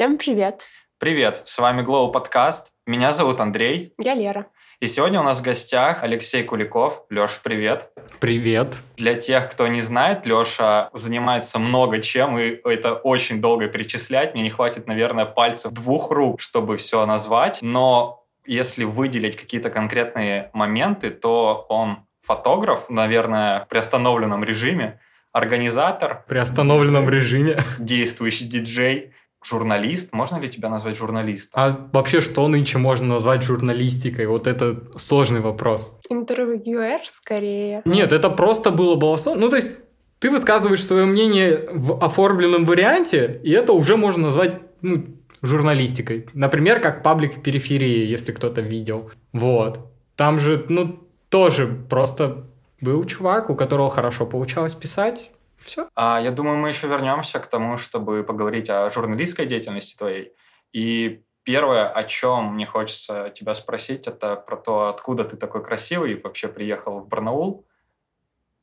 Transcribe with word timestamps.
Всем 0.00 0.16
привет. 0.16 0.66
Привет, 0.96 1.42
с 1.44 1.58
вами 1.58 1.82
Glow 1.82 2.10
Подкаст. 2.10 2.72
Меня 2.86 3.12
зовут 3.12 3.38
Андрей. 3.38 3.92
Я 4.02 4.14
Лера. 4.14 4.46
И 4.80 4.86
сегодня 4.86 5.20
у 5.20 5.22
нас 5.22 5.40
в 5.40 5.42
гостях 5.42 6.02
Алексей 6.02 6.42
Куликов. 6.42 7.04
Леш, 7.10 7.38
привет. 7.42 7.92
Привет. 8.18 8.76
Для 8.96 9.14
тех, 9.14 9.50
кто 9.50 9.68
не 9.68 9.82
знает, 9.82 10.24
Леша 10.24 10.88
занимается 10.94 11.58
много 11.58 12.00
чем, 12.00 12.38
и 12.38 12.58
это 12.64 12.94
очень 12.94 13.42
долго 13.42 13.68
перечислять. 13.68 14.32
Мне 14.32 14.44
не 14.44 14.48
хватит, 14.48 14.86
наверное, 14.86 15.26
пальцев 15.26 15.70
двух 15.72 16.10
рук, 16.10 16.40
чтобы 16.40 16.78
все 16.78 17.04
назвать. 17.04 17.58
Но 17.60 18.24
если 18.46 18.84
выделить 18.84 19.36
какие-то 19.36 19.68
конкретные 19.68 20.48
моменты, 20.54 21.10
то 21.10 21.66
он 21.68 22.06
фотограф, 22.22 22.88
наверное, 22.88 23.66
при 23.68 23.76
остановленном 23.76 24.44
режиме, 24.44 24.98
организатор. 25.32 26.24
При 26.26 26.38
остановленном 26.38 27.10
режиме. 27.10 27.58
Действующий 27.78 28.46
диджей 28.46 29.12
журналист? 29.44 30.12
Можно 30.12 30.38
ли 30.38 30.48
тебя 30.48 30.68
назвать 30.68 30.96
журналистом? 30.96 31.60
А 31.60 31.88
вообще, 31.92 32.20
что 32.20 32.46
нынче 32.48 32.78
можно 32.78 33.06
назвать 33.06 33.42
журналистикой? 33.42 34.26
Вот 34.26 34.46
это 34.46 34.82
сложный 34.96 35.40
вопрос. 35.40 35.92
Интервьюер 36.08 37.00
скорее. 37.04 37.82
Нет, 37.84 38.12
это 38.12 38.30
просто 38.30 38.70
было 38.70 38.96
баласон. 38.96 39.40
Ну, 39.40 39.48
то 39.48 39.56
есть, 39.56 39.70
ты 40.18 40.30
высказываешь 40.30 40.84
свое 40.84 41.06
мнение 41.06 41.68
в 41.72 42.04
оформленном 42.04 42.64
варианте, 42.64 43.40
и 43.42 43.50
это 43.52 43.72
уже 43.72 43.96
можно 43.96 44.24
назвать 44.24 44.60
ну, 44.82 45.06
журналистикой. 45.42 46.26
Например, 46.34 46.80
как 46.80 47.02
паблик 47.02 47.38
в 47.38 47.42
периферии, 47.42 48.06
если 48.06 48.32
кто-то 48.32 48.60
видел. 48.60 49.10
Вот. 49.32 49.80
Там 50.16 50.38
же, 50.38 50.66
ну, 50.68 51.00
тоже 51.30 51.66
просто 51.88 52.44
был 52.80 53.04
чувак, 53.04 53.50
у 53.50 53.54
которого 53.54 53.90
хорошо 53.90 54.26
получалось 54.26 54.74
писать, 54.74 55.30
все. 55.60 55.88
А, 55.94 56.20
я 56.20 56.30
думаю, 56.30 56.56
мы 56.56 56.68
еще 56.68 56.88
вернемся 56.88 57.38
к 57.38 57.46
тому, 57.46 57.76
чтобы 57.76 58.24
поговорить 58.24 58.70
о 58.70 58.90
журналистской 58.90 59.46
деятельности 59.46 59.96
твоей. 59.96 60.32
И 60.72 61.22
первое, 61.44 61.88
о 61.88 62.04
чем 62.04 62.54
мне 62.54 62.66
хочется 62.66 63.30
тебя 63.30 63.54
спросить, 63.54 64.06
это 64.06 64.36
про 64.36 64.56
то, 64.56 64.88
откуда 64.88 65.24
ты 65.24 65.36
такой 65.36 65.62
красивый 65.62 66.12
и 66.12 66.20
вообще 66.20 66.48
приехал 66.48 67.00
в 67.00 67.08
Барнаул. 67.08 67.66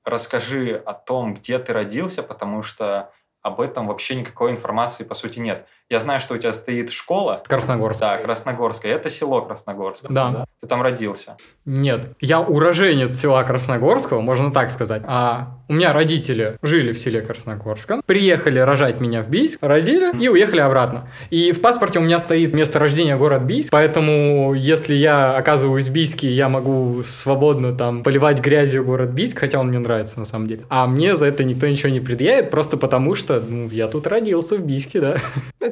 Расскажи 0.03 0.81
о 0.85 0.93
том, 0.93 1.33
где 1.33 1.59
ты 1.59 1.73
родился, 1.73 2.23
потому 2.23 2.63
что 2.63 3.11
об 3.41 3.61
этом 3.61 3.87
вообще 3.87 4.15
никакой 4.15 4.51
информации 4.51 5.03
по 5.03 5.15
сути 5.15 5.39
нет. 5.39 5.67
Я 5.89 6.01
знаю, 6.01 6.19
что 6.19 6.33
у 6.33 6.37
тебя 6.37 6.51
стоит 6.51 6.91
школа. 6.91 7.41
Красногорская. 7.47 8.17
Да, 8.17 8.23
Красногорская. 8.23 8.93
Это 8.93 9.09
село 9.09 9.41
Красногорское. 9.41 10.11
Да. 10.11 10.31
да. 10.31 10.45
Ты 10.61 10.67
там 10.67 10.81
родился? 10.81 11.37
Нет. 11.63 12.09
Я 12.19 12.41
уроженец 12.41 13.17
села 13.17 13.43
Красногорского, 13.43 14.19
можно 14.19 14.51
так 14.51 14.69
сказать. 14.69 15.03
А 15.05 15.57
у 15.69 15.73
меня 15.73 15.93
родители 15.93 16.57
жили 16.61 16.91
в 16.91 16.97
селе 16.97 17.21
Красногорском, 17.21 18.01
приехали 18.05 18.59
рожать 18.59 18.99
меня 18.99 19.21
в 19.21 19.29
Бийск, 19.29 19.59
родили 19.61 20.17
и 20.17 20.27
уехали 20.27 20.59
обратно. 20.59 21.09
И 21.29 21.51
в 21.51 21.61
паспорте 21.61 21.99
у 21.99 22.01
меня 22.01 22.19
стоит 22.19 22.53
место 22.53 22.79
рождения 22.79 23.15
город 23.15 23.43
Бийск, 23.43 23.69
поэтому 23.69 24.53
если 24.55 24.93
я 24.93 25.37
оказываюсь 25.37 25.87
в 25.87 25.91
Бийске, 25.91 26.29
я 26.29 26.49
могу 26.49 27.03
свободно 27.03 27.73
там 27.73 28.03
поливать 28.03 28.39
грязью 28.39 28.83
город 28.83 29.11
Бийск, 29.11 29.39
хотя 29.39 29.59
он 29.59 29.67
мне 29.67 29.79
нравится 29.79 30.19
на 30.19 30.25
самом 30.25 30.47
деле. 30.47 30.63
А 30.69 30.87
мне 30.87 31.15
за 31.15 31.27
это 31.27 31.43
никто 31.43 31.67
ничего 31.67 31.89
не 31.89 31.99
предъявит, 31.99 32.49
просто 32.49 32.77
потому 32.77 33.15
что 33.15 33.41
ну, 33.47 33.69
я 33.69 33.87
тут 33.87 34.07
родился 34.07 34.57
в 34.57 34.61
Бийске, 34.61 34.99
да. 35.01 35.17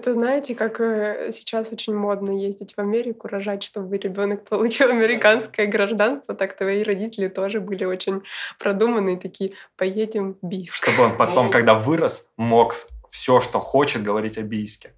Это 0.06 0.14
знаете, 0.14 0.54
как 0.54 0.80
э, 0.82 1.32
сейчас 1.32 1.72
очень 1.74 1.96
модно 1.96 2.30
ездить 2.30 2.76
в 2.76 2.80
Америку, 2.80 3.28
рожать, 3.28 3.64
чтобы 3.64 3.98
ребенок 3.98 4.48
получил 4.48 4.92
американское 4.92 5.66
гражданство, 5.66 6.36
так 6.36 6.56
твои 6.56 6.84
родители 6.84 7.28
тоже 7.28 7.60
были 7.60 7.86
очень 7.86 8.22
продуманные, 8.60 9.18
такие, 9.18 9.54
поедем 9.76 10.36
в 10.40 10.48
Бийск. 10.48 10.76
Чтобы 10.76 11.06
он 11.06 11.18
потом, 11.18 11.50
когда 11.52 11.74
вырос, 11.74 12.30
мог 12.38 12.76
все, 13.10 13.42
что 13.42 13.60
хочет, 13.60 14.04
говорить 14.04 14.38
о 14.38 14.44
Бийске. 14.44 14.94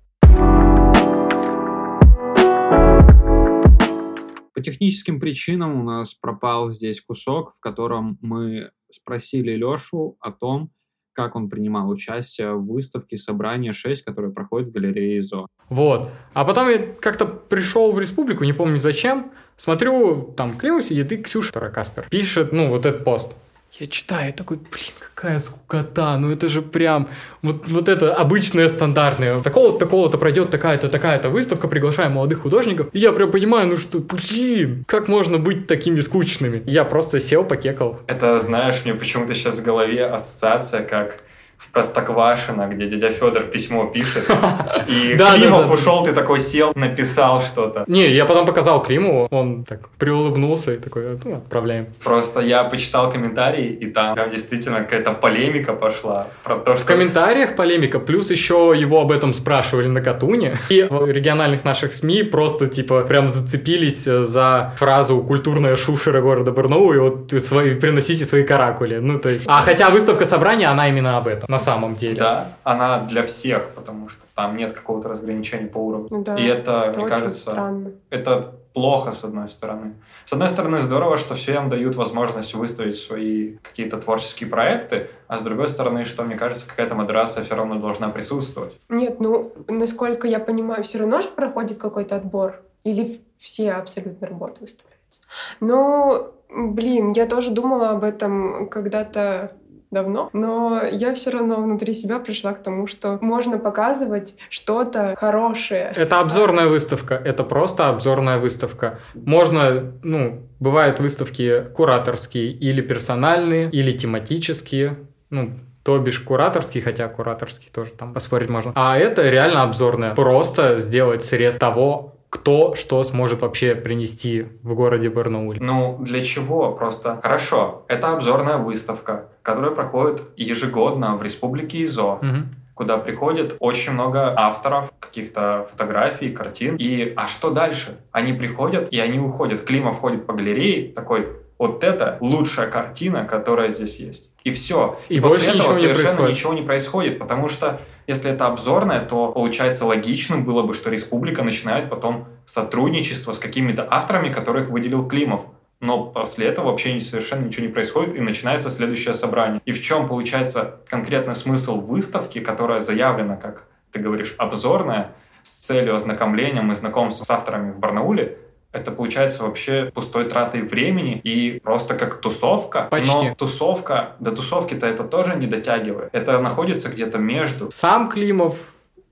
По 4.54 4.62
техническим 4.62 5.22
причинам 5.22 5.80
у 5.80 5.84
нас 5.86 6.16
пропал 6.16 6.70
здесь 6.70 7.00
кусок, 7.00 7.56
в 7.56 7.62
котором 7.62 8.18
мы 8.20 8.72
спросили 8.90 9.54
Лешу 9.54 10.18
о 10.20 10.34
том, 10.34 10.70
как 11.18 11.36
он 11.36 11.50
принимал 11.50 11.90
участие 11.90 12.54
в 12.54 12.68
выставке 12.68 13.18
«Собрание 13.18 13.72
6», 13.72 14.04
которая 14.06 14.32
проходит 14.32 14.70
в 14.70 14.72
галерее 14.72 15.20
ИЗО. 15.20 15.48
Вот. 15.68 16.12
А 16.34 16.46
потом 16.46 16.70
я 16.70 16.78
как-то 16.78 17.26
пришел 17.26 17.92
в 17.92 18.00
республику, 18.00 18.44
не 18.44 18.54
помню 18.54 18.78
зачем, 18.78 19.32
смотрю, 19.56 20.22
там 20.38 20.56
Климов 20.56 20.84
сидит 20.84 21.12
и 21.12 21.18
Ксюша 21.18 21.52
Каспер 21.52 22.06
пишет, 22.12 22.54
ну, 22.54 22.70
вот 22.70 22.86
этот 22.86 23.04
пост. 23.04 23.36
Я 23.74 23.86
читаю, 23.86 24.34
такой, 24.34 24.58
блин, 24.58 24.94
какая 25.00 25.40
скукота, 25.40 26.18
ну 26.18 26.32
это 26.32 26.50
же 26.50 26.64
прям, 26.64 27.10
вот, 27.44 27.68
вот 27.68 27.88
это 27.90 28.14
обычное 28.16 28.70
стандартное. 28.70 29.40
Такого-то, 29.42 29.78
такого-то 29.78 30.18
пройдет 30.18 30.50
такая-то, 30.50 30.90
такая-то 30.90 31.30
выставка, 31.30 31.68
приглашаем 31.68 32.14
молодых 32.14 32.40
художников. 32.40 32.88
И 32.94 33.00
я 33.00 33.12
прям 33.12 33.30
понимаю, 33.30 33.68
ну 33.68 33.78
что, 33.78 34.00
блин, 34.00 34.84
как 34.88 35.08
можно 35.08 35.38
быть 35.38 35.68
такими 35.68 36.00
скучными? 36.00 36.64
Я 36.66 36.86
просто 36.86 37.20
сел, 37.20 37.44
покекал. 37.44 38.02
Это, 38.08 38.40
знаешь, 38.40 38.82
мне 38.84 38.96
почему-то 38.96 39.36
сейчас 39.36 39.60
в 39.60 39.64
голове 39.64 40.08
ассоциация, 40.08 40.84
как 40.84 41.22
в 41.58 41.72
Простоквашино, 41.72 42.68
где 42.68 42.88
дядя 42.88 43.12
Федор 43.12 43.44
письмо 43.44 43.86
пишет, 43.86 44.30
и 44.88 45.18
Климов 45.18 45.72
ушел, 45.72 46.04
ты 46.04 46.14
такой 46.14 46.40
сел, 46.40 46.72
написал 46.76 47.42
что-то. 47.42 47.84
Не, 47.88 48.10
я 48.10 48.26
потом 48.26 48.46
показал 48.46 48.82
Климову, 48.84 49.28
он 49.32 49.64
так 49.64 49.90
приулыбнулся 49.98 50.74
и 50.74 50.78
такой, 50.78 51.20
ну, 51.24 51.38
отправляем. 51.38 51.88
Просто 52.04 52.42
я 52.42 52.64
почитал 52.64 53.12
комментарии, 53.12 53.68
и 53.68 53.88
там 53.88 54.16
прям 54.16 54.30
действительно 54.30 54.82
какая-то 54.82 55.14
полемика 55.14 55.74
пошла 55.74 56.28
про 56.44 56.58
то, 56.58 56.76
В 56.76 56.78
что... 56.78 56.88
комментариях 56.88 57.56
полемика, 57.56 58.00
плюс 58.00 58.32
еще 58.32 58.74
его 58.76 59.02
об 59.02 59.12
этом 59.12 59.34
спрашивали 59.34 59.88
на 59.88 60.02
Катуне. 60.02 60.58
И 60.70 60.88
в 60.90 61.10
региональных 61.12 61.64
наших 61.64 61.94
СМИ 61.94 62.24
просто, 62.24 62.68
типа, 62.68 63.02
прям 63.02 63.30
зацепились 63.30 64.08
э, 64.08 64.26
за 64.26 64.74
фразу 64.78 65.22
«культурная 65.22 65.76
шушера 65.76 66.22
города 66.22 66.52
Барнаул» 66.52 66.94
и 66.94 66.98
вот 66.98 67.34
свои, 67.42 67.74
приносите 67.76 68.26
свои 68.26 68.44
каракули. 68.44 68.98
Ну, 68.98 69.20
то 69.20 69.30
есть... 69.30 69.46
А 69.48 69.62
хотя 69.62 69.90
выставка 69.90 70.26
собрания, 70.26 70.70
она 70.70 70.88
именно 70.88 71.18
об 71.18 71.28
этом, 71.28 71.47
на 71.48 71.60
самом 71.60 71.96
деле. 71.96 72.20
Да, 72.20 72.48
она 72.64 73.00
для 73.00 73.24
всех, 73.24 73.70
потому 73.72 74.10
что 74.10 74.24
там 74.36 74.58
нет 74.58 74.74
какого-то 74.74 75.10
разграничения 75.10 75.68
по 75.68 75.78
уровню. 75.78 76.24
Да, 76.24 76.36
И 76.36 76.46
это, 76.46 76.92
мне 76.96 77.06
очень 77.06 77.10
кажется, 77.10 77.52
странно. 77.52 77.92
это 78.10 78.54
плохо, 78.74 79.12
с 79.12 79.24
одной 79.24 79.50
стороны. 79.50 79.96
С 80.26 80.34
одной 80.34 80.50
стороны, 80.50 80.78
здорово, 80.80 81.18
что 81.18 81.34
всем 81.34 81.68
дают 81.70 81.96
возможность 81.96 82.54
выставить 82.54 82.96
свои 82.96 83.58
какие-то 83.64 83.98
творческие 83.98 84.50
проекты, 84.50 85.10
а 85.28 85.40
с 85.40 85.42
другой 85.42 85.68
стороны, 85.70 86.06
что, 86.06 86.24
мне 86.24 86.36
кажется, 86.36 86.68
какая-то 86.68 86.94
модерация 86.94 87.44
все 87.44 87.56
равно 87.56 87.80
должна 87.80 88.10
присутствовать. 88.10 88.80
Нет, 88.90 89.20
ну, 89.20 89.52
насколько 89.68 90.28
я 90.28 90.40
понимаю, 90.40 90.84
все 90.84 91.00
равно 91.00 91.22
же 91.22 91.30
проходит 91.30 91.80
какой-то 91.80 92.16
отбор? 92.18 92.62
Или 92.84 93.20
все 93.40 93.72
абсолютно 93.72 94.28
работы 94.28 94.62
выставляются? 94.62 95.22
Ну, 95.60 96.28
блин, 96.50 97.14
я 97.14 97.26
тоже 97.26 97.50
думала 97.50 97.90
об 97.90 98.04
этом 98.04 98.70
когда-то 98.70 99.54
давно, 99.92 100.30
но 100.34 100.82
я 100.92 101.14
все 101.16 101.32
равно 101.32 101.56
внутри 101.56 101.94
себя 101.94 102.20
пришла 102.20 102.54
к 102.54 102.62
тому, 102.62 102.88
что 102.88 103.18
можно 103.22 103.58
показывать 103.58 104.36
что-то 104.50 105.16
хорошее. 105.18 105.94
Это 105.96 106.20
обзорная 106.20 106.68
выставка, 106.68 107.16
это 107.16 107.44
просто 107.44 107.90
обзорная 107.90 108.38
выставка. 108.38 109.00
Можно, 109.14 109.94
ну, 110.04 110.44
бывают 110.60 111.00
выставки 111.00 111.66
кураторские 111.74 112.52
или 112.52 112.82
персональные, 112.82 113.70
или 113.72 113.92
тематические, 113.92 114.98
ну, 115.30 115.52
то 115.84 115.98
бишь 116.00 116.20
кураторский, 116.20 116.82
хотя 116.82 117.08
кураторский 117.08 117.70
тоже 117.74 117.92
там 117.92 118.14
поспорить 118.14 118.50
можно. 118.50 118.74
А 118.76 118.98
это 118.98 119.30
реально 119.30 119.64
обзорная. 119.64 120.14
Просто 120.16 120.80
сделать 120.80 121.24
срез 121.24 121.56
того, 121.56 122.18
кто 122.30 122.76
что 122.76 123.02
сможет 123.04 123.42
вообще 123.42 123.74
принести 123.74 124.48
в 124.62 124.74
городе 124.74 125.10
Барнауле. 125.10 125.60
Ну, 125.62 125.98
для 126.02 126.22
чего? 126.22 126.74
Просто 126.74 127.20
хорошо. 127.24 127.86
Это 127.88 128.12
обзорная 128.12 128.58
выставка, 128.58 129.30
которая 129.48 129.72
проходит 129.72 130.24
ежегодно 130.36 131.16
в 131.16 131.24
Республике 131.24 131.86
ИЗО. 131.86 132.20
Мгм. 132.22 132.56
куда 132.74 132.98
приходит 132.98 133.56
очень 133.60 133.94
много 133.94 134.34
авторов, 134.38 134.92
каких-то 135.00 135.66
фотографий, 135.72 136.30
картин. 136.30 136.76
И 136.78 137.12
а 137.16 137.28
что 137.28 137.50
дальше? 137.50 137.98
Они 138.12 138.34
приходят 138.34 138.90
и 138.92 139.00
они 139.00 139.18
уходят. 139.18 139.64
Климов 139.64 140.00
ходит 140.00 140.28
по 140.28 140.34
галерее, 140.34 140.94
такой, 140.94 141.28
вот 141.58 141.84
это 141.84 142.18
лучшая 142.22 142.68
картина, 142.68 143.24
которая 143.24 143.72
здесь 143.72 144.00
есть. 144.00 144.30
И 144.44 144.52
все. 144.52 145.00
И 145.10 145.20
после 145.20 145.38
больше 145.38 145.46
этого 145.46 145.56
ничего 145.58 145.74
не 145.74 145.80
совершенно 145.80 146.04
происходит. 146.04 146.36
ничего 146.36 146.54
не 146.54 146.62
происходит, 146.62 147.20
потому 147.20 147.48
что 147.48 147.82
если 148.06 148.30
это 148.30 148.46
обзорное, 148.46 149.00
то 149.00 149.32
получается 149.32 149.86
логичным 149.86 150.46
было 150.46 150.62
бы, 150.62 150.74
что 150.76 150.92
республика 150.92 151.44
начинает 151.44 151.90
потом 151.90 152.28
сотрудничество 152.46 153.32
с 153.32 153.40
какими-то 153.40 153.88
авторами, 153.90 154.32
которых 154.32 154.70
выделил 154.70 155.08
Климов. 155.08 155.42
Но 155.80 156.06
после 156.06 156.48
этого 156.48 156.68
вообще 156.68 157.00
совершенно 157.00 157.46
ничего 157.46 157.66
не 157.68 157.72
происходит, 157.72 158.16
и 158.16 158.20
начинается 158.20 158.70
следующее 158.70 159.14
собрание. 159.14 159.62
И 159.66 159.72
в 159.72 159.82
чем 159.82 160.08
получается 160.08 160.80
конкретный 160.88 161.36
смысл 161.36 161.80
выставки, 161.80 162.40
которая 162.40 162.82
заявлена, 162.82 163.36
как 163.36 163.68
ты 163.92 164.00
говоришь, 164.00 164.36
обзорная, 164.38 165.12
с 165.44 165.52
целью 165.52 165.96
ознакомления 165.96 166.62
и 166.70 166.76
знакомства 166.76 167.24
с 167.24 167.30
авторами 167.30 167.72
в 167.72 167.80
Барнауле, 167.80 168.38
это 168.74 168.92
получается 168.92 169.44
вообще 169.44 169.92
пустой 169.94 170.26
тратой 170.26 170.62
времени 170.62 171.22
и 171.24 171.60
просто 171.64 171.96
как 171.96 172.20
тусовка. 172.20 172.88
Почти. 172.92 173.30
Но 173.30 173.36
тусовка, 173.36 174.16
до 174.20 174.32
тусовки-то 174.32 174.86
это 174.86 175.04
тоже 175.04 175.36
не 175.36 175.48
дотягивает. 175.48 176.10
Это 176.12 176.40
находится 176.40 176.90
где-то 176.90 177.18
между. 177.18 177.72
Сам 177.72 178.10
Климов 178.10 178.58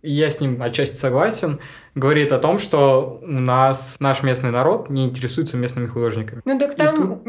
я 0.02 0.30
с 0.30 0.40
ним 0.40 0.62
отчасти 0.62 0.96
согласен, 0.98 1.60
говорит 1.96 2.32
о 2.32 2.40
том, 2.40 2.60
что 2.60 3.20
у 3.22 3.32
нас 3.32 3.96
наш 4.00 4.22
местный 4.22 4.52
народ 4.52 4.90
не 4.90 5.06
интересуется 5.06 5.58
местными 5.58 5.88
художниками. 5.88 6.42
Ну 6.46 6.60
так 6.60 6.75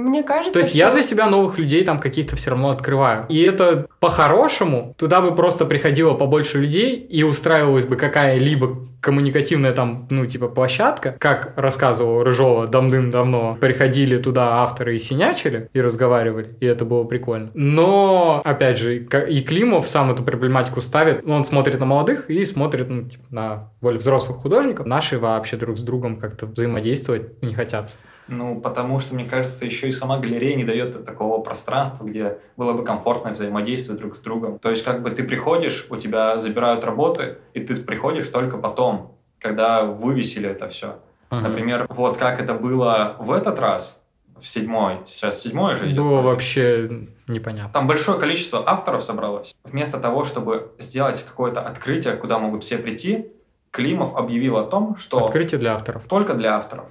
мне 0.07 0.23
кажется, 0.23 0.53
То 0.53 0.59
есть 0.61 0.71
что... 0.71 0.79
я 0.79 0.91
для 0.91 1.03
себя 1.03 1.27
новых 1.27 1.59
людей 1.59 1.85
там 1.85 2.01
каких-то 2.01 2.37
все 2.37 2.51
равно 2.51 2.71
открываю. 2.71 3.27
И 3.29 3.41
это 3.43 3.87
по-хорошему, 4.01 4.95
туда 4.99 5.21
бы 5.21 5.35
просто 5.35 5.65
приходило 5.65 6.15
побольше 6.15 6.61
людей 6.61 6.97
и 6.97 7.23
устраивалась 7.23 7.85
бы 7.85 7.97
какая-либо 7.97 8.87
коммуникативная 9.01 9.73
там, 9.73 10.09
ну, 10.11 10.27
типа, 10.27 10.49
площадка, 10.49 11.15
как 11.21 11.53
рассказывал 11.57 12.25
Рыжова 12.25 12.67
давным-давно. 12.67 13.57
Приходили 13.61 14.17
туда 14.17 14.63
авторы 14.63 14.97
и 14.97 14.99
синячили, 14.99 15.71
и 15.73 15.81
разговаривали, 15.81 16.57
и 16.59 16.67
это 16.67 16.85
было 16.85 17.05
прикольно. 17.05 17.51
Но, 17.55 18.43
опять 18.45 18.79
же, 18.79 18.97
и 18.97 19.43
Климов 19.43 19.87
сам 19.87 20.11
эту 20.11 20.25
проблематику 20.25 20.81
ставит. 20.81 21.25
Он 21.25 21.45
смотрит 21.45 21.79
на 21.79 21.87
молодых 21.87 22.29
и 22.31 22.45
смотрит 22.45 22.89
ну, 22.89 23.03
типа, 23.03 23.25
на 23.31 23.71
более 23.81 24.01
взрослых 24.01 24.39
художников. 24.39 24.87
Наши 24.87 25.21
вообще 25.21 25.57
друг 25.57 25.79
с 25.79 25.83
другом 25.83 26.17
как-то 26.17 26.47
взаимодействовать 26.47 27.41
не 27.45 27.55
хотят. 27.55 27.93
Ну, 28.29 28.61
потому 28.61 28.99
что, 28.99 29.15
мне 29.15 29.25
кажется, 29.25 29.65
еще 29.65 29.89
и 29.89 29.93
сама 29.93 30.19
галерея 30.19 30.57
не 30.57 30.65
дает 30.65 31.05
такого 31.05 31.41
пространства, 31.41 32.05
где 32.05 32.39
было 32.57 32.73
бы 32.73 32.85
комфортно 32.85 33.31
взаимодействовать 33.31 34.01
друг 34.01 34.17
с 34.17 34.19
другом. 34.19 34.59
То 34.59 34.71
есть, 34.71 34.85
как 34.85 35.03
бы 35.03 35.11
ты 35.11 35.23
приходишь, 35.23 35.87
у 35.91 35.97
тебя 35.97 36.39
забирают 36.39 36.85
работы, 36.85 37.39
и 37.55 37.61
ты 37.61 37.77
приходишь 37.77 38.27
только 38.29 38.59
потом, 38.59 39.17
когда 39.39 39.85
вывесили 39.85 40.49
это 40.49 40.69
все. 40.69 40.99
Например, 41.31 41.87
вот 41.91 42.19
как 42.19 42.41
это 42.41 42.55
было 42.55 43.17
в 43.19 43.33
этот 43.33 43.59
раз, 43.59 44.01
в 44.39 44.47
седьмой, 44.47 44.99
сейчас 45.07 45.41
седьмой 45.41 45.77
же 45.77 45.87
идет. 45.87 45.99
Было 45.99 46.21
вообще 46.21 47.09
непонятно. 47.27 47.73
Там 47.73 47.87
большое 47.87 48.19
количество 48.19 48.63
авторов 48.69 49.03
собралось. 49.03 49.55
Вместо 49.65 49.99
того, 49.99 50.25
чтобы 50.25 50.73
сделать 50.79 51.25
какое-то 51.27 51.61
открытие, 51.63 52.15
куда 52.17 52.39
могут 52.39 52.63
все 52.63 52.79
прийти, 52.79 53.29
Климов 53.71 54.15
объявил 54.15 54.57
о 54.59 54.65
том, 54.65 54.97
что 54.97 55.25
Открытие 55.25 55.59
для 55.59 55.75
авторов. 55.75 56.05
только 56.05 56.35
для 56.35 56.57
авторов. 56.57 56.89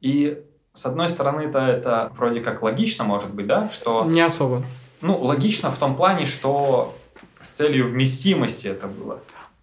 И 0.00 0.42
с 0.76 0.84
одной 0.84 1.08
стороны-то 1.08 1.58
это 1.58 2.12
вроде 2.14 2.40
как 2.40 2.62
логично 2.62 3.02
может 3.02 3.30
быть, 3.30 3.46
да, 3.46 3.70
что... 3.72 4.04
Не 4.04 4.20
особо. 4.20 4.62
Ну, 5.00 5.18
логично 5.18 5.70
в 5.70 5.78
том 5.78 5.96
плане, 5.96 6.26
что 6.26 6.94
с 7.40 7.48
целью 7.48 7.88
вместимости 7.88 8.66
это 8.68 8.86
было. 8.86 9.20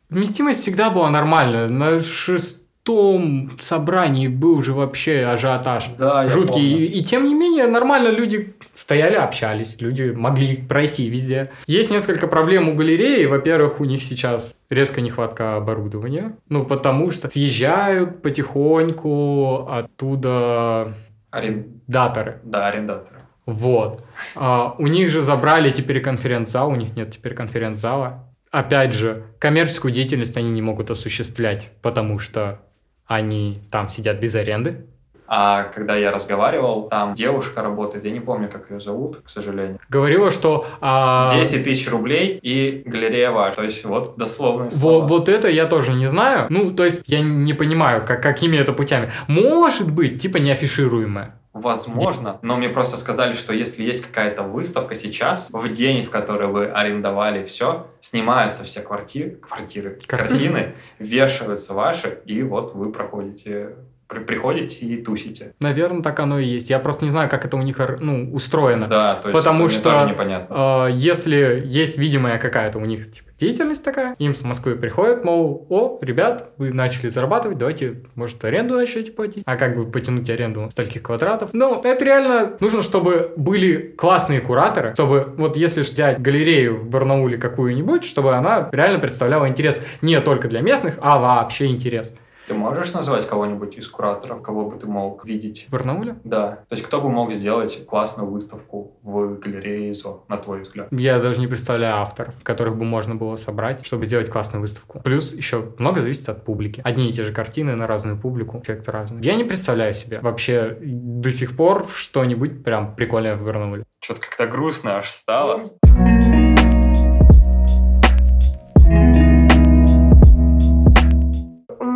Вместимость 0.10 0.62
всегда 0.62 0.90
была 0.90 1.12
нормальная. 1.12 1.68
На 1.68 2.02
шестом 2.02 3.52
собрании 3.62 4.28
был 4.28 4.64
же 4.64 4.74
вообще 4.74 5.26
ажиотаж. 5.26 5.90
Да, 6.00 6.28
Жуткий. 6.30 6.86
И, 6.86 7.00
и 7.00 7.04
тем 7.04 7.26
не 7.26 7.36
менее, 7.36 7.68
нормально 7.68 8.10
люди 8.10 8.56
стояли, 8.76 9.16
общались, 9.16 9.80
люди 9.82 10.14
могли 10.16 10.58
пройти 10.58 11.10
везде. 11.10 11.52
Есть 11.68 11.92
несколько 11.92 12.28
проблем 12.28 12.68
у 12.68 12.76
галереи. 12.76 13.26
Во-первых, 13.26 13.80
у 13.80 13.86
них 13.86 14.02
сейчас 14.04 14.56
резкая 14.70 15.04
нехватка 15.04 15.56
оборудования. 15.58 16.36
Ну, 16.50 16.66
потому 16.66 17.12
что 17.12 17.30
съезжают 17.30 18.22
потихоньку 18.22 19.68
оттуда 19.70 20.94
Арен- 21.32 21.82
даторы. 21.88 22.40
Да, 22.44 22.68
арендаторы. 22.68 23.18
Вот. 23.46 24.04
А, 24.36 24.76
у 24.78 24.88
них 24.88 25.10
же 25.10 25.22
забрали 25.22 25.70
теперь 25.70 26.02
конференц-зал, 26.02 26.70
у 26.70 26.76
них 26.76 26.96
нет 26.96 27.12
теперь 27.12 27.34
конференц-зала. 27.34 28.30
Опять 28.52 28.94
же, 28.94 29.24
коммерческую 29.40 29.92
деятельность 29.92 30.38
они 30.38 30.52
не 30.52 30.62
могут 30.62 30.92
осуществлять, 30.92 31.72
потому 31.82 32.20
что 32.20 32.62
они 33.06 33.62
там 33.72 33.90
сидят 33.90 34.20
без 34.20 34.36
аренды. 34.36 34.86
А 35.36 35.64
когда 35.64 35.96
я 35.96 36.12
разговаривал, 36.12 36.90
там 36.90 37.16
девушка 37.16 37.64
работает, 37.64 38.06
я 38.06 38.12
не 38.12 38.20
помню, 38.20 38.50
как 38.50 38.70
ее 38.70 38.80
зовут, 38.80 39.22
к 39.26 39.30
сожалению. 39.32 39.80
Говорила, 39.90 40.30
что... 40.30 40.68
а, 40.80 41.28
10 41.36 41.64
тысяч 41.64 41.90
рублей 41.90 42.38
и 42.44 42.84
галерея 42.86 43.32
ваша. 43.32 43.56
То 43.56 43.64
есть 43.64 43.84
вот 43.84 44.16
дословные 44.16 44.70
Во- 44.70 44.76
слова. 44.78 45.08
вот 45.08 45.30
это 45.30 45.48
я 45.50 45.66
тоже 45.66 45.94
не 45.94 46.06
знаю. 46.06 46.46
Ну, 46.52 46.72
то 46.72 46.86
есть 46.86 47.02
я 47.08 47.22
не 47.22 47.56
понимаю, 47.56 48.06
как, 48.06 48.22
какими 48.22 48.58
это 48.58 48.74
путями. 48.74 49.12
Может 49.28 49.90
быть, 49.90 50.22
типа 50.22 50.38
неафишируемое. 50.38 51.34
Возможно, 51.54 52.40
но 52.42 52.56
мне 52.58 52.70
просто 52.70 52.98
сказали, 52.98 53.34
что 53.34 53.54
если 53.54 53.84
есть 53.84 54.06
какая-то 54.06 54.42
выставка 54.44 54.96
сейчас, 54.96 55.50
в 55.52 55.72
день, 55.72 56.04
в 56.04 56.10
который 56.10 56.48
вы 56.48 56.66
арендовали 56.66 57.46
все, 57.46 57.88
снимаются 58.02 58.64
все 58.64 58.82
квартиры, 58.82 59.32
квартиры, 59.42 60.00
Картины. 60.08 60.74
вешаются 60.98 61.74
ваши, 61.76 62.20
и 62.26 62.42
вот 62.42 62.74
вы 62.74 62.92
проходите, 62.92 63.76
приходите 64.22 64.86
и 64.86 65.02
тусите. 65.02 65.54
Наверное, 65.60 66.02
так 66.02 66.20
оно 66.20 66.40
и 66.40 66.46
есть. 66.46 66.70
Я 66.70 66.80
просто 66.80 67.06
не 67.06 67.12
знаю, 67.12 67.30
как 67.30 67.46
это 67.46 67.58
у 67.58 67.62
них 67.62 67.80
ну, 68.00 68.32
устроено. 68.34 68.88
Да, 68.88 69.16
то 69.16 69.30
есть 69.30 69.38
Потому 69.40 69.66
это 69.66 69.74
что- 69.76 69.84
тоже 69.92 70.10
непонятно. 70.10 70.48
А, 70.50 70.88
Если 70.88 71.64
есть 71.66 71.98
видимая 71.98 72.38
какая-то 72.38 72.78
у 72.80 72.86
них 72.86 73.12
типа, 73.12 73.30
деятельность 73.40 73.84
такая, 73.84 74.16
им 74.20 74.34
с 74.36 74.44
Москвы 74.44 74.76
приходят, 74.76 75.24
мол, 75.24 75.66
о, 75.70 76.00
ребят, 76.02 76.52
вы 76.58 76.72
начали 76.72 77.10
зарабатывать, 77.10 77.58
давайте, 77.58 78.04
может, 78.16 78.44
аренду 78.46 78.76
начнете 78.76 79.12
платить. 79.12 79.44
А 79.46 79.56
как 79.56 79.76
бы 79.76 79.86
потянуть 79.90 80.30
аренду 80.30 80.70
стольких 80.72 81.04
квадратов? 81.04 81.50
Ну, 81.54 81.82
это 81.84 82.06
реально 82.06 82.54
нужно, 82.60 82.82
чтобы 82.82 83.34
были 83.36 83.94
классные 83.98 84.40
кураторы, 84.42 84.94
чтобы 84.94 85.34
вот 85.38 85.58
если 85.58 85.82
взять 85.82 86.22
галерею 86.22 86.76
в 86.76 86.88
Барнауле 86.88 87.38
какую-нибудь, 87.38 88.04
чтобы 88.04 88.36
она 88.36 88.70
реально 88.72 89.00
представляла 89.00 89.48
интерес 89.48 89.80
не 90.02 90.20
только 90.22 90.48
для 90.48 90.62
местных, 90.62 90.96
а 91.02 91.20
вообще 91.20 91.68
интерес. 91.68 92.14
Ты 92.48 92.54
можешь 92.54 92.94
назвать 92.94 93.28
кого-нибудь 93.28 93.78
из 93.78 93.88
кураторов, 93.88 94.42
кого 94.42 94.70
бы 94.70 94.78
ты 94.78 94.86
мог 94.86 95.26
видеть? 95.26 95.66
В 95.68 95.72
Барнауле? 95.72 96.18
Да. 96.26 96.64
То 96.68 96.76
есть 96.76 96.84
кто 96.84 97.00
бы 97.00 97.10
мог 97.10 97.32
сделать 97.32 97.86
классную 97.86 98.30
выставку 98.30 98.98
в 99.02 99.40
галерее 99.40 99.92
ИЗО, 99.92 100.26
на 100.28 100.38
твой 100.38 100.62
взгляд? 100.62 100.90
Я 100.92 101.20
даже 101.20 101.40
не 101.40 101.48
представляю 101.48 101.98
авторов, 101.98 102.36
которых 102.44 102.78
бы 102.78 102.84
можно 102.84 103.16
было 103.16 103.38
собрать, 103.38 103.86
чтобы 103.86 104.06
сделать 104.06 104.30
классную 104.30 104.62
выставку. 104.62 105.00
Плюс 105.02 105.34
еще 105.34 105.72
много 105.78 106.02
зависит 106.02 106.28
от 106.28 106.44
публики. 106.44 106.82
Одни 106.84 107.10
и 107.10 107.14
те 107.14 107.24
же 107.24 107.32
картины 107.32 107.76
на 107.76 107.88
разную 107.88 108.20
публику, 108.20 108.60
эффекты 108.60 108.92
разные. 108.92 109.24
Я 109.24 109.36
не 109.36 109.46
представляю 109.46 109.94
себе 109.94 110.20
вообще 110.20 110.78
до 110.82 111.32
сих 111.32 111.56
пор 111.56 111.88
что-нибудь 111.88 112.64
прям 112.64 112.96
прикольное 112.96 113.36
в 113.36 113.46
Барнауле. 113.46 113.86
Что-то 114.02 114.22
как-то 114.22 114.48
грустно 114.48 114.98
аж 114.98 115.10
стало. 115.10 115.74
У 115.84 116.43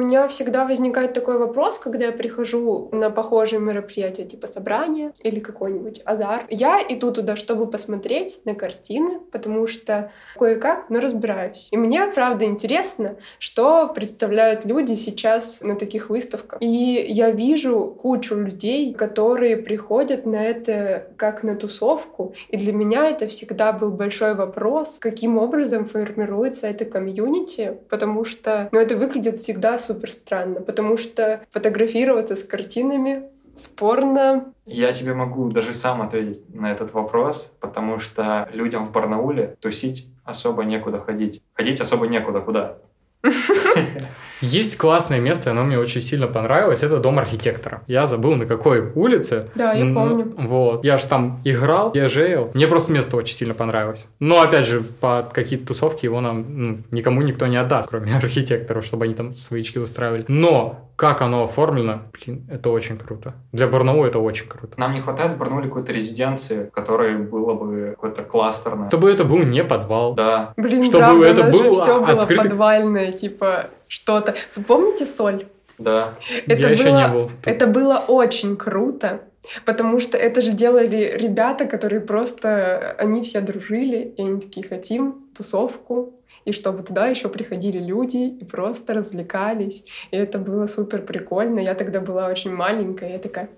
меня 0.07 0.27
всегда 0.29 0.65
возникает 0.65 1.11
такой 1.13 1.37
вопрос, 1.37 1.79
когда 1.79 2.05
я 2.05 2.11
прихожу 2.13 2.87
на 2.93 3.09
похожие 3.09 3.59
мероприятия, 3.59 4.23
типа 4.23 4.47
собрания 4.47 5.11
или 5.21 5.39
какой-нибудь 5.39 6.01
азар. 6.05 6.45
Я 6.49 6.81
иду 6.87 7.11
туда, 7.11 7.35
чтобы 7.35 7.67
посмотреть 7.67 8.39
на 8.45 8.55
картины, 8.55 9.19
потому 9.31 9.67
что 9.67 10.11
кое-как, 10.37 10.89
но 10.89 10.99
разбираюсь. 11.01 11.67
И 11.71 11.77
мне, 11.77 12.07
правда, 12.07 12.45
интересно, 12.45 13.17
что 13.37 13.87
представляют 13.93 14.63
люди 14.63 14.93
сейчас 14.93 15.59
на 15.61 15.75
таких 15.75 16.09
выставках. 16.09 16.61
И 16.61 17.05
я 17.09 17.31
вижу 17.31 17.97
кучу 18.01 18.35
людей, 18.35 18.93
которые 18.93 19.57
приходят 19.57 20.25
на 20.25 20.41
это 20.41 21.07
как 21.17 21.43
на 21.43 21.55
тусовку. 21.55 22.33
И 22.47 22.55
для 22.55 22.71
меня 22.71 23.09
это 23.09 23.27
всегда 23.27 23.73
был 23.73 23.91
большой 23.91 24.35
вопрос, 24.35 24.97
каким 24.99 25.37
образом 25.37 25.85
формируется 25.85 26.67
это 26.67 26.85
комьюнити, 26.85 27.77
потому 27.89 28.23
что 28.23 28.69
ну, 28.71 28.79
это 28.79 28.95
выглядит 28.95 29.39
всегда 29.39 29.77
супер 29.77 29.96
странно, 30.05 30.61
потому 30.61 30.97
что 30.97 31.41
фотографироваться 31.51 32.35
с 32.35 32.43
картинами 32.43 33.23
спорно. 33.55 34.53
Я 34.65 34.93
тебе 34.93 35.13
могу 35.13 35.49
даже 35.49 35.73
сам 35.73 36.01
ответить 36.01 36.53
на 36.53 36.71
этот 36.71 36.93
вопрос, 36.93 37.51
потому 37.59 37.99
что 37.99 38.47
людям 38.53 38.85
в 38.85 38.91
Барнауле 38.91 39.55
тусить 39.59 40.07
особо 40.23 40.63
некуда 40.63 40.99
ходить. 41.01 41.41
Ходить 41.53 41.81
особо 41.81 42.07
некуда. 42.07 42.41
Куда? 42.41 42.77
Есть 44.41 44.77
классное 44.77 45.19
место, 45.19 45.51
оно 45.51 45.63
мне 45.63 45.79
очень 45.79 46.01
сильно 46.01 46.27
понравилось. 46.27 46.83
Это 46.83 46.97
дом 46.99 47.19
архитектора. 47.19 47.81
Я 47.87 48.05
забыл, 48.05 48.35
на 48.35 48.45
какой 48.45 48.91
улице. 48.93 49.49
Да, 49.55 49.73
я 49.73 49.93
помню. 49.93 50.33
Вот. 50.37 50.85
Я 50.85 50.97
же 50.97 51.07
там 51.07 51.41
играл, 51.43 51.91
я 51.93 52.07
жеял. 52.07 52.51
Мне 52.53 52.67
просто 52.67 52.91
место 52.91 53.17
очень 53.17 53.35
сильно 53.35 53.53
понравилось. 53.53 54.07
Но, 54.19 54.41
опять 54.41 54.67
же, 54.67 54.81
под 54.81 55.33
какие-то 55.33 55.67
тусовки 55.67 56.05
его 56.05 56.21
нам 56.21 56.45
ну, 56.47 56.77
никому 56.91 57.21
никто 57.21 57.47
не 57.47 57.57
отдаст, 57.57 57.89
кроме 57.89 58.15
архитекторов, 58.15 58.85
чтобы 58.85 59.05
они 59.05 59.13
там 59.13 59.35
своички 59.35 59.77
устраивали. 59.77 60.25
Но 60.27 60.87
как 60.95 61.21
оно 61.21 61.43
оформлено, 61.43 62.01
блин, 62.11 62.47
это 62.49 62.71
очень 62.71 62.97
круто. 62.97 63.35
Для 63.51 63.67
Барнаула 63.67 64.07
это 64.07 64.19
очень 64.19 64.47
круто. 64.47 64.79
Нам 64.79 64.93
не 64.93 64.99
хватает 64.99 65.33
в 65.33 65.37
Барнауле 65.37 65.67
какой-то 65.67 65.93
резиденции, 65.93 66.71
которой 66.73 67.17
было 67.17 67.53
бы 67.53 67.91
какое-то 67.91 68.23
кластерное. 68.23 68.87
Чтобы 68.89 69.11
это 69.11 69.23
был 69.23 69.39
не 69.43 69.63
подвал. 69.63 70.15
Да, 70.15 70.53
Блин, 70.57 70.83
Чтобы 70.83 71.03
правда, 71.05 71.27
это 71.27 71.41
у 71.41 71.43
нас 71.45 71.55
же 71.55 71.63
был 71.63 71.73
все 71.73 71.99
было 71.99 72.21
открытый- 72.23 72.37
подвальное, 72.49 73.11
типа 73.11 73.67
что-то. 73.87 74.35
Помните 74.67 75.05
соль? 75.05 75.47
да. 75.77 76.13
Это 76.47 76.61
я 76.63 76.69
еще 76.69 76.83
было- 76.85 76.97
не 76.97 77.07
был. 77.07 77.21
тут. 77.29 77.47
Это 77.47 77.67
было 77.67 77.97
очень 78.07 78.57
круто, 78.57 79.21
потому 79.65 79.99
что 79.99 80.17
это 80.17 80.41
же 80.41 80.51
делали 80.53 81.15
ребята, 81.19 81.65
которые 81.65 81.99
просто, 82.01 82.95
они 82.97 83.21
все 83.21 83.41
дружили, 83.41 84.13
и 84.17 84.21
они 84.21 84.41
такие, 84.41 84.67
хотим 84.67 85.27
тусовку, 85.37 86.13
и 86.45 86.51
чтобы 86.51 86.81
туда 86.83 87.07
еще 87.07 87.29
приходили 87.29 87.77
люди 87.77 88.17
и 88.17 88.43
просто 88.45 88.93
развлекались. 88.93 89.85
И 90.11 90.17
это 90.17 90.39
было 90.39 90.65
супер 90.67 91.01
прикольно. 91.01 91.59
Я 91.59 91.75
тогда 91.75 91.99
была 91.99 92.27
очень 92.27 92.51
маленькая, 92.53 93.11
я 93.11 93.19
такая, 93.19 93.49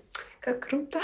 Как 0.42 0.60
круто. 0.68 1.00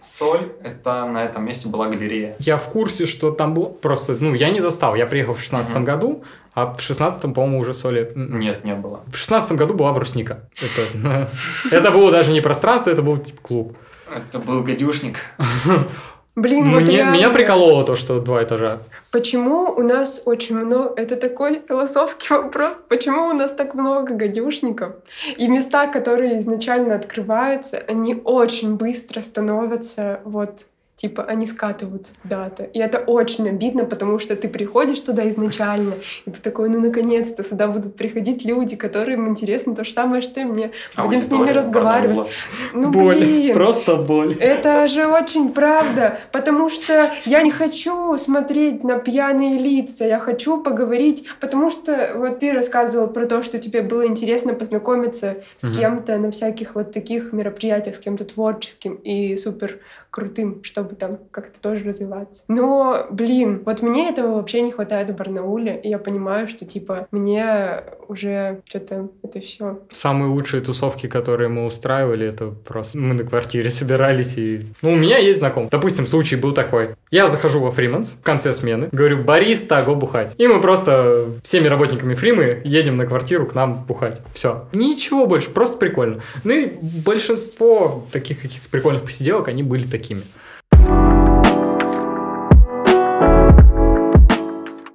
Соль, 0.00 0.52
это 0.62 1.06
на 1.06 1.24
этом 1.24 1.44
месте 1.44 1.68
была 1.68 1.88
галерея. 1.88 2.36
Я 2.38 2.56
в 2.58 2.68
курсе, 2.70 3.06
что 3.06 3.30
там 3.32 3.52
был 3.54 3.66
просто... 3.66 4.14
Ну, 4.20 4.34
я 4.34 4.50
не 4.50 4.60
застал. 4.60 4.94
Я 4.94 5.06
приехал 5.06 5.32
в 5.34 5.40
шестнадцатом 5.40 5.82
Мгм. 5.82 5.86
году, 5.92 6.24
а 6.54 6.72
в 6.74 6.80
шестнадцатом, 6.80 7.34
по-моему, 7.34 7.58
уже 7.58 7.74
соли... 7.74 8.12
м, 8.14 8.38
Нет, 8.38 8.64
не 8.64 8.74
было. 8.74 9.00
В 9.12 9.16
шестнадцатом 9.16 9.56
году 9.56 9.74
была 9.74 9.92
брусника. 9.92 10.48
Это, 10.56 11.28
это 11.70 11.90
было 11.90 12.10
даже 12.10 12.30
не 12.32 12.40
пространство, 12.40 12.90
это 12.90 13.02
был 13.02 13.18
типа 13.18 13.40
клуб. 13.42 13.76
Это 14.14 14.38
был 14.38 14.62
гадюшник. 14.62 15.18
Блин, 16.36 16.72
вот 16.72 16.82
Мне, 16.82 16.96
реально, 16.96 17.12
меня 17.14 17.30
прикололо 17.30 17.84
то, 17.84 17.94
что 17.94 18.18
два 18.18 18.42
этажа. 18.42 18.80
Почему 19.12 19.70
у 19.70 19.82
нас 19.82 20.22
очень 20.24 20.56
много... 20.56 20.92
Это 20.96 21.14
такой 21.14 21.62
философский 21.68 22.34
вопрос. 22.34 22.72
Почему 22.88 23.28
у 23.28 23.32
нас 23.34 23.52
так 23.54 23.74
много 23.74 24.14
гадюшников? 24.14 24.94
И 25.36 25.46
места, 25.46 25.86
которые 25.86 26.40
изначально 26.40 26.96
открываются, 26.96 27.78
они 27.78 28.20
очень 28.24 28.74
быстро 28.74 29.22
становятся 29.22 30.20
вот 30.24 30.66
типа 31.04 31.22
они 31.24 31.44
скатываются 31.44 32.14
куда-то. 32.22 32.62
И 32.62 32.78
это 32.78 32.98
очень 32.98 33.46
обидно, 33.46 33.84
потому 33.84 34.18
что 34.18 34.36
ты 34.36 34.48
приходишь 34.48 35.02
туда 35.02 35.28
изначально, 35.28 35.92
и 36.24 36.30
ты 36.30 36.40
такой, 36.40 36.70
ну 36.70 36.80
наконец-то 36.80 37.44
сюда 37.44 37.68
будут 37.68 37.94
приходить 37.94 38.46
люди, 38.46 38.74
которым 38.74 39.28
интересно 39.28 39.74
то 39.74 39.84
же 39.84 39.92
самое, 39.92 40.22
что 40.22 40.40
и 40.40 40.44
мне. 40.44 40.70
Будем 40.96 41.20
с 41.20 41.30
ними 41.30 41.50
разговаривать. 41.50 42.16
порванула. 42.16 42.28
Ну 42.72 42.90
боль. 42.90 43.16
блин. 43.16 43.52
Просто 43.52 43.96
боль. 43.96 44.34
Это 44.40 44.88
же 44.88 45.06
очень 45.06 45.52
правда, 45.52 46.18
потому 46.32 46.70
что 46.70 47.10
я 47.26 47.42
не 47.42 47.50
хочу 47.50 48.16
смотреть 48.16 48.82
на 48.82 48.98
пьяные 48.98 49.58
лица, 49.58 50.06
я 50.06 50.18
хочу 50.18 50.62
поговорить, 50.62 51.26
потому 51.38 51.68
что 51.68 52.12
вот 52.16 52.38
ты 52.38 52.52
рассказывал 52.52 53.08
про 53.08 53.26
то, 53.26 53.42
что 53.42 53.58
тебе 53.58 53.82
было 53.82 54.06
интересно 54.06 54.54
познакомиться 54.54 55.36
с 55.58 55.64
Мгм. 55.64 55.74
кем-то 55.74 56.16
на 56.16 56.30
всяких 56.30 56.74
вот 56.76 56.92
таких 56.92 57.34
мероприятиях, 57.34 57.94
с 57.94 57.98
кем-то 57.98 58.24
творческим 58.24 58.94
и 58.94 59.36
супер 59.36 59.80
крутым, 60.14 60.62
чтобы 60.62 60.94
там 60.94 61.18
как-то 61.32 61.60
тоже 61.60 61.82
развиваться. 61.84 62.44
Но, 62.46 63.08
блин, 63.10 63.64
вот 63.66 63.82
мне 63.82 64.08
этого 64.08 64.36
вообще 64.36 64.62
не 64.62 64.70
хватает 64.70 65.10
в 65.10 65.16
Барнауле, 65.16 65.80
и 65.82 65.88
я 65.88 65.98
понимаю, 65.98 66.46
что 66.46 66.64
типа 66.64 67.08
мне 67.10 67.82
уже 68.06 68.60
что-то 68.64 69.08
это 69.24 69.40
все 69.40 69.80
Самые 69.90 70.30
лучшие 70.30 70.62
тусовки, 70.62 71.08
которые 71.08 71.48
мы 71.48 71.66
устраивали, 71.66 72.28
это 72.28 72.50
просто 72.50 72.96
мы 72.96 73.14
на 73.14 73.24
квартире 73.24 73.70
собирались 73.70 74.38
и... 74.38 74.66
Ну, 74.82 74.92
у 74.92 74.96
меня 74.96 75.18
есть 75.18 75.40
знакомый. 75.40 75.68
Допустим, 75.68 76.06
случай 76.06 76.36
был 76.36 76.52
такой. 76.52 76.94
Я 77.14 77.28
захожу 77.28 77.60
во 77.60 77.70
Фрименс 77.70 78.16
в 78.20 78.24
конце 78.24 78.52
смены, 78.52 78.88
говорю, 78.90 79.22
Борис, 79.22 79.68
го 79.86 79.94
бухать. 79.94 80.34
И 80.36 80.48
мы 80.48 80.60
просто 80.60 81.28
всеми 81.44 81.68
работниками 81.68 82.16
Фримы 82.16 82.60
едем 82.64 82.96
на 82.96 83.06
квартиру 83.06 83.46
к 83.46 83.54
нам 83.54 83.84
бухать. 83.84 84.20
Все. 84.34 84.64
Ничего 84.72 85.24
больше, 85.24 85.50
просто 85.50 85.76
прикольно. 85.76 86.24
Ну 86.42 86.52
и 86.52 86.72
большинство 86.82 88.04
таких 88.10 88.40
каких-то 88.42 88.68
прикольных 88.68 89.04
посиделок, 89.04 89.46
они 89.46 89.62
были 89.62 89.84
такими. 89.84 90.22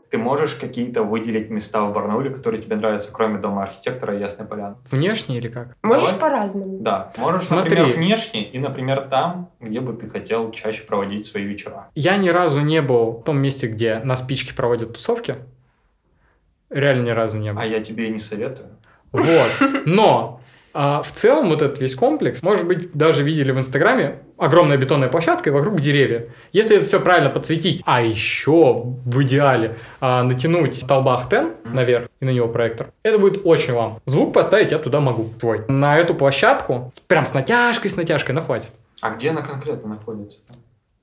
Ты 0.09 0.17
можешь 0.17 0.55
какие-то 0.55 1.03
выделить 1.03 1.51
места 1.51 1.83
в 1.83 1.93
Барнауле, 1.93 2.31
которые 2.31 2.61
тебе 2.63 2.75
нравятся, 2.75 3.11
кроме 3.11 3.37
дома 3.37 3.63
архитектора 3.63 4.15
и 4.17 4.19
Ясной 4.19 4.47
Поляны? 4.47 4.75
Внешне 4.89 5.37
или 5.37 5.47
как? 5.49 5.75
Можешь 5.83 6.13
Давай. 6.13 6.19
по-разному. 6.19 6.79
Да. 6.79 7.13
Можешь, 7.17 7.43
Смотри. 7.43 7.69
например, 7.77 7.95
внешне 7.95 8.43
и, 8.43 8.57
например, 8.57 9.01
там, 9.01 9.51
где 9.59 9.81
бы 9.81 9.93
ты 9.93 10.09
хотел 10.09 10.49
чаще 10.51 10.83
проводить 10.83 11.27
свои 11.27 11.43
вечера. 11.43 11.89
Я 11.93 12.17
ни 12.17 12.29
разу 12.29 12.61
не 12.61 12.81
был 12.81 13.19
в 13.19 13.23
том 13.23 13.37
месте, 13.37 13.67
где 13.67 13.99
на 13.99 14.15
спичке 14.17 14.55
проводят 14.55 14.93
тусовки. 14.93 15.35
Реально 16.71 17.05
ни 17.05 17.11
разу 17.11 17.37
не 17.37 17.53
был. 17.53 17.61
А 17.61 17.65
я 17.65 17.79
тебе 17.79 18.07
и 18.07 18.09
не 18.09 18.19
советую. 18.19 18.69
Вот. 19.11 19.85
Но 19.85 20.41
а, 20.73 21.01
в 21.01 21.11
целом 21.11 21.49
вот 21.49 21.61
этот 21.61 21.79
весь 21.79 21.95
комплекс, 21.95 22.41
может 22.43 22.67
быть, 22.67 22.91
даже 22.93 23.23
видели 23.23 23.51
в 23.51 23.57
Инстаграме, 23.57 24.19
огромная 24.37 24.77
бетонная 24.77 25.09
площадка 25.09 25.49
и 25.49 25.53
вокруг 25.53 25.79
деревья. 25.79 26.27
Если 26.51 26.77
это 26.77 26.85
все 26.85 26.99
правильно 26.99 27.29
подсветить, 27.29 27.81
а 27.85 28.01
еще 28.01 28.83
в 28.83 29.21
идеале 29.23 29.77
а, 29.99 30.23
натянуть 30.23 30.75
столбах 30.75 31.29
тен 31.29 31.53
наверх 31.65 32.07
и 32.19 32.25
на 32.25 32.29
него 32.29 32.47
проектор, 32.47 32.87
это 33.03 33.17
будет 33.17 33.41
очень 33.45 33.73
вам. 33.73 33.99
Звук 34.05 34.33
поставить 34.33 34.71
я 34.71 34.79
туда 34.79 34.99
могу 34.99 35.29
свой. 35.39 35.63
На 35.67 35.97
эту 35.97 36.13
площадку 36.13 36.93
прям 37.07 37.25
с 37.25 37.33
натяжкой, 37.33 37.91
с 37.91 37.95
натяжкой, 37.95 38.35
но 38.35 38.41
хватит. 38.41 38.71
А 39.01 39.11
где 39.11 39.29
она 39.31 39.41
конкретно 39.41 39.89
находится? 39.89 40.37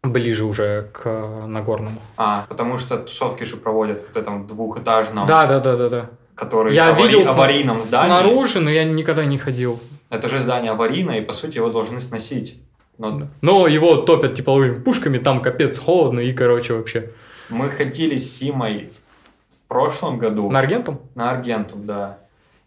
Ближе 0.02 0.44
уже 0.44 0.88
к 0.92 1.02
э, 1.04 1.46
Нагорному. 1.46 2.00
А, 2.16 2.44
потому 2.48 2.78
что 2.78 2.96
тусовки 2.98 3.44
же 3.44 3.56
проводят 3.56 4.04
в 4.12 4.16
этом 4.16 4.46
двухэтажном, 4.46 5.26
Да, 5.26 5.46
да, 5.46 5.58
да, 5.58 5.76
да, 5.76 5.88
да. 5.88 6.10
Который 6.36 6.74
Я 6.74 6.90
авари- 6.94 7.02
видел 7.08 7.28
аварийном 7.28 7.76
здании. 7.76 8.06
снаружи, 8.08 8.60
но 8.60 8.70
я 8.70 8.84
никогда 8.84 9.24
не 9.24 9.38
ходил. 9.38 9.80
Это 10.10 10.28
же 10.28 10.38
здание 10.38 10.70
аварийное, 10.70 11.18
и 11.18 11.20
по 11.22 11.32
сути 11.32 11.56
его 11.56 11.68
должны 11.70 11.98
сносить. 12.00 12.58
Но 12.98 13.20
Но 13.40 13.66
его 13.66 13.96
топят 13.96 14.34
тепловыми 14.34 14.74
пушками, 14.80 15.18
там 15.18 15.42
капец 15.42 15.78
холодно 15.78 16.20
и, 16.20 16.32
короче, 16.32 16.74
вообще. 16.74 17.10
мы 17.48 17.68
ходили 17.70 18.16
с 18.16 18.38
Симой 18.38 18.90
в 19.48 19.62
прошлом 19.68 20.18
году 20.18 20.48
На 20.50 20.60
Аргентум? 20.60 21.00
на 21.14 21.30
Аргентум, 21.30 21.84
да. 21.86 22.18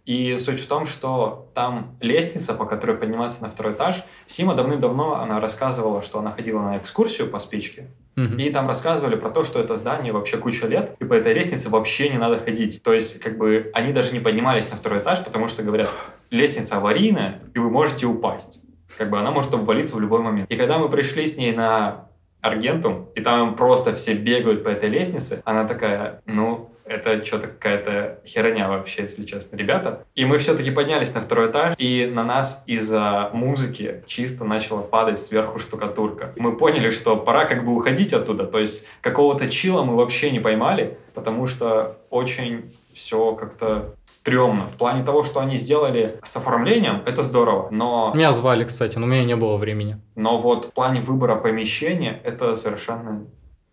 И 0.05 0.37
суть 0.39 0.59
в 0.59 0.65
том, 0.67 0.85
что 0.87 1.47
там 1.53 1.95
лестница, 2.01 2.53
по 2.55 2.65
которой 2.65 2.97
подниматься 2.97 3.41
на 3.43 3.49
второй 3.49 3.73
этаж. 3.73 4.03
Сима 4.25 4.55
давным-давно 4.55 5.21
она 5.21 5.39
рассказывала, 5.39 6.01
что 6.01 6.19
она 6.19 6.31
ходила 6.31 6.61
на 6.61 6.77
экскурсию 6.77 7.27
по 7.29 7.37
спичке. 7.39 7.87
Мгм. 8.19 8.37
И 8.37 8.49
там 8.49 8.67
рассказывали 8.67 9.15
про 9.15 9.29
то, 9.29 9.45
что 9.45 9.59
это 9.59 9.77
здание 9.77 10.11
вообще 10.11 10.37
куча 10.37 10.67
лет, 10.67 10.95
и 10.99 11.05
по 11.05 11.13
этой 11.13 11.33
лестнице 11.33 11.69
вообще 11.69 12.09
не 12.09 12.17
надо 12.17 12.37
ходить. 12.37 12.83
То 12.83 12.93
есть, 12.93 13.19
как 13.21 13.37
бы, 13.37 13.71
они 13.73 13.93
даже 13.93 14.11
не 14.11 14.19
поднимались 14.19 14.69
на 14.69 14.75
второй 14.75 14.99
этаж, 14.99 15.23
потому 15.23 15.47
что, 15.47 15.63
говорят, 15.63 15.89
лестница 16.29 16.77
аварийная, 16.77 17.39
и 17.53 17.59
вы 17.59 17.69
можете 17.69 18.07
упасть. 18.07 18.59
Как 18.97 19.09
бы 19.09 19.17
она 19.17 19.31
может 19.31 19.53
обвалиться 19.53 19.95
в 19.95 20.01
любой 20.01 20.19
момент. 20.19 20.51
И 20.51 20.57
когда 20.57 20.79
мы 20.79 20.89
пришли 20.89 21.27
с 21.27 21.37
ней 21.37 21.53
на 21.53 22.09
Аргентум, 22.41 23.07
и 23.15 23.21
там 23.21 23.55
просто 23.55 23.93
все 23.95 24.13
бегают 24.13 24.65
по 24.65 24.69
этой 24.69 24.89
лестнице, 24.89 25.41
она 25.45 25.65
такая, 25.65 26.21
ну, 26.25 26.69
это 26.89 27.23
что-то 27.23 27.47
какая-то 27.47 28.19
херня 28.25 28.67
вообще, 28.67 29.03
если 29.03 29.23
честно, 29.23 29.55
ребята. 29.55 30.03
И 30.15 30.25
мы 30.25 30.37
все-таки 30.39 30.71
поднялись 30.71 31.13
на 31.13 31.21
второй 31.21 31.49
этаж, 31.51 31.75
и 31.77 32.09
на 32.11 32.23
нас 32.23 32.63
из-за 32.65 33.29
музыки 33.33 34.03
чисто 34.07 34.43
начала 34.43 34.81
падать 34.81 35.19
сверху 35.19 35.59
штукатурка. 35.59 36.33
Мы 36.35 36.57
поняли, 36.57 36.89
что 36.89 37.15
пора 37.15 37.45
как 37.45 37.63
бы 37.63 37.75
уходить 37.75 38.11
оттуда. 38.13 38.45
То 38.45 38.59
есть 38.59 38.85
какого-то 39.01 39.49
чила 39.49 39.83
мы 39.83 39.95
вообще 39.95 40.31
не 40.31 40.39
поймали, 40.39 40.97
потому 41.13 41.45
что 41.47 41.97
очень 42.09 42.73
все 42.91 43.35
как-то 43.35 43.93
стрёмно. 44.05 44.67
В 44.67 44.73
плане 44.73 45.03
того, 45.03 45.23
что 45.23 45.39
они 45.39 45.57
сделали 45.57 46.19
с 46.23 46.35
оформлением, 46.35 47.03
это 47.05 47.21
здорово. 47.21 47.67
Но, 47.71 48.11
Меня 48.15 48.33
звали, 48.33 48.63
кстати, 48.63 48.97
но 48.97 49.05
у 49.05 49.09
меня 49.09 49.23
не 49.23 49.35
было 49.35 49.57
времени. 49.57 49.97
но 50.15 50.39
вот 50.39 50.65
в 50.65 50.71
плане 50.73 51.01
выбора 51.01 51.35
помещения 51.35 52.19
это 52.23 52.55
совершенно 52.55 53.25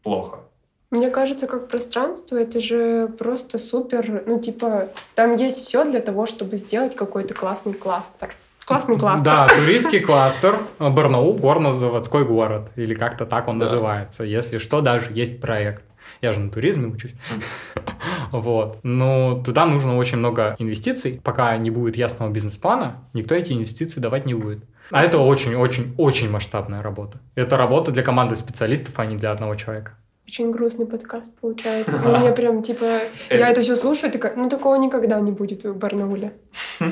плохо. 0.03 0.41
Мне 0.91 1.11
кажется, 1.11 1.47
как 1.47 1.69
пространство, 1.69 2.37
это 2.37 2.61
же 2.61 3.09
просто 3.19 3.59
супер, 3.59 4.23
ну, 4.27 4.39
типа, 4.41 4.89
там 5.15 5.37
есть 5.37 5.59
все 5.59 5.85
для 5.85 6.01
того, 6.01 6.27
чтобы 6.27 6.59
сделать 6.59 6.95
какой-то 6.95 7.35
классный 7.35 7.75
кластер. 7.75 8.35
Классный 8.65 8.99
кластер. 8.99 9.25
Да, 9.25 9.49
туристский 9.49 10.01
кластер. 10.09 10.59
Барнаул 10.79 11.35
горно-заводской 11.35 12.25
город. 12.25 12.71
Или 12.77 12.95
как-то 12.95 13.25
так 13.27 13.47
он 13.49 13.59
Да. 13.59 13.65
называется. 13.65 14.25
Если 14.25 14.59
что, 14.59 14.81
даже 14.81 15.13
есть 15.13 15.41
проект. 15.41 15.83
Я 16.21 16.33
же 16.33 16.41
на 16.41 16.51
туризме 16.51 16.89
учусь. 16.89 17.13
Вот. 18.33 18.79
Но 18.83 19.41
туда 19.45 19.67
нужно 19.67 19.97
очень 19.97 20.19
много 20.19 20.57
инвестиций. 20.59 21.21
Пока 21.23 21.57
не 21.57 21.71
будет 21.71 21.97
ясного 21.97 22.31
бизнес-плана, 22.31 22.97
никто 23.13 23.35
эти 23.35 23.53
инвестиции 23.53 24.01
давать 24.01 24.27
не 24.27 24.35
будет. 24.35 24.65
А 24.91 25.03
это 25.05 25.19
очень-очень-очень 25.19 26.31
масштабная 26.31 26.83
работа. 26.83 27.19
Это 27.35 27.57
работа 27.57 27.93
для 27.93 28.03
команды 28.03 28.37
специалистов, 28.37 28.95
а 28.99 29.07
не 29.07 29.17
для 29.17 29.31
одного 29.33 29.55
человека. 29.57 29.93
Очень 30.29 30.51
грустный 30.51 30.87
подкаст 30.87 31.39
получается. 31.39 32.01
Ну, 32.05 32.19
Мне 32.19 32.33
прям, 32.33 32.61
типа, 32.61 33.01
я 33.31 33.49
это 33.49 33.63
все 33.63 33.77
слушаю, 33.77 34.11
такая, 34.11 34.35
ну, 34.35 34.49
такого 34.49 34.75
никогда 34.75 35.21
не 35.21 35.31
будет 35.31 35.63
в 35.63 35.77
Барнауле. 35.77 36.33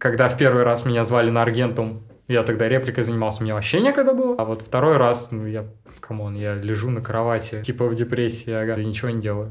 Когда 0.00 0.28
в 0.30 0.38
первый 0.38 0.62
раз 0.62 0.86
меня 0.86 1.04
звали 1.04 1.28
на 1.28 1.42
Аргентум, 1.42 2.00
я 2.26 2.42
тогда 2.42 2.68
репликой 2.68 3.04
занимался, 3.04 3.42
мне 3.42 3.52
вообще 3.52 3.82
некогда 3.82 4.14
было. 4.14 4.36
А 4.38 4.44
вот 4.44 4.62
второй 4.62 4.96
раз, 4.96 5.30
ну, 5.30 5.46
я, 5.46 5.66
come 6.00 6.21
on, 6.21 6.36
я 6.36 6.54
лежу 6.54 6.88
на 6.88 7.02
кровати, 7.02 7.60
типа 7.62 7.86
в 7.86 7.94
депрессии, 7.94 8.50
ага, 8.50 8.76
и 8.80 8.84
ничего 8.84 9.10
не 9.10 9.20
делаю. 9.20 9.50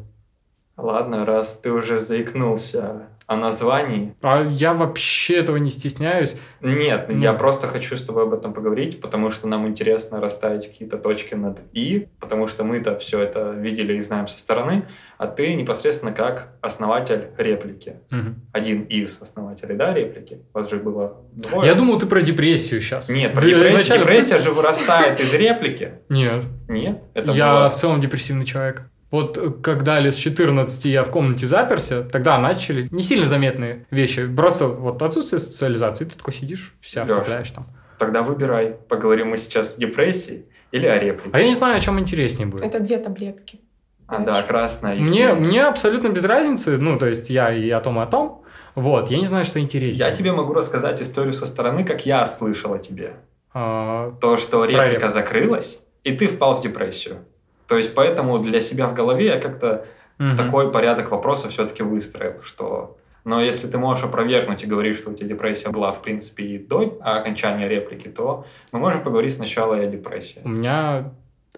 Ладно, 0.75 1.23
раз 1.23 1.59
ты 1.59 1.71
уже 1.71 1.99
заикнулся 1.99 3.09
о 3.27 3.36
названии. 3.36 4.13
А 4.22 4.44
я 4.44 4.74
вообще 4.74 5.38
этого 5.38 5.58
не 5.58 5.72
стесняюсь. 5.72 6.36
Нет, 6.62 7.08
Ну. 7.10 7.17
я 7.20 7.34
просто 7.34 7.67
хочу 7.67 7.98
с 7.98 8.03
тобой 8.03 8.24
об 8.24 8.34
этом 8.34 8.53
поговорить, 8.53 9.01
потому 9.01 9.32
что 9.32 9.48
нам 9.48 9.67
интересно 9.67 10.22
расставить 10.22 10.67
какие-то 10.67 10.98
точки 10.98 11.34
над 11.36 11.60
«и», 11.74 12.08
потому 12.20 12.48
что 12.48 12.63
мы-то 12.63 12.98
все 12.98 13.20
это 13.22 13.51
видели 13.51 13.98
и 13.98 14.01
знаем 14.01 14.27
со 14.27 14.38
стороны, 14.39 14.88
а 15.17 15.27
ты 15.27 15.53
непосредственно 15.55 16.12
как 16.12 16.50
основатель 16.62 17.29
реплики. 17.38 17.96
Мгм. 18.12 18.41
Один 18.51 18.82
из 18.84 19.20
основателей, 19.22 19.75
да, 19.75 19.94
реплики? 19.94 20.39
У 20.53 20.60
вас 20.60 20.70
же 20.70 20.77
было 20.77 21.17
двое. 21.34 21.67
Я 21.67 21.75
думал, 21.75 21.98
ты 21.98 22.05
про 22.05 22.22
депрессию 22.22 22.79
сейчас. 22.82 23.10
Нет, 23.10 23.34
про 23.34 23.44
депре- 23.44 23.70
Изначально- 23.72 24.03
депрессия 24.05 24.38
же 24.38 24.51
вырастает 24.51 25.20
из 25.20 25.34
реплики. 25.34 25.94
Нет. 26.10 26.44
Нет? 26.67 27.01
Это 27.13 27.32
я 27.32 27.51
было... 27.53 27.70
в 27.70 27.75
целом 27.75 28.00
депрессивный 28.00 28.46
человек. 28.46 28.84
Вот 29.12 29.38
э, 29.38 29.50
когда 29.62 30.00
лет 30.00 30.13
с 30.13 30.17
14 30.17 30.85
я 30.85 31.03
в 31.03 31.12
комнате 31.12 31.45
заперся, 31.45 32.03
тогда 32.03 32.38
начались 32.38 32.91
не 32.91 33.03
сильно 33.03 33.27
заметные 33.27 33.85
вещи. 33.91 34.27
Просто 34.27 34.67
вот 34.67 35.01
отсутствие 35.01 35.39
социализации. 35.39 36.05
Ты 36.05 36.17
такой 36.17 36.33
сидишь, 36.33 36.74
вся 36.81 37.05
втопляешь 37.05 37.51
там. 37.51 37.67
Тогда 37.97 38.24
выбирай. 38.24 38.75
Поговорим 38.89 39.29
мы 39.29 39.38
сейчас 39.38 39.77
о 39.77 39.79
депрессии 39.79 40.45
или 40.71 40.85
о 40.88 40.97
реплике. 41.00 41.29
А 41.31 41.39
я 41.39 41.47
не 41.47 41.55
знаю, 41.55 41.77
о 41.77 41.79
чем 41.79 42.00
интереснее 42.00 42.47
будет. 42.47 42.63
Это 42.63 42.79
две 42.79 42.97
таблетки. 42.97 43.62
А, 44.07 44.19
да, 44.19 44.41
красная 44.43 44.95
и 44.95 45.00
Мне, 45.00 45.05
синяя. 45.09 45.33
мне 45.35 45.63
абсолютно 45.63 46.09
без 46.09 46.24
разницы, 46.25 46.77
ну, 46.77 47.00
то 47.00 47.07
есть 47.07 47.29
я 47.29 47.51
и 47.51 47.69
о 47.71 47.79
том, 47.79 48.00
и 48.00 48.03
о 48.03 48.05
том. 48.05 48.43
Вот, 48.75 49.09
я 49.09 49.17
не 49.19 49.25
знаю, 49.25 49.45
что 49.45 49.59
интереснее. 49.59 50.09
Я 50.09 50.13
тебе 50.13 50.31
могу 50.31 50.53
рассказать 50.53 51.01
историю 51.01 51.33
со 51.33 51.45
стороны, 51.45 51.83
как 51.85 52.05
я 52.05 52.27
слышал 52.27 52.74
о 52.74 52.77
тебе. 52.77 53.15
А, 53.53 54.12
То, 54.21 54.38
что 54.38 54.65
реплика 54.65 54.85
реплику. 54.89 55.09
закрылась, 55.12 55.79
и 56.03 56.12
ты 56.12 56.27
впал 56.27 56.57
в 56.57 56.62
депрессию. 56.62 57.25
То 57.67 57.77
есть, 57.77 57.95
поэтому 57.95 58.39
для 58.39 58.62
себя 58.62 58.88
в 58.88 58.93
голове 58.93 59.25
я 59.25 59.39
как-то 59.39 59.86
мгм. 60.17 60.38
такой 60.38 60.72
порядок 60.72 61.12
вопросов 61.12 61.51
все-таки 61.51 61.84
выстроил, 61.84 62.41
что... 62.43 62.98
Но 63.24 63.41
если 63.41 63.67
ты 63.67 63.79
можешь 63.79 64.05
опровергнуть 64.05 64.63
и 64.63 64.67
говорить, 64.67 64.98
что 64.98 65.10
у 65.10 65.13
тебя 65.13 65.29
депрессия 65.29 65.69
была, 65.69 65.91
в 65.91 66.03
принципе, 66.03 66.43
и 66.43 66.57
до 66.60 67.00
окончания 67.01 67.67
реплики, 67.67 68.07
то 68.07 68.45
мы 68.72 68.77
можем 68.77 69.01
поговорить 69.01 69.34
сначала 69.34 69.74
и 69.81 69.86
о 69.86 69.88
депрессии. 69.88 70.41
У 70.43 70.50
меня 70.50 71.12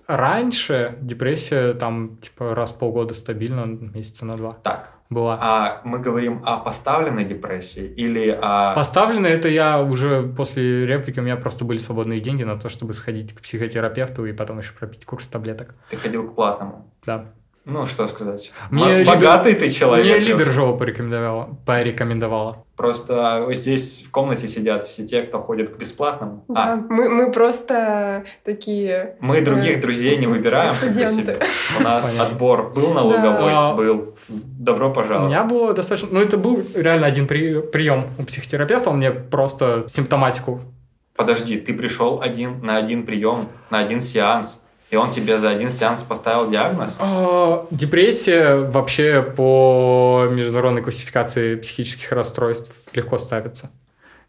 раньше 0.08 0.98
депрессия 1.02 1.74
там 1.74 2.18
типа 2.22 2.56
раз 2.56 2.72
в 2.72 2.80
полгода 2.80 3.14
стабильно, 3.14 3.66
месяца 3.66 4.26
на 4.26 4.38
два 4.38 4.52
Так, 4.64 4.97
была. 5.10 5.38
а 5.40 5.82
мы 5.84 6.00
говорим 6.00 6.42
о 6.46 6.58
поставленной 6.58 7.26
депрессии 7.26 7.86
или 7.86 8.30
о... 8.30 8.74
Поставлено 8.76 9.28
это 9.28 9.48
я 9.48 9.82
уже 9.82 10.24
после 10.24 10.86
реплики, 10.86 11.20
у 11.20 11.24
меня 11.24 11.38
просто 11.38 11.66
были 11.66 11.78
свободные 11.78 12.20
деньги 12.20 12.44
на 12.44 12.60
то, 12.60 12.70
чтобы 12.70 12.94
сходить 12.94 13.34
к 13.34 13.42
психотерапевту 13.42 14.26
и 14.26 14.34
потом 14.34 14.60
еще 14.60 14.74
пропить 14.74 15.06
курс 15.06 15.28
таблеток. 15.28 15.76
Ты 15.90 15.98
ходил 15.98 16.30
к 16.30 16.36
платному. 16.36 16.92
Да. 17.06 17.34
Ну, 17.70 17.86
что 17.86 18.08
сказать. 18.08 18.54
Мне 18.72 18.86
М- 18.86 19.00
лидер- 19.00 19.14
Богатый 19.14 19.54
ты 19.54 19.70
человек. 19.70 20.06
Мне 20.06 20.20
лидер 20.20 20.52
Жова 20.52 20.78
порекомендовала. 20.78 21.50
порекомендовала. 21.66 22.64
Просто 22.78 23.46
здесь 23.52 24.06
в 24.08 24.12
комнате 24.12 24.48
сидят 24.48 24.84
все 24.84 25.04
те, 25.04 25.24
кто 25.24 25.42
ходит 25.42 25.76
к 25.76 25.78
бесплатному. 25.78 26.46
Да, 26.48 26.74
А, 26.74 26.76
мы, 26.78 27.10
мы 27.10 27.32
просто 27.34 28.24
такие... 28.46 29.18
мы 29.20 29.42
других 29.42 29.80
э, 29.80 29.82
друзей 29.82 30.16
не 30.18 30.28
выбираем 30.28 30.76
студенты. 30.76 31.40
У 31.80 31.84
нас 31.84 32.06
Понятно. 32.06 32.28
отбор 32.28 32.72
был 32.74 32.94
налоговой, 32.94 33.52
Да. 33.52 33.74
был. 33.74 34.16
Добро 34.30 34.90
У 34.90 34.94
пожаловать. 34.94 35.30
меня 35.30 35.44
было 35.44 35.74
достаточно... 35.74 36.08
Ну, 36.12 36.22
это 36.22 36.38
был 36.38 36.64
реально 36.74 37.08
один 37.08 37.28
при- 37.28 37.62
прием 37.62 38.08
у 38.18 38.24
психотерапевта. 38.24 38.92
Он 38.92 38.98
мне 38.98 39.12
просто 39.12 39.84
симптоматику 39.88 40.62
Подожди, 41.18 41.58
ты 41.60 41.74
пришел 41.74 42.22
один 42.22 42.62
на 42.62 42.78
один 42.78 43.04
прием, 43.04 43.48
на 43.72 43.80
один 43.80 44.02
сеанс, 44.02 44.62
и 44.90 44.96
он 44.96 45.12
тебе 45.12 45.38
за 45.38 45.50
один 45.50 45.70
сеанс 45.70 46.04
поставил 46.04 46.50
диагноз? 46.50 46.98
А, 47.00 47.68
Депрессия 47.72 48.56
вообще 48.56 49.22
по 49.22 50.28
международной 50.32 50.82
классификации 50.82 51.56
психических 51.56 52.12
расстройств 52.12 52.82
легко 52.94 53.18
ставится. 53.18 53.70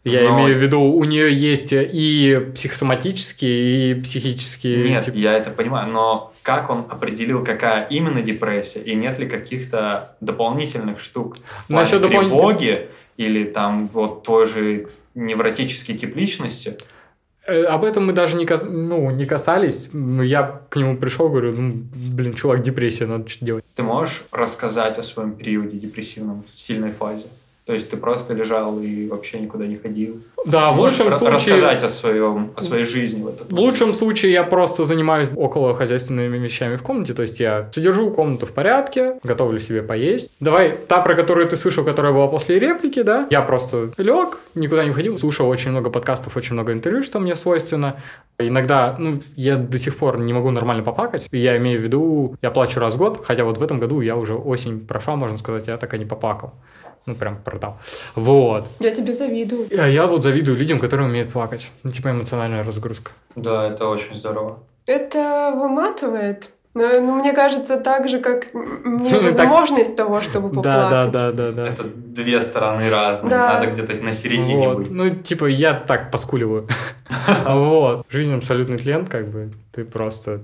Я 0.05 0.29
Но- 0.29 0.37
имею 0.39 0.57
в 0.57 0.61
виду, 0.61 0.79
у 0.81 1.03
нее 1.03 1.33
есть 1.33 1.69
и 1.71 2.51
психосоматические, 2.55 3.91
и 3.91 4.01
психические... 4.01 4.83
Нет, 4.83 5.05
тип- 5.05 5.15
я 5.15 5.33
это 5.33 5.51
понимаю, 5.51 5.91
но 5.91 6.33
как 6.41 6.69
он 6.69 6.85
определил, 6.89 7.43
какая 7.43 7.85
именно 7.87 8.21
депрессия, 8.21 8.79
и 8.79 8.95
нет 8.95 9.19
ли 9.19 9.27
каких-то 9.27 10.15
дополнительных 10.21 11.01
штук 11.01 11.37
Насчет 11.67 12.07
тревоги 12.07 12.87
или 13.17 13.43
там 13.43 13.87
вот 13.89 14.23
твой 14.23 14.47
же 14.47 14.87
невротический 15.15 15.97
тип 15.97 16.15
личности? 16.15 16.77
Э, 17.49 17.63
Об 17.65 17.83
этом 17.83 18.05
мы 18.05 18.13
даже 18.13 18.35
не, 18.37 18.45
кас- 18.45 18.63
ну, 18.67 19.09
не 19.11 19.25
касались. 19.25 19.89
Ну, 19.93 20.23
Я 20.23 20.61
к 20.69 20.75
нему 20.75 20.97
пришел, 20.97 21.29
говорю, 21.29 21.53
ну, 21.53 21.73
блин, 21.93 22.33
чувак, 22.33 22.61
депрессия, 22.61 23.07
надо 23.07 23.27
что-то 23.27 23.45
делать. 23.45 23.65
Ты 23.75 23.83
можешь 23.83 24.23
рассказать 24.31 24.97
о 24.99 25.03
своем 25.03 25.33
периоде 25.33 25.77
депрессивном, 25.77 26.43
сильной 26.51 26.91
фазе? 26.91 27.25
То 27.69 27.75
есть 27.75 27.91
ты 27.91 27.97
просто 27.97 28.33
лежал 28.33 28.79
и 28.79 29.07
вообще 29.07 29.39
никуда 29.39 29.67
не 29.67 29.75
ходил? 29.75 30.23
Да, 30.43 30.71
в 30.71 30.79
лучшем 30.79 31.11
случае... 31.11 31.53
рассказать 31.53 31.83
о, 31.83 31.89
своем, 31.89 32.51
о 32.55 32.61
своей 32.61 32.85
жизни 32.85 33.21
в 33.21 33.27
этом? 33.27 33.45
В 33.47 33.59
лучшем 33.59 33.93
случае 33.93 34.31
я 34.31 34.43
просто 34.43 34.85
занимаюсь 34.85 35.29
около 35.35 35.75
хозяйственными 35.75 36.39
вещами 36.39 36.77
в 36.77 36.81
комнате, 36.81 37.13
то 37.13 37.21
есть 37.21 37.39
я 37.39 37.69
содержу 37.71 38.09
комнату 38.09 38.47
в 38.47 38.53
порядке, 38.53 39.19
готовлю 39.21 39.59
себе 39.59 39.83
поесть. 39.83 40.31
Давай, 40.39 40.79
та, 40.87 41.01
про 41.01 41.13
которую 41.13 41.47
ты 41.47 41.57
слышал, 41.57 41.85
которая 41.85 42.11
была 42.11 42.27
после 42.27 42.57
реплики, 42.57 43.03
да, 43.03 43.27
я 43.29 43.43
просто 43.43 43.91
лег, 43.99 44.39
никуда 44.55 44.83
не 44.83 44.89
уходил, 44.89 45.19
слушал 45.19 45.47
очень 45.47 45.69
много 45.69 45.91
подкастов, 45.91 46.35
очень 46.37 46.55
много 46.55 46.73
интервью, 46.73 47.03
что 47.03 47.19
мне 47.19 47.35
свойственно. 47.35 47.97
Иногда, 48.39 48.95
ну, 48.97 49.21
я 49.35 49.57
до 49.57 49.77
сих 49.77 49.95
пор 49.95 50.19
не 50.19 50.33
могу 50.33 50.49
нормально 50.49 50.81
поплакать, 50.81 51.27
я 51.31 51.55
имею 51.57 51.79
в 51.79 51.83
виду, 51.83 52.35
я 52.41 52.49
плачу 52.49 52.79
раз 52.79 52.95
в 52.95 52.97
год, 52.97 53.23
хотя 53.23 53.43
вот 53.43 53.59
в 53.59 53.61
этом 53.61 53.79
году 53.79 54.01
я 54.01 54.15
уже 54.15 54.33
осень 54.33 54.79
прошла, 54.87 55.15
можно 55.15 55.37
сказать, 55.37 55.67
я 55.67 55.77
так 55.77 55.93
и 55.93 55.99
не 55.99 56.05
поплакал. 56.05 56.53
Ну, 57.05 57.15
прям 57.15 57.37
продал. 57.37 57.77
Вот. 58.15 58.67
Я 58.79 58.91
тебе 58.91 59.13
завидую. 59.13 59.67
А 59.77 59.87
я 59.87 60.05
вот 60.05 60.23
завидую 60.23 60.57
людям, 60.57 60.79
которые 60.79 61.07
умеют 61.07 61.31
плакать. 61.31 61.71
Ну, 61.83 61.91
типа 61.91 62.09
эмоциональная 62.11 62.63
разгрузка. 62.63 63.11
Да, 63.35 63.65
это 63.67 63.87
очень 63.87 64.15
здорово. 64.15 64.59
Это 64.85 65.53
выматывает. 65.55 66.51
Но, 66.75 66.87
ну, 67.01 67.15
мне 67.15 67.33
кажется, 67.33 67.77
так 67.77 68.07
же, 68.09 68.19
как 68.19 68.53
невозможность 68.53 69.95
того, 69.95 70.21
чтобы 70.21 70.49
Да, 70.49 70.55
поплакать. 70.55 71.11
да, 71.11 71.31
да, 71.31 71.31
да, 71.31 71.51
да. 71.51 71.67
Это 71.67 71.83
две 71.83 72.39
стороны 72.41 72.89
разные. 72.89 73.31
Да. 73.31 73.53
Надо 73.53 73.71
где-то 73.71 74.03
на 74.03 74.11
середине 74.11 74.67
Вот. 74.67 74.77
быть. 74.77 74.91
Ну, 74.91 75.09
типа, 75.09 75.45
я 75.45 75.73
так 75.73 76.11
поскуливаю. 76.11 76.67
Вот. 77.45 78.05
Жизнь 78.09 78.33
абсолютный 78.33 78.77
тлен, 78.77 79.05
как 79.05 79.29
бы, 79.29 79.51
ты 79.71 79.83
просто... 79.83 80.41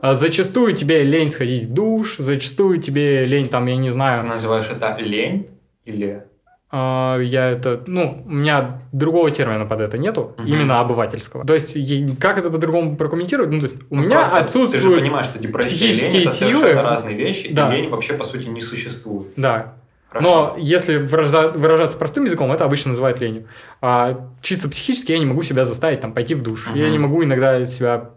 А 0.00 0.14
зачастую 0.14 0.74
тебе 0.74 1.02
лень 1.02 1.30
сходить 1.30 1.64
в 1.64 1.72
душ, 1.72 2.16
зачастую 2.18 2.78
тебе 2.78 3.24
лень, 3.24 3.48
там, 3.48 3.66
я 3.66 3.76
не 3.76 3.88
Ты 3.88 3.94
знаю, 3.94 4.26
называешь 4.26 4.68
это 4.70 4.96
лень 5.00 5.48
или... 5.86 6.24
а, 6.70 7.18
я 7.20 7.48
это, 7.50 7.82
ну, 7.86 8.22
у 8.26 8.30
меня 8.30 8.82
другого 8.92 9.30
термина 9.30 9.64
под 9.66 9.80
это 9.80 9.98
нету, 9.98 10.34
Мгм. 10.38 10.46
именно 10.46 10.80
обывательского. 10.80 11.46
То 11.46 11.54
есть, 11.54 11.74
как 12.20 12.38
это 12.38 12.50
по-другому 12.50 12.96
прокомментировать? 12.96 13.50
Ну, 13.50 13.60
то 13.60 13.66
есть, 13.68 13.78
у 13.88 13.96
Ну, 13.96 14.02
меня 14.02 14.16
просто 14.16 14.32
Ты 14.32 14.36
же 14.38 14.44
отсутствует... 14.44 15.00
понимаешь, 15.00 15.26
что 15.26 15.38
депрессия 15.38 15.86
и 15.86 15.94
лень 15.94 16.22
это 16.24 16.32
силы. 16.32 16.52
совершенно 16.54 16.82
разные 16.82 17.16
вещи, 17.16 17.52
Да. 17.54 17.72
и 17.72 17.80
лень 17.80 17.90
вообще, 17.90 18.14
по 18.14 18.24
сути, 18.24 18.48
не 18.48 18.60
существует. 18.60 19.28
Да, 19.36 19.74
Хорошо. 20.08 20.28
Но 20.30 20.54
если 20.58 20.98
выража- 20.98 21.50
выражаться 21.50 21.98
простым 21.98 22.24
языком, 22.24 22.50
это 22.52 22.64
обычно 22.64 22.90
называют 22.90 23.20
ленью. 23.20 23.46
А 23.82 24.30
чисто 24.40 24.68
психически 24.68 25.12
я 25.12 25.18
не 25.18 25.26
могу 25.26 25.42
себя 25.42 25.64
заставить 25.64 26.00
там, 26.00 26.12
пойти 26.12 26.34
в 26.34 26.42
душ. 26.42 26.68
Мгм. 26.68 26.76
Я 26.78 26.90
не 26.90 26.98
могу 26.98 27.22
иногда 27.24 27.64
себя 27.66 28.10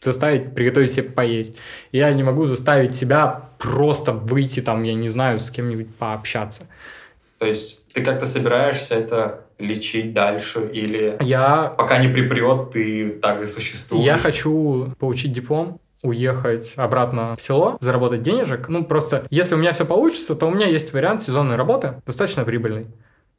заставить 0.00 0.54
приготовить 0.54 0.90
себе 0.92 1.04
поесть. 1.04 1.56
Я 1.92 2.12
не 2.12 2.22
могу 2.22 2.46
заставить 2.46 2.94
себя 2.94 3.50
просто 3.58 4.12
выйти 4.12 4.60
там, 4.60 4.82
я 4.84 4.94
не 4.94 5.08
знаю, 5.08 5.38
с 5.38 5.50
кем-нибудь 5.50 5.94
пообщаться. 5.96 6.66
То 7.44 7.48
есть 7.48 7.86
ты 7.92 8.02
как-то 8.02 8.24
собираешься 8.24 8.94
это 8.94 9.40
лечить 9.58 10.14
дальше 10.14 10.66
или 10.72 11.18
Я, 11.20 11.74
пока 11.76 11.98
не 11.98 12.08
припрет, 12.08 12.70
ты 12.70 13.10
так 13.10 13.42
и 13.42 13.46
существуешь? 13.46 14.02
я 14.02 14.16
хочу 14.16 14.94
получить 14.98 15.32
диплом, 15.32 15.78
уехать 16.00 16.72
обратно 16.76 17.36
в 17.36 17.42
село, 17.42 17.76
заработать 17.80 18.22
денежек. 18.22 18.70
Ну, 18.70 18.82
просто, 18.82 19.26
если 19.28 19.56
у 19.56 19.58
меня 19.58 19.74
все 19.74 19.84
получится, 19.84 20.34
то 20.34 20.46
у 20.46 20.50
меня 20.50 20.68
есть 20.68 20.94
вариант 20.94 21.22
сезонной 21.22 21.56
работы, 21.56 22.00
достаточно 22.06 22.44
прибыльный. 22.44 22.86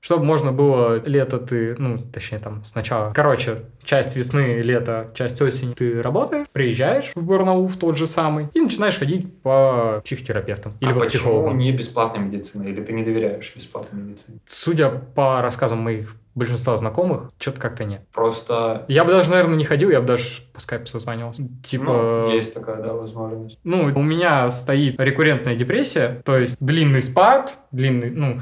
Чтобы 0.06 0.24
можно 0.24 0.52
было 0.52 1.02
лето 1.04 1.40
ты, 1.40 1.74
ну, 1.80 1.98
точнее, 1.98 2.38
там, 2.38 2.64
сначала, 2.64 3.12
короче, 3.12 3.64
часть 3.84 4.16
весны, 4.16 4.60
лето, 4.62 5.10
часть 5.16 5.42
осени 5.42 5.74
ты 5.74 6.00
работаешь, 6.00 6.46
приезжаешь 6.52 7.12
в 7.16 7.26
Барнаул, 7.26 7.66
в 7.66 7.76
тот 7.78 7.98
же 7.98 8.06
самый, 8.06 8.48
и 8.54 8.62
начинаешь 8.62 9.00
ходить 9.00 9.42
по 9.42 10.04
психотерапевтам 10.06 10.74
или 10.80 10.92
а 10.92 10.94
по 10.94 11.00
почему 11.00 11.22
психологам. 11.22 11.58
не 11.58 11.72
бесплатная 11.72 12.24
медицина? 12.24 12.66
Или 12.68 12.84
ты 12.84 12.94
не 12.94 13.02
доверяешь 13.02 13.52
бесплатной 13.56 14.00
медицине? 14.00 14.38
Судя 14.46 14.90
по 14.90 15.42
рассказам 15.42 15.80
моих 15.80 16.16
большинства 16.36 16.78
знакомых, 16.78 17.32
что-то 17.40 17.60
как-то 17.60 17.86
нет. 17.86 18.02
Просто 18.14 18.86
Я 18.88 19.06
бы 19.06 19.12
даже, 19.12 19.32
наверное, 19.32 19.56
не 19.56 19.64
ходил, 19.64 19.90
я 19.90 20.02
бы 20.02 20.08
даже 20.08 20.26
по 20.54 20.60
скайпу 20.60 20.86
созванивался. 20.86 21.48
Типа... 21.64 22.26
ну, 22.28 22.32
есть 22.32 22.54
такая 22.54 22.80
да, 22.84 22.94
возможность. 22.94 23.58
Ну, 23.64 23.86
у 23.86 24.04
меня 24.04 24.52
стоит 24.52 25.00
рекуррентная 25.00 25.56
депрессия, 25.56 26.22
то 26.24 26.38
есть 26.38 26.58
длинный 26.60 27.02
спад, 27.02 27.58
длинный, 27.72 28.12
ну, 28.12 28.42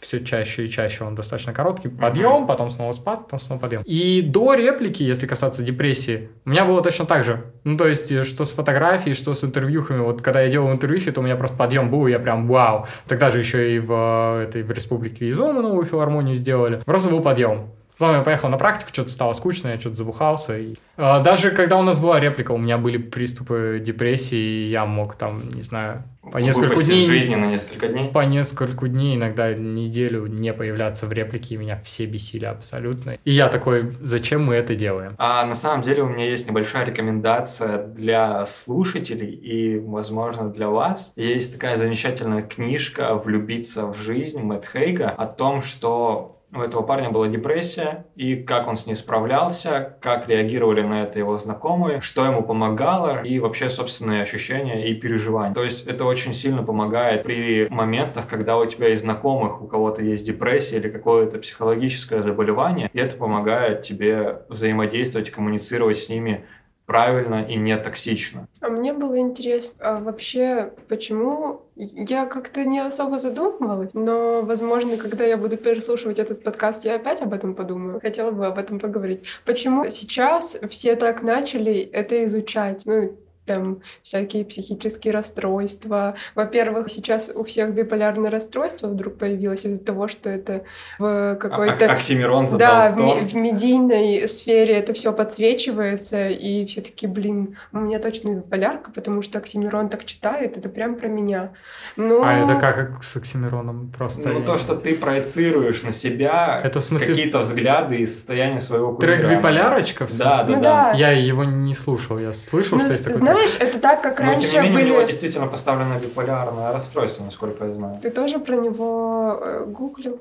все 0.00 0.24
чаще 0.24 0.64
и 0.64 0.68
чаще 0.68 1.04
он 1.04 1.14
достаточно 1.14 1.52
короткий, 1.52 1.88
подъем, 1.88 2.46
потом 2.46 2.70
снова 2.70 2.92
спад, 2.92 3.24
потом 3.24 3.38
снова 3.38 3.60
подъем. 3.60 3.82
И 3.84 4.22
до 4.22 4.54
реплики, 4.54 5.02
если 5.02 5.26
касаться 5.26 5.62
депрессии, 5.62 6.30
у 6.44 6.50
меня 6.50 6.64
было 6.64 6.82
точно 6.82 7.04
так 7.04 7.24
же. 7.24 7.44
Ну, 7.64 7.76
то 7.76 7.86
есть, 7.86 8.10
э, 8.10 8.24
что 8.24 8.44
с 8.44 8.50
фотографией, 8.50 9.14
что 9.14 9.34
с 9.34 9.44
интервьюхами. 9.44 10.00
Вот 10.00 10.22
когда 10.22 10.40
я 10.40 10.50
делал 10.50 10.72
интервьюхи, 10.72 11.12
то 11.12 11.20
у 11.20 11.24
меня 11.24 11.36
просто 11.36 11.56
подъем 11.56 11.90
был, 11.90 12.06
и 12.06 12.10
я 12.10 12.18
прям 12.18 12.48
вау. 12.48 12.86
Тогда 13.06 13.30
же 13.30 13.38
еще 13.38 13.76
и 13.76 13.78
в, 13.78 13.92
э, 13.92 14.44
этой, 14.44 14.62
в 14.62 14.70
Республике 14.70 15.28
Изома 15.30 15.60
новую 15.60 15.84
филармонию 15.84 16.34
сделали. 16.34 16.80
Просто 16.84 17.10
был 17.10 17.20
подъем. 17.20 17.70
Потом 18.00 18.16
я 18.16 18.22
поехал 18.22 18.48
на 18.48 18.56
практику, 18.56 18.88
что-то 18.94 19.10
стало 19.10 19.34
скучно, 19.34 19.68
я 19.68 19.78
что-то 19.78 19.96
забухался. 19.96 20.56
И... 20.56 20.76
а, 20.96 21.20
даже 21.20 21.50
когда 21.50 21.76
у 21.76 21.82
нас 21.82 21.98
была 21.98 22.18
реплика, 22.18 22.52
у 22.52 22.56
меня 22.56 22.78
были 22.78 22.96
приступы 22.96 23.78
депрессии, 23.84 24.38
и 24.38 24.70
я 24.70 24.86
мог 24.86 25.16
там, 25.16 25.42
не 25.52 25.60
знаю, 25.60 26.04
По 26.32 26.38
несколько 26.38 26.82
дней. 26.82 27.02
из 27.04 27.08
жизни 27.08 27.34
на 27.34 27.44
несколько 27.44 27.88
дней. 27.88 28.08
По 28.08 28.20
нескольку 28.20 28.86
дней, 28.88 29.16
иногда 29.16 29.52
неделю 29.52 30.26
не 30.28 30.54
появляться 30.54 31.04
в 31.04 31.12
реплике, 31.12 31.56
и 31.56 31.58
меня 31.58 31.78
все 31.84 32.06
бесили 32.06 32.46
абсолютно. 32.46 33.18
И 33.22 33.32
я 33.32 33.48
такой, 33.48 33.92
зачем 34.00 34.46
мы 34.46 34.54
это 34.54 34.74
делаем? 34.74 35.14
А 35.18 35.44
на 35.44 35.54
самом 35.54 35.82
деле 35.82 36.02
у 36.02 36.08
меня 36.08 36.24
есть 36.24 36.48
небольшая 36.48 36.86
рекомендация 36.86 37.86
для 37.86 38.46
слушателей 38.46 39.28
и, 39.28 39.78
возможно, 39.78 40.48
для 40.48 40.70
вас. 40.70 41.12
Есть 41.16 41.52
такая 41.52 41.76
замечательная 41.76 42.40
книжка 42.44 43.14
«Влюбиться 43.14 43.84
в 43.84 43.98
жизнь» 44.00 44.40
Мэтт 44.40 44.66
Хейга 44.72 45.10
о 45.10 45.26
том, 45.26 45.60
что 45.60 46.38
у 46.52 46.60
этого 46.60 46.82
парня 46.82 47.10
была 47.10 47.28
депрессия, 47.28 48.06
и 48.16 48.36
как 48.36 48.66
он 48.66 48.76
с 48.76 48.86
ней 48.86 48.94
справлялся, 48.94 49.96
как 50.00 50.28
реагировали 50.28 50.82
на 50.82 51.02
это 51.02 51.18
его 51.18 51.38
знакомые, 51.38 52.00
что 52.00 52.24
ему 52.24 52.42
помогало, 52.42 53.22
и 53.22 53.38
вообще 53.38 53.70
собственные 53.70 54.22
ощущения 54.22 54.88
и 54.88 54.94
переживания. 54.94 55.54
То 55.54 55.62
есть 55.62 55.86
это 55.86 56.04
очень 56.04 56.34
сильно 56.34 56.62
помогает 56.62 57.22
при 57.22 57.68
моментах, 57.68 58.26
когда 58.28 58.58
у 58.58 58.64
тебя 58.64 58.88
есть 58.88 59.02
знакомых, 59.02 59.62
у 59.62 59.66
кого-то 59.66 60.02
есть 60.02 60.26
депрессия 60.26 60.78
или 60.78 60.88
какое-то 60.88 61.38
психологическое 61.38 62.22
заболевание, 62.22 62.90
и 62.92 62.98
это 62.98 63.16
помогает 63.16 63.82
тебе 63.82 64.42
взаимодействовать, 64.48 65.30
коммуницировать 65.30 65.98
с 65.98 66.08
ними 66.08 66.44
правильно 66.90 67.46
и 67.48 67.54
не 67.54 67.76
токсично. 67.76 68.48
А 68.60 68.68
мне 68.68 68.92
было 68.92 69.16
интересно, 69.16 69.76
а 69.78 70.00
вообще, 70.00 70.72
почему 70.88 71.62
я 71.76 72.26
как-то 72.26 72.64
не 72.64 72.80
особо 72.80 73.16
задумывалась, 73.16 73.94
но, 73.94 74.42
возможно, 74.42 74.96
когда 74.96 75.24
я 75.24 75.36
буду 75.36 75.56
переслушивать 75.56 76.18
этот 76.18 76.42
подкаст, 76.42 76.84
я 76.84 76.96
опять 76.96 77.22
об 77.22 77.32
этом 77.32 77.54
подумаю. 77.54 78.00
Хотела 78.00 78.32
бы 78.32 78.44
об 78.44 78.58
этом 78.58 78.80
поговорить. 78.80 79.22
Почему 79.44 79.88
сейчас 79.88 80.58
все 80.68 80.96
так 80.96 81.22
начали 81.22 81.78
это 81.78 82.24
изучать? 82.24 82.82
Ну, 82.84 83.16
там 83.54 83.80
всякие 84.02 84.44
психические 84.44 85.12
расстройства. 85.12 86.14
Во-первых, 86.34 86.88
сейчас 86.90 87.30
у 87.34 87.42
всех 87.44 87.74
биполярное 87.74 88.30
расстройство 88.30 88.86
вдруг 88.88 89.16
появилось 89.18 89.64
из-за 89.64 89.82
того, 89.84 90.08
что 90.08 90.30
это 90.30 90.62
в 90.98 91.36
какой-то... 91.40 91.86
А- 91.86 91.92
Оксимирон 91.94 92.46
задал 92.48 92.70
Да, 92.70 92.92
в, 92.92 92.96
тон. 92.96 93.06
ми- 93.06 93.20
в 93.22 93.34
медийной 93.34 94.28
сфере 94.28 94.74
это 94.74 94.92
все 94.94 95.12
подсвечивается, 95.12 96.28
и 96.28 96.64
все 96.66 96.80
таки 96.80 97.06
блин, 97.06 97.56
у 97.72 97.78
меня 97.78 97.98
точно 97.98 98.34
биполярка, 98.36 98.90
потому 98.92 99.22
что 99.22 99.38
Оксимирон 99.38 99.88
так 99.88 100.04
читает, 100.04 100.56
это 100.56 100.68
прям 100.68 100.94
про 100.94 101.08
меня. 101.08 101.50
Ну, 101.96 102.22
А 102.22 102.34
это 102.44 102.54
как 102.54 103.02
с 103.02 103.16
Оксимироном 103.16 103.92
просто? 103.96 104.28
Ну, 104.28 104.40
я- 104.40 104.44
то, 104.46 104.58
что 104.58 104.74
ты 104.76 104.94
проецируешь 104.94 105.82
на 105.82 105.92
себя 105.92 106.60
Это 106.64 106.80
в 106.80 106.84
смысле 106.84 107.06
какие-то 107.08 107.40
взгляды 107.40 107.96
и 107.96 108.06
состояние 108.06 108.60
своего 108.60 108.94
трек 108.94 109.22
кумира. 109.22 109.38
«Биполярочка»? 109.38 110.06
в 110.06 110.16
Да, 110.16 110.38
смысле? 110.44 110.56
Ну 110.56 110.62
да. 110.62 110.92
Я 110.92 111.10
его 111.12 111.44
не 111.44 111.74
слушал, 111.74 112.18
я 112.18 112.32
слышал, 112.32 112.78
ну, 112.78 112.84
что 112.84 112.92
есть 112.92 113.04
такой 113.04 113.18
знаешь, 113.18 113.39
это 113.58 113.78
так, 113.78 114.02
как 114.02 114.20
Но, 114.20 114.26
раньше 114.26 114.50
тем 114.50 114.62
не 114.64 114.68
менее, 114.70 114.84
у 114.84 114.86
него 114.88 114.96
были... 114.98 115.06
действительно 115.06 115.46
поставлено 115.46 115.98
биполярное 115.98 116.72
расстройство, 116.72 117.24
насколько 117.24 117.64
я 117.64 117.74
знаю. 117.74 117.98
Ты 118.00 118.10
тоже 118.10 118.38
про 118.38 118.56
него 118.56 119.38
э, 119.40 119.64
гуглил? 119.66 120.20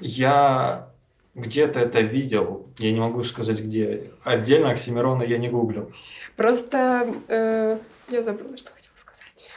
Я 0.00 0.88
где-то 1.34 1.80
это 1.80 2.00
видел, 2.00 2.66
я 2.78 2.92
не 2.92 3.00
могу 3.00 3.22
сказать 3.24 3.60
где. 3.60 4.10
Отдельно 4.24 4.70
Оксимирона 4.70 5.22
я 5.22 5.38
не 5.38 5.48
гуглил. 5.48 5.92
Просто 6.36 7.06
э, 7.28 7.78
я 8.08 8.22
забыла, 8.22 8.56
что 8.56 8.72
хотела 8.72 8.92
сказать. 8.96 9.48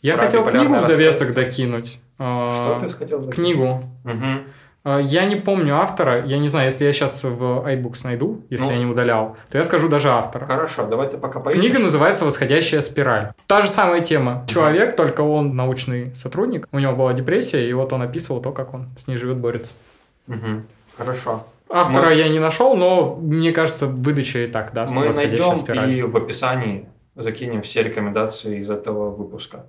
Я 0.00 0.16
Про 0.16 0.24
хотел 0.24 0.44
книгу 0.44 0.74
в 0.74 0.86
довесок 0.86 1.32
докинуть. 1.34 2.00
А, 2.18 2.50
Что 2.50 2.86
ты 2.86 2.92
хотел? 2.92 3.20
сказать? 3.20 3.34
Книгу. 3.34 3.82
Мгм. 4.04 4.44
А, 4.84 4.98
Я 4.98 5.26
не 5.26 5.36
помню 5.36 5.76
автора, 5.76 6.24
я 6.26 6.38
не 6.38 6.48
знаю, 6.48 6.66
если 6.66 6.84
я 6.84 6.92
сейчас 6.92 7.22
в 7.22 7.64
iBooks 7.68 8.00
найду, 8.04 8.42
если 8.50 8.64
Ну. 8.66 8.70
я 8.72 8.78
не 8.78 8.86
удалял, 8.86 9.36
то 9.50 9.58
я 9.58 9.64
скажу 9.64 9.88
даже 9.88 10.08
автора. 10.08 10.46
Хорошо, 10.46 10.86
давай 10.86 11.08
ты 11.08 11.18
пока 11.18 11.38
поищешь. 11.40 11.62
Книга 11.62 11.78
называется 11.78 12.24
«Восходящая 12.24 12.80
спираль». 12.80 13.32
Та 13.46 13.62
же 13.62 13.68
самая 13.68 14.00
тема. 14.00 14.44
Человек, 14.48 14.96
только 14.96 15.20
он 15.20 15.54
научный 15.54 16.12
сотрудник, 16.16 16.66
у 16.72 16.78
него 16.80 16.94
была 16.94 17.12
депрессия, 17.12 17.68
и 17.68 17.72
вот 17.72 17.92
он 17.92 18.02
описывал 18.02 18.42
то, 18.42 18.50
как 18.52 18.74
он 18.74 18.88
с 18.98 19.06
ней 19.06 19.16
живет, 19.16 19.36
борется. 19.36 19.74
Мгм. 20.26 20.66
Хорошо. 20.98 21.46
Автора 21.70 22.08
Мы- 22.08 22.14
я 22.14 22.28
не 22.28 22.38
нашел, 22.40 22.76
но 22.76 23.14
мне 23.16 23.52
кажется, 23.52 23.86
выдача 23.86 24.40
и 24.40 24.46
так 24.46 24.74
даст 24.74 24.92
Мы 24.92 25.06
«Восходящая 25.06 25.46
найдем 25.48 25.56
спираль». 25.62 25.90
и 25.94 26.02
в 26.02 26.16
описании 26.16 26.86
закинем 27.14 27.62
все 27.62 27.82
рекомендации 27.84 28.58
из 28.58 28.68
этого 28.70 29.10
выпуска. 29.10 29.64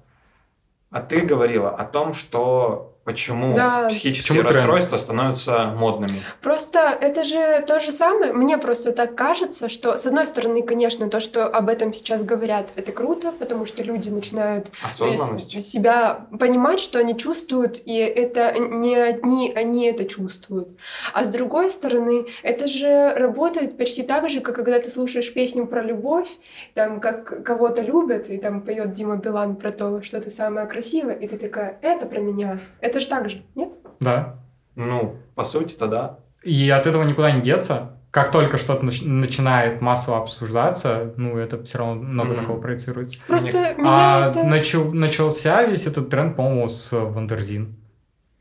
А 0.91 1.01
ты 1.01 1.21
говорила 1.21 1.69
о 1.69 1.85
том, 1.85 2.13
что 2.13 2.92
почему 3.03 3.53
Да. 3.53 3.87
психические 3.89 4.41
Почему 4.41 4.47
тренд? 4.47 4.55
расстройства 4.55 4.97
становятся 4.97 5.65
модными. 5.75 6.23
Просто 6.41 6.79
это 6.79 7.23
же 7.23 7.63
то 7.67 7.79
же 7.79 7.91
самое. 7.91 8.33
Мне 8.33 8.57
просто 8.57 8.91
так 8.91 9.15
кажется, 9.15 9.67
что, 9.69 9.97
с 9.97 10.05
одной 10.05 10.25
стороны, 10.25 10.61
конечно, 10.63 11.09
то, 11.09 11.19
что 11.19 11.45
об 11.45 11.69
этом 11.69 11.93
сейчас 11.93 12.23
говорят, 12.23 12.69
это 12.75 12.91
круто, 12.91 13.31
потому 13.31 13.65
что 13.65 13.83
люди 13.83 14.09
начинают 14.09 14.71
э, 14.99 15.59
себя 15.59 16.27
понимать, 16.39 16.79
что 16.79 16.99
они 16.99 17.17
чувствуют, 17.17 17.81
и 17.85 17.95
это 17.97 18.57
не 18.57 18.95
одни 18.95 19.51
они 19.53 19.85
это 19.87 20.05
чувствуют. 20.05 20.69
А 21.13 21.25
с 21.25 21.29
другой 21.29 21.71
стороны, 21.71 22.25
это 22.41 22.67
же 22.67 23.13
работает 23.15 23.77
почти 23.77 24.03
так 24.03 24.29
же, 24.29 24.39
как 24.39 24.55
когда 24.55 24.79
ты 24.79 24.89
слушаешь 24.89 25.33
песню 25.33 25.67
про 25.67 25.81
любовь, 25.81 26.29
там, 26.73 26.99
как 26.99 27.43
кого-то 27.43 27.81
любят, 27.81 28.29
и 28.29 28.37
там 28.37 28.61
поет 28.61 28.93
Дима 28.93 29.17
Билан 29.17 29.55
про 29.55 29.71
то, 29.71 30.01
что 30.01 30.21
ты 30.21 30.29
самая 30.31 30.65
красивая, 30.67 31.15
и 31.15 31.27
ты 31.27 31.37
такая, 31.37 31.77
это 31.81 32.05
про 32.05 32.19
меня. 32.19 32.59
Это 32.79 32.92
же 32.99 33.07
так 33.07 33.29
же, 33.29 33.43
нет? 33.55 33.73
Да. 33.99 34.35
Ну, 34.75 35.15
по 35.35 35.43
сути-то 35.43 35.87
да. 35.87 36.19
И 36.43 36.69
от 36.69 36.87
этого 36.87 37.03
никуда 37.03 37.31
не 37.31 37.41
деться. 37.41 37.97
Как 38.11 38.31
только 38.31 38.57
что-то 38.57 38.85
нач- 38.85 39.07
начинает 39.07 39.81
массово 39.81 40.19
обсуждаться, 40.19 41.13
ну, 41.17 41.37
это 41.37 41.63
все 41.63 41.79
равно 41.79 41.95
много 41.95 42.29
на 42.33 42.37
Мгм. 42.41 42.45
кого 42.45 42.59
проецируется. 42.61 43.17
Просто 43.27 43.47
меня 43.75 44.25
А 44.25 44.29
это... 44.29 44.43
начал- 44.43 44.91
начался 44.93 45.63
весь 45.63 45.87
этот 45.87 46.09
тренд, 46.09 46.35
по-моему, 46.35 46.67
с 46.67 46.91
Wonderzine. 46.91 47.75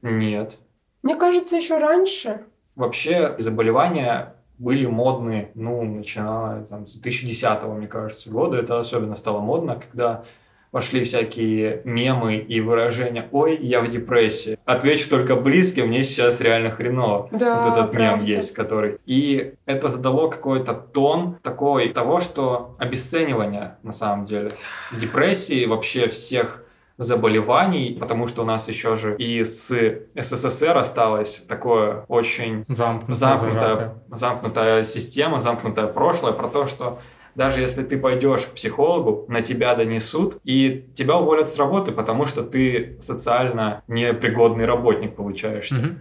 Нет. 0.03 0.59
Мне 1.03 1.17
кажется, 1.17 1.57
еще 1.57 1.79
раньше. 1.79 2.43
Вообще 2.77 3.35
заболевания 3.39 4.35
были 4.59 4.87
модны, 4.87 5.51
ну, 5.55 5.83
начиная 5.83 6.65
там, 6.65 6.87
с 6.87 6.95
2010 6.95 7.63
мне 7.75 7.87
кажется, 7.87 8.31
года. 8.31 8.59
Это 8.59 8.79
особенно 8.79 9.17
стало 9.17 9.41
модно, 9.41 9.77
когда 9.77 10.25
пошли 10.73 11.05
всякие 11.05 11.83
мемы 11.85 12.37
и 12.37 12.61
выражения 12.61 13.29
«Ой, 13.31 13.57
я 13.61 13.81
в 13.81 13.89
депрессии». 13.89 14.59
Отвечу 14.65 15.09
только 15.09 15.37
близким, 15.37 15.89
мне 15.89 16.03
сейчас 16.03 16.41
реально 16.41 16.71
хреново. 16.71 17.29
Да, 17.31 17.63
вот 17.63 17.73
этот 17.73 17.93
мем 17.93 18.15
правда. 18.15 18.25
есть, 18.25 18.55
который... 18.55 18.99
И 19.05 19.55
это 19.67 19.89
задало 19.89 20.29
какой-то 20.29 20.73
тон 20.73 21.37
такой 21.43 21.91
того, 21.91 22.21
что 22.21 22.75
обесценивание, 22.79 23.77
на 23.83 23.93
самом 23.93 24.25
деле, 24.25 24.49
депрессии, 24.91 25.67
вообще 25.67 26.09
всех 26.09 26.65
заболеваний, 26.97 27.97
потому 28.01 28.27
что 28.27 28.43
у 28.43 28.45
нас 28.45 28.69
еще 28.69 28.97
же 28.97 29.17
и 29.17 29.45
с 29.45 29.75
СССР 30.15 30.77
осталось 30.77 31.45
такое 31.49 32.05
очень 32.09 32.65
Замкнутая, 32.69 33.15
замкнутая, 33.15 33.95
замкнутая 34.11 34.85
система, 34.85 35.39
замкнутое 35.39 35.87
прошлое, 35.87 36.33
про 36.33 36.49
то, 36.49 36.67
что 36.67 36.99
даже 37.35 37.61
если 37.61 37.83
ты 37.83 37.99
пойдешь 37.99 38.47
к 38.47 38.55
психологу, 38.55 39.25
на 39.29 39.41
тебя 39.41 39.75
донесут, 39.75 40.39
и 40.45 40.89
тебя 40.95 41.17
уволят 41.17 41.49
с 41.49 41.57
работы, 41.57 41.93
потому 41.93 42.27
что 42.27 42.43
ты 42.43 42.97
социально 43.01 43.83
непригодный 43.89 44.67
работник 44.67 45.17
получаешься. 45.17 45.75
Мгм. 45.75 45.99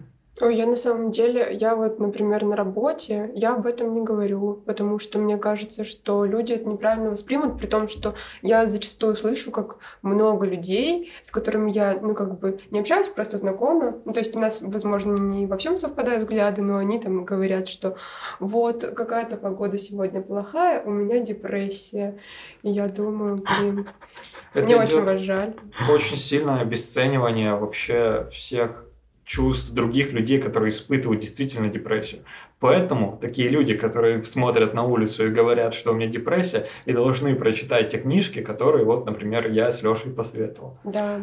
Я 0.50 0.66
на 0.66 0.76
самом 0.76 1.12
деле, 1.12 1.56
я 1.60 1.76
вот, 1.76 2.00
например, 2.00 2.44
на 2.46 2.56
работе, 2.56 3.32
я 3.36 3.54
об 3.54 3.66
этом 3.68 3.94
не 3.94 4.02
говорю, 4.02 4.62
потому 4.66 5.00
что 5.00 5.20
мне 5.20 5.38
кажется, 5.38 5.86
что 5.86 6.26
люди 6.26 6.54
это 6.54 6.68
неправильно 6.68 7.10
воспримут, 7.10 7.58
при 7.58 7.68
том, 7.68 7.88
что 7.88 8.16
я 8.42 8.66
зачастую 8.68 9.16
слышу, 9.16 9.52
как 9.52 9.78
много 10.02 10.46
людей, 10.46 11.12
с 11.22 11.32
которыми 11.32 11.72
я, 11.72 11.98
ну, 12.02 12.14
как 12.14 12.40
бы 12.40 12.60
не 12.72 12.80
общаюсь, 12.80 13.08
просто 13.08 13.38
знакома. 13.38 13.98
Ну, 14.06 14.14
то 14.14 14.20
есть 14.20 14.36
у 14.36 14.40
нас, 14.40 14.60
возможно, 14.62 15.14
не 15.14 15.46
во 15.46 15.58
всем 15.58 15.78
совпадают 15.78 16.24
взгляды, 16.24 16.62
но 16.62 16.78
они 16.78 17.00
там 17.00 17.24
говорят, 17.26 17.68
что 17.68 17.96
вот 18.40 18.84
какая-то 18.84 19.38
погода 19.38 19.78
сегодня 19.78 20.22
плохая, 20.22 20.82
у 20.84 20.90
меня 20.90 21.20
депрессия. 21.20 22.20
И 22.64 22.70
я 22.70 22.88
думаю, 22.88 23.38
блин, 23.60 23.88
Это 24.54 24.66
мне 24.66 24.76
очень 24.78 25.02
вас 25.02 25.20
жаль. 25.22 25.56
очень 25.90 26.18
сильное 26.18 26.62
обесценивание 26.62 27.56
вообще 27.56 28.28
всех 28.32 28.86
чувств 29.26 29.74
других 29.74 30.12
людей, 30.12 30.40
которые 30.40 30.70
испытывают 30.70 31.22
действительно 31.22 31.68
депрессию. 31.68 32.22
Поэтому 32.60 33.18
такие 33.22 33.50
люди, 33.50 33.74
которые 33.74 34.24
смотрят 34.24 34.74
на 34.74 34.84
улицу 34.84 35.28
и 35.28 35.30
говорят, 35.30 35.74
что 35.74 35.92
у 35.92 35.94
меня 35.96 36.08
депрессия, 36.08 36.68
и 36.86 36.94
должны 36.94 37.36
прочитать 37.36 37.90
те 37.90 37.98
книжки, 37.98 38.42
которые, 38.42 38.86
вот, 38.86 39.06
например, 39.06 39.50
я 39.50 39.72
с 39.72 39.82
Лешей 39.84 40.12
посоветовал. 40.12 40.78
Да. 40.84 41.22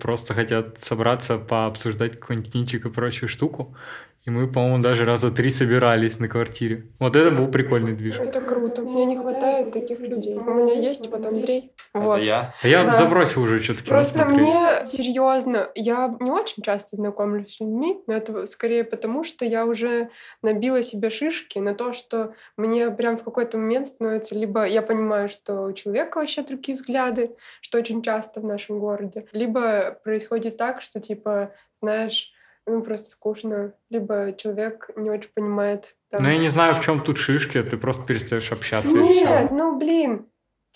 Просто 0.00 0.32
хотят 0.32 0.78
собраться, 0.80 1.36
пообсуждать 1.36 2.18
какой-нибудь 2.18 2.52
кинчик 2.52 2.86
и 2.86 2.90
прочую 2.90 3.28
штуку. 3.28 3.76
И 4.24 4.30
мы, 4.30 4.46
по-моему, 4.46 4.82
даже 4.82 5.04
раза 5.06 5.30
три 5.30 5.48
собирались 5.48 6.18
на 6.18 6.28
квартире. 6.28 6.86
Вот 6.98 7.16
это 7.16 7.30
был 7.30 7.48
прикольный 7.48 7.94
движ. 7.94 8.18
Это 8.18 8.40
круто. 8.42 8.82
Мне 8.82 9.06
не 9.06 9.16
хватает 9.16 9.72
таких 9.72 10.00
людей. 10.00 10.36
У 10.36 10.50
меня 10.52 10.74
есть 10.74 11.08
вот 11.10 11.24
Андрей. 11.24 11.72
Вот. 11.94 12.16
Это 12.16 12.24
я. 12.26 12.54
А 12.62 12.68
я 12.68 12.84
Да. 12.84 12.92
забросил 12.92 13.42
уже 13.42 13.58
что-то 13.58 13.84
Просто 13.84 14.26
мне 14.26 14.84
серьезно, 14.84 15.70
я 15.74 16.14
не 16.20 16.30
очень 16.30 16.62
часто 16.62 16.96
знакомлюсь 16.96 17.56
с 17.56 17.60
людьми, 17.60 18.02
но 18.06 18.14
это 18.14 18.44
скорее 18.44 18.84
потому, 18.84 19.24
что 19.24 19.46
я 19.46 19.64
уже 19.64 20.10
набила 20.42 20.82
себе 20.82 21.08
шишки 21.08 21.58
на 21.58 21.74
то, 21.74 21.92
что 21.94 22.34
мне 22.58 22.90
прям 22.90 23.16
в 23.16 23.22
какой-то 23.24 23.56
момент 23.56 23.88
становится 23.88 24.34
либо 24.34 24.66
я 24.66 24.82
понимаю, 24.82 25.30
что 25.30 25.62
у 25.62 25.72
человека 25.72 26.18
вообще 26.18 26.42
другие 26.42 26.76
взгляды, 26.76 27.30
что 27.62 27.78
очень 27.78 28.02
часто 28.02 28.40
в 28.40 28.44
нашем 28.44 28.78
городе, 28.78 29.24
либо 29.32 29.98
происходит 30.04 30.56
так, 30.58 30.82
что 30.82 31.00
типа, 31.00 31.52
знаешь, 31.80 32.32
ну 32.68 32.82
просто 32.82 33.10
скучно, 33.10 33.72
либо 33.90 34.32
человек 34.36 34.90
не 34.96 35.10
очень 35.10 35.30
понимает. 35.34 35.94
там, 36.10 36.22
Ну, 36.22 36.28
я 36.30 36.38
не 36.38 36.48
знаю, 36.48 36.74
в 36.74 36.80
чем 36.80 37.00
тут 37.02 37.18
шишки, 37.18 37.62
ты 37.62 37.76
просто 37.76 38.04
перестаешь 38.04 38.52
общаться 38.52 38.90
и 38.96 38.98
Нет, 39.00 39.46
все. 39.46 39.48
ну 39.54 39.76
блин, 39.78 40.26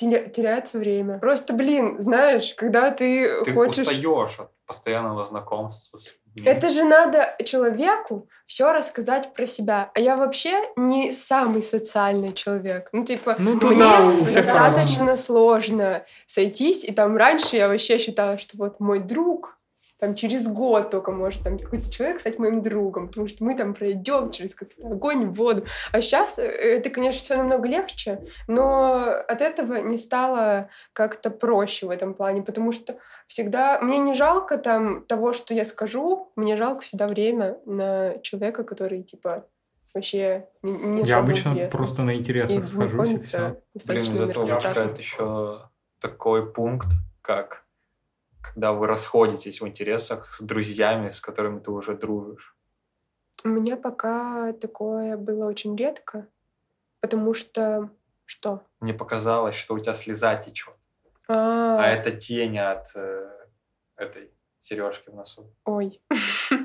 теря- 0.00 0.28
теряется 0.30 0.78
время. 0.78 1.18
Просто, 1.18 1.52
блин, 1.54 2.00
знаешь, 2.00 2.54
когда 2.56 2.90
ты, 2.90 3.42
Ты 3.44 3.52
хочешь... 3.54 3.86
устаешь 3.86 4.38
от 4.40 4.50
постоянного 4.66 5.24
знакомства. 5.24 5.98
Это 6.46 6.70
же 6.70 6.84
надо 6.84 7.36
человеку 7.44 8.26
все 8.46 8.72
рассказать 8.72 9.34
про 9.34 9.44
себя. 9.44 9.90
А 9.94 10.00
я 10.00 10.16
вообще 10.16 10.62
не 10.76 11.12
самый 11.12 11.60
социальный 11.62 12.32
человек. 12.32 12.88
Ну, 12.92 13.04
типа, 13.04 13.36
Ну, 13.38 13.56
мне 13.56 13.78
да, 13.78 14.10
достаточно 14.34 15.16
сложно 15.16 16.04
сойтись. 16.24 16.84
И 16.84 16.92
там 16.92 17.18
раньше 17.18 17.56
я 17.56 17.68
вообще 17.68 17.98
считала, 17.98 18.38
что 18.38 18.56
вот 18.56 18.80
мой 18.80 19.00
друг 19.00 19.58
там 20.02 20.16
через 20.16 20.48
год 20.48 20.90
только 20.90 21.12
может 21.12 21.44
там 21.44 21.60
какой-то 21.60 21.88
человек 21.88 22.18
стать 22.18 22.40
моим 22.40 22.60
другом, 22.60 23.06
потому 23.06 23.28
что 23.28 23.44
мы 23.44 23.56
там 23.56 23.72
пройдем 23.72 24.32
через 24.32 24.52
какой-то 24.52 24.84
огонь 24.84 25.22
и 25.22 25.26
воду. 25.26 25.64
А 25.92 26.00
сейчас 26.00 26.40
это, 26.40 26.90
конечно, 26.90 27.20
все 27.20 27.36
намного 27.36 27.68
легче, 27.68 28.18
но 28.48 28.94
от 29.04 29.40
этого 29.40 29.76
не 29.76 29.98
стало 29.98 30.70
как-то 30.92 31.30
проще 31.30 31.86
в 31.86 31.90
этом 31.90 32.14
плане, 32.14 32.42
потому 32.42 32.72
что 32.72 32.96
всегда 33.28 33.78
мне 33.80 33.98
не 33.98 34.14
жалко 34.14 34.58
там 34.58 35.04
того, 35.04 35.32
что 35.32 35.54
я 35.54 35.64
скажу, 35.64 36.32
мне 36.34 36.56
жалко 36.56 36.80
всегда 36.80 37.06
время 37.06 37.58
на 37.64 38.18
человека, 38.22 38.64
который 38.64 39.04
типа 39.04 39.46
вообще 39.94 40.48
не, 40.62 41.02
Я 41.02 41.18
обычно 41.18 41.50
интересный. 41.50 41.70
просто 41.70 42.02
на 42.02 42.10
И 42.10 42.18
интересах 42.18 42.66
схожусь 42.66 43.12
и 43.12 43.20
все. 43.20 43.56
Блин, 43.86 44.06
зато 44.06 44.42
еще 44.98 45.60
такой 46.00 46.52
пункт, 46.52 46.88
как 47.20 47.61
когда 48.42 48.72
вы 48.72 48.86
расходитесь 48.86 49.60
в 49.60 49.66
интересах 49.68 50.32
с 50.32 50.40
друзьями, 50.42 51.10
с 51.10 51.20
которыми 51.20 51.60
ты 51.60 51.70
уже 51.70 51.96
дружишь. 51.96 52.56
У 53.44 53.48
меня 53.48 53.76
пока 53.76 54.52
такое 54.52 55.16
было 55.16 55.46
очень 55.46 55.76
редко, 55.76 56.28
потому 57.00 57.34
что 57.34 57.90
что? 58.24 58.62
Мне 58.80 58.94
показалось, 58.94 59.54
что 59.56 59.74
у 59.74 59.78
тебя 59.78 59.94
слеза 59.94 60.36
течет, 60.36 60.74
А, 61.28 61.78
а 61.82 61.86
это 61.86 62.12
тень 62.12 62.58
от 62.58 62.86
э, 62.94 63.30
этой 63.96 64.30
сережки 64.60 65.10
в 65.10 65.14
носу. 65.14 65.52
ой. 65.64 66.00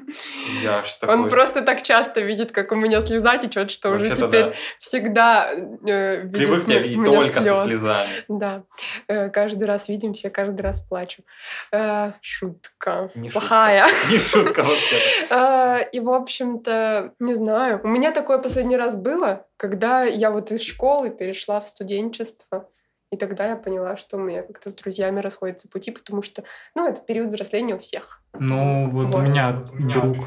Я 0.62 0.84
ж 0.84 0.94
такой... 0.96 1.16
Он 1.16 1.30
просто 1.30 1.62
так 1.62 1.82
часто 1.84 2.22
видит, 2.22 2.52
как 2.52 2.72
у 2.72 2.76
меня 2.76 3.02
слеза 3.02 3.38
течет, 3.38 3.72
что 3.72 3.92
уже 3.92 4.16
теперь 4.16 4.46
да. 4.46 4.54
всегда 4.80 5.52
э, 5.52 6.22
видит 6.22 6.34
Привык 6.34 6.66
тебя 6.66 6.80
видеть 6.80 7.06
только 7.06 7.42
слез. 7.42 7.56
со 7.56 7.68
слезами. 7.68 8.10
Да, 8.28 8.64
Э, 9.08 9.30
каждый 9.30 9.64
раз 9.66 9.90
видимся, 9.90 10.30
каждый 10.30 10.62
раз 10.62 10.80
плачу. 10.80 11.24
Э, 11.72 12.14
шутка. 12.22 13.10
Не 13.16 13.30
шутка. 13.30 13.40
Плохая. 13.40 13.88
Не 14.12 14.18
шутка 14.20 14.64
вообще. 14.64 14.98
Э, 15.30 15.90
И, 15.92 16.00
в 16.00 16.10
общем-то, 16.10 17.14
не 17.20 17.36
знаю. 17.36 17.82
У 17.84 17.88
меня 17.88 18.12
такое 18.12 18.38
последний 18.38 18.78
раз 18.78 18.96
было, 18.96 19.46
когда 19.58 20.04
я 20.04 20.32
вот 20.32 20.52
из 20.52 20.62
школы 20.62 21.10
перешла 21.10 21.60
в 21.60 21.68
студенчество. 21.68 22.70
И 23.12 23.16
тогда 23.16 23.48
я 23.48 23.56
поняла, 23.56 23.96
что 23.96 24.18
у 24.18 24.20
меня 24.20 24.42
как-то 24.44 24.70
с 24.70 24.74
друзьями 24.76 25.22
расходятся 25.22 25.70
пути, 25.70 25.92
потому 25.92 26.22
что, 26.22 26.44
ну, 26.76 26.88
это 26.88 27.00
период 27.00 27.30
взросления 27.30 27.76
у 27.76 27.80
всех. 27.80 28.22
Ну, 28.38 28.90
вот 28.90 29.06
у 29.08 29.12
Вот. 29.12 29.24
меня 29.24 29.64
друг, 29.80 30.18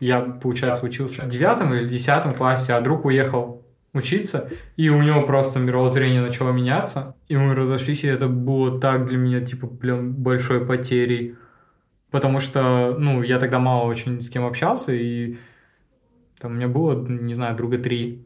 я, 0.00 0.20
получается, 0.20 0.84
учился 0.86 1.22
в 1.22 1.28
девятом 1.28 1.74
или 1.74 1.86
десятом 1.86 2.34
классе, 2.34 2.72
а 2.72 2.80
друг 2.80 3.04
уехал 3.04 3.62
учиться, 3.92 4.50
и 4.76 4.88
у 4.88 5.02
него 5.02 5.22
просто 5.22 5.58
мировоззрение 5.58 6.22
начало 6.22 6.50
меняться, 6.50 7.14
и 7.28 7.36
мы 7.36 7.54
разошлись, 7.54 8.04
и 8.04 8.08
это 8.08 8.26
было 8.26 8.80
так 8.80 9.04
для 9.04 9.18
меня, 9.18 9.40
типа, 9.40 9.66
прям 9.66 10.14
большой 10.14 10.64
потерей, 10.66 11.36
потому 12.10 12.40
что, 12.40 12.96
ну, 12.98 13.22
я 13.22 13.38
тогда 13.38 13.58
мало 13.58 13.84
очень 13.86 14.20
с 14.20 14.30
кем 14.30 14.46
общался, 14.46 14.92
и 14.92 15.36
там 16.40 16.52
у 16.52 16.54
меня 16.56 16.68
было, 16.68 17.06
не 17.06 17.34
знаю, 17.34 17.54
друга 17.54 17.78
три, 17.78 18.24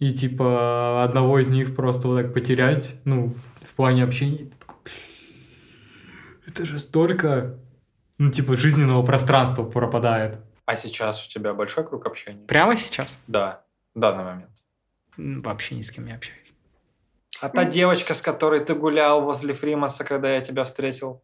и, 0.00 0.12
типа, 0.12 1.04
одного 1.04 1.38
из 1.38 1.48
них 1.50 1.76
просто 1.76 2.08
вот 2.08 2.22
так 2.22 2.34
потерять, 2.34 2.96
ну, 3.04 3.34
в 3.62 3.74
плане 3.74 4.02
общения, 4.02 4.46
ты 4.46 4.56
такой, 4.58 4.76
«Блин, 4.84 6.44
это 6.46 6.66
же 6.66 6.78
столько, 6.78 7.58
ну, 8.18 8.30
типа, 8.32 8.56
жизненного 8.56 9.04
пространства 9.06 9.62
пропадает. 9.64 10.40
А 10.66 10.74
сейчас 10.76 11.24
у 11.26 11.28
тебя 11.28 11.54
большой 11.54 11.86
круг 11.86 12.06
общения? 12.06 12.44
Прямо 12.46 12.76
сейчас? 12.76 13.16
Да, 13.26 13.62
в 13.94 14.00
данный 14.00 14.24
момент. 14.24 14.50
Вообще 15.16 15.74
ни 15.74 15.82
с 15.82 15.90
кем 15.90 16.06
не 16.06 16.12
общаюсь. 16.14 16.38
А 17.40 17.48
та 17.48 17.64
девочка, 17.64 18.14
с 18.14 18.20
которой 18.22 18.60
ты 18.60 18.74
гулял 18.74 19.22
возле 19.22 19.54
Фримаса, 19.54 20.04
когда 20.04 20.32
я 20.32 20.40
тебя 20.40 20.64
встретил, 20.64 21.22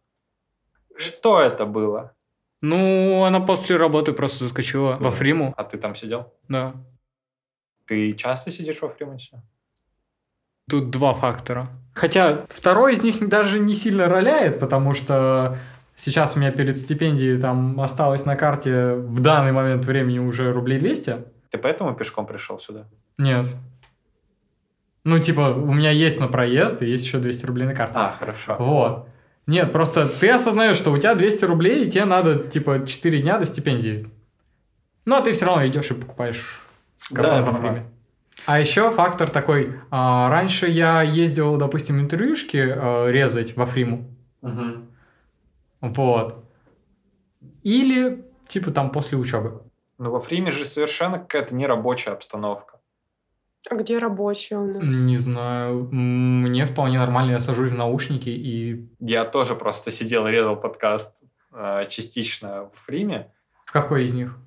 что 0.96 1.40
это 1.40 1.66
было? 1.66 2.14
Ну, 2.62 3.22
она 3.24 3.40
после 3.40 3.76
работы 3.76 4.12
просто 4.12 4.44
заскочила 4.44 4.96
во 4.98 5.10
Фриму, 5.12 5.52
А 5.56 5.64
ты 5.64 5.78
там 5.78 5.94
сидел? 5.94 6.32
да. 6.48 6.74
Ты 7.86 8.12
часто 8.14 8.50
сидишь 8.50 8.82
во 8.82 8.88
Фримасе? 8.88 9.42
Тут 10.68 10.90
два 10.90 11.14
фактора. 11.14 11.68
Хотя 11.94 12.44
второй 12.48 12.94
из 12.94 13.02
них 13.02 13.26
даже 13.28 13.60
не 13.60 13.72
сильно 13.72 14.06
роляет, 14.06 14.58
потому 14.58 14.94
что 14.94 15.58
сейчас 15.94 16.36
у 16.36 16.40
меня 16.40 16.50
перед 16.50 16.76
стипендией 16.76 17.40
там 17.40 17.80
осталось 17.80 18.24
на 18.24 18.36
карте 18.36 18.94
в 18.94 19.20
данный 19.20 19.52
момент 19.52 19.84
времени 19.84 20.18
уже 20.18 20.52
рублей 20.52 20.78
200. 20.80 21.24
Ты 21.50 21.58
поэтому 21.58 21.94
пешком 21.94 22.26
пришел 22.26 22.58
сюда? 22.58 22.88
Нет. 23.16 23.46
Ну, 25.04 25.20
типа, 25.20 25.54
у 25.54 25.72
меня 25.72 25.92
есть 25.92 26.18
на 26.18 26.26
проезд, 26.26 26.82
и 26.82 26.86
есть 26.86 27.04
еще 27.04 27.18
200 27.18 27.46
рублей 27.46 27.66
на 27.66 27.74
карте. 27.74 27.94
А, 27.96 28.16
хорошо. 28.18 28.56
Вот. 28.58 29.08
Нет, 29.46 29.70
просто 29.70 30.08
ты 30.08 30.28
осознаешь, 30.30 30.76
что 30.76 30.90
у 30.90 30.98
тебя 30.98 31.14
200 31.14 31.44
рублей, 31.44 31.84
и 31.84 31.90
тебе 31.90 32.04
надо, 32.04 32.38
типа, 32.40 32.84
4 32.84 33.22
дня 33.22 33.38
до 33.38 33.44
стипендии. 33.44 34.10
Ну, 35.04 35.14
а 35.14 35.22
ты 35.22 35.32
все 35.32 35.46
равно 35.46 35.64
идешь 35.64 35.92
и 35.92 35.94
покупаешь 35.94 36.60
кафе 37.12 37.28
Да, 37.28 37.36
я 37.36 37.42
во. 37.42 37.52
Фриме. 37.52 37.86
А 38.44 38.60
еще 38.60 38.90
фактор 38.90 39.30
такой. 39.30 39.80
а, 39.90 40.28
раньше 40.28 40.66
я 40.68 41.02
ездил, 41.02 41.56
допустим, 41.56 42.00
интервьюшки 42.00 42.58
а, 42.58 43.06
резать 43.08 43.56
во 43.56 43.66
Фриму. 43.66 44.04
Мгм. 44.42 44.88
Вот. 45.80 46.44
Или, 47.62 48.24
типа, 48.46 48.70
там 48.70 48.90
после 48.90 49.18
учебы. 49.18 49.62
Ну, 49.98 50.10
во 50.10 50.20
Фриме 50.20 50.50
же 50.50 50.64
совершенно 50.64 51.18
какая-то 51.18 51.54
нерабочая 51.54 52.12
обстановка. 52.12 52.78
А 53.68 53.74
где 53.74 53.98
рабочие 53.98 54.60
у 54.60 54.66
нас? 54.66 54.94
Не 54.94 55.16
знаю. 55.16 55.88
Мне 55.90 56.66
вполне 56.66 56.98
нормально, 56.98 57.32
я 57.32 57.40
сажусь 57.40 57.70
в 57.70 57.76
наушники 57.76 58.28
и... 58.28 58.88
Я 59.00 59.24
тоже 59.24 59.56
просто 59.56 59.90
сидел 59.90 60.26
и 60.28 60.30
резал 60.30 60.54
подкаст 60.54 61.24
э, 61.52 61.84
частично 61.88 62.70
в 62.72 62.78
Фриме. 62.78 63.32
В 63.64 63.72
какой 63.72 64.04
из 64.04 64.14
них? 64.14 64.38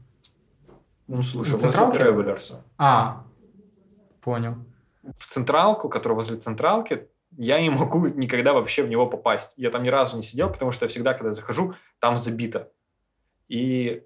Ну, 1.10 1.24
слушай, 1.24 1.58
В 1.58 1.62
возле? 1.62 1.72
Travelers. 1.72 2.58
А, 2.78 3.24
понял. 4.22 4.58
В 5.02 5.26
Централку, 5.26 5.90
которая 5.90 6.16
возле 6.16 6.38
Централки, 6.38 7.10
я 7.36 7.60
не 7.60 7.72
могу 7.72 8.06
никогда 8.06 8.54
вообще 8.54 8.84
в 8.84 8.90
него 8.90 9.08
попасть. 9.08 9.54
Я 9.58 9.72
там 9.72 9.82
ни 9.82 9.90
разу 9.90 10.16
не 10.18 10.22
сидел, 10.22 10.52
потому 10.52 10.72
что 10.72 10.86
я 10.86 10.90
всегда, 10.90 11.16
когда 11.16 11.32
захожу, 11.32 11.74
там 12.00 12.16
забито. 12.16 12.72
И 13.48 14.04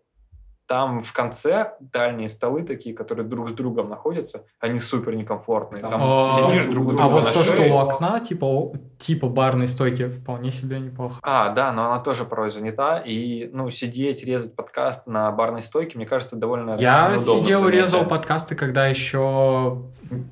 там 0.73 1.03
в 1.03 1.13
конце 1.13 1.73
дальние 1.79 2.29
столы 2.29 2.63
такие, 2.63 2.95
которые 2.95 3.27
друг 3.27 3.49
с 3.49 3.51
другом 3.51 3.89
находятся, 3.89 4.45
они 4.59 4.79
супер 4.79 5.13
некомфортные. 5.13 5.81
Там 5.83 6.01
А, 6.03 6.49
сидишь 6.49 6.65
друг 6.65 6.87
у 6.87 6.89
друга 6.89 7.03
А 7.03 7.07
вот 7.09 7.31
то, 7.31 7.43
что 7.43 7.61
у 7.71 7.77
окна, 7.77 8.19
типа, 8.19 8.71
типа 8.97 9.27
барной 9.27 9.67
стойки, 9.67 10.07
вполне 10.07 10.49
себе 10.49 10.79
неплохо. 10.79 11.19
А, 11.21 11.49
да, 11.49 11.71
но 11.73 11.85
она 11.85 11.99
тоже 11.99 12.23
порой 12.23 12.49
занята. 12.49 12.97
И, 12.97 13.51
ну, 13.53 13.69
сидеть, 13.69 14.25
резать 14.25 14.55
подкаст 14.55 15.05
на 15.05 15.31
барной 15.31 15.61
стойке, 15.61 15.95
мне 15.95 16.07
кажется, 16.07 16.37
довольно 16.37 16.75
Я 16.79 17.19
сидел 17.19 17.67
и 17.67 17.71
резал 17.71 18.05
подкасты, 18.07 18.55
когда 18.55 18.87
еще... 18.87 19.77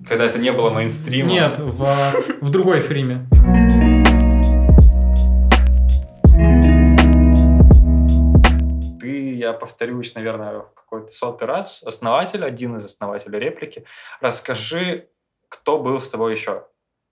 Когда 0.07 0.25
это 0.25 0.39
не 0.39 0.51
было 0.51 0.71
мейнстримом. 0.71 1.31
Нет, 1.31 1.59
в, 1.59 1.87
в 2.41 2.49
другой 2.49 2.79
фриме. 2.79 3.27
Я 9.41 9.53
повторюсь, 9.53 10.15
наверное, 10.15 10.59
в 10.59 10.73
какой-то 10.73 11.11
сотый 11.11 11.47
раз, 11.47 11.83
основатель, 11.83 12.45
один 12.45 12.77
из 12.77 12.85
основателей 12.85 13.39
реплики. 13.39 13.85
Расскажи, 14.21 15.09
кто 15.49 15.79
был 15.79 15.99
с 15.99 16.09
тобой 16.09 16.31
еще? 16.33 16.67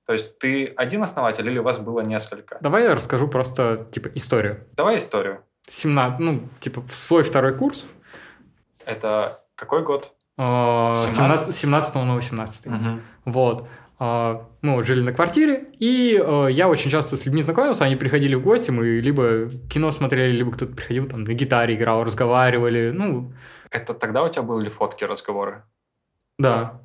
То 0.05 0.13
есть 0.13 0.39
ты 0.39 0.65
один 0.65 1.03
основатель 1.03 1.47
или 1.47 1.59
у 1.59 1.63
вас 1.63 1.77
было 1.79 2.01
несколько? 2.01 2.57
Давай 2.61 2.83
я 2.83 2.95
расскажу 2.95 3.27
просто, 3.27 3.87
типа, 3.91 4.09
историю. 4.15 4.67
Давай 4.75 4.97
историю. 4.97 5.43
17, 5.67 6.19
ну, 6.19 6.49
типа, 6.59 6.81
в 6.81 6.93
свой 6.93 7.23
второй 7.23 7.55
курс. 7.57 7.85
Это 8.85 9.43
Какой 9.55 9.83
год? 9.83 10.13
э, 10.37 10.41
17, 10.41 11.55
17? 11.55 11.55
17 11.55 11.95
на 11.95 12.15
18. 12.15 12.67
Вот. 13.25 13.67
А, 13.99 14.47
Мы 14.61 14.75
вот 14.75 14.85
жили 14.85 15.01
на 15.01 15.11
квартире, 15.11 15.65
и 15.77 16.17
э, 16.23 16.47
я 16.51 16.69
очень 16.69 16.89
часто 16.89 17.17
с 17.17 17.25
людьми 17.25 17.41
знакомился, 17.41 17.83
они 17.83 17.95
приходили 17.97 18.35
в 18.35 18.41
гости, 18.41 18.71
мы 18.71 18.99
либо 19.01 19.49
кино 19.69 19.91
смотрели, 19.91 20.31
либо 20.37 20.51
кто-то 20.51 20.73
приходил, 20.73 21.07
там, 21.07 21.23
на 21.25 21.33
гитаре 21.33 21.75
играл, 21.75 22.03
разговаривали, 22.05 22.91
ну, 22.95 23.33
Это 23.71 23.93
тогда 23.93 24.23
у 24.23 24.29
тебя 24.29 24.43
были 24.43 24.69
фотки, 24.69 25.03
разговоры? 25.03 25.63
да, 26.37 26.79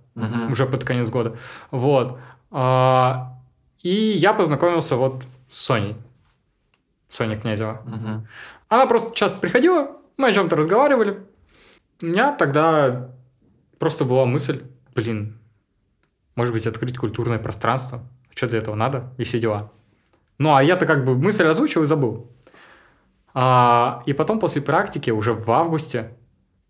уже 0.51 0.67
под 0.67 0.85
конец 0.85 1.11
года. 1.11 1.37
Вот. 1.71 2.19
А, 2.51 3.39
И 3.83 3.91
я 3.95 4.33
познакомился 4.35 4.97
вот 4.97 5.27
с 5.49 5.57
Соней. 5.59 5.97
Соня 7.09 7.37
Князева. 7.39 7.83
Мгм. 7.87 8.27
Она 8.69 8.87
просто 8.87 9.15
часто 9.15 9.39
приходила, 9.39 9.97
мы 10.17 10.29
о 10.29 10.33
чем-то 10.33 10.57
разговаривали. 10.57 11.19
У 12.03 12.07
меня 12.07 12.33
тогда 12.33 13.11
просто 13.79 14.05
была 14.05 14.25
мысль, 14.25 14.63
блин, 14.95 15.39
может 16.37 16.53
быть, 16.53 16.67
открыть 16.67 16.99
культурное 16.99 17.39
пространство. 17.39 18.03
Что 18.35 18.49
для 18.49 18.59
этого 18.59 18.75
надо? 18.75 19.13
И 19.19 19.25
все 19.25 19.39
дела. 19.39 19.73
Ну, 20.39 20.55
а 20.55 20.63
я-то 20.63 20.87
как 20.87 21.05
бы 21.05 21.17
мысль 21.17 21.45
озвучил 21.45 21.83
и 21.83 21.87
забыл. 21.87 22.31
А, 23.35 24.03
и 24.07 24.13
потом 24.13 24.41
после 24.41 24.63
практики, 24.63 25.11
уже 25.11 25.33
в 25.33 25.51
августе, 25.51 26.17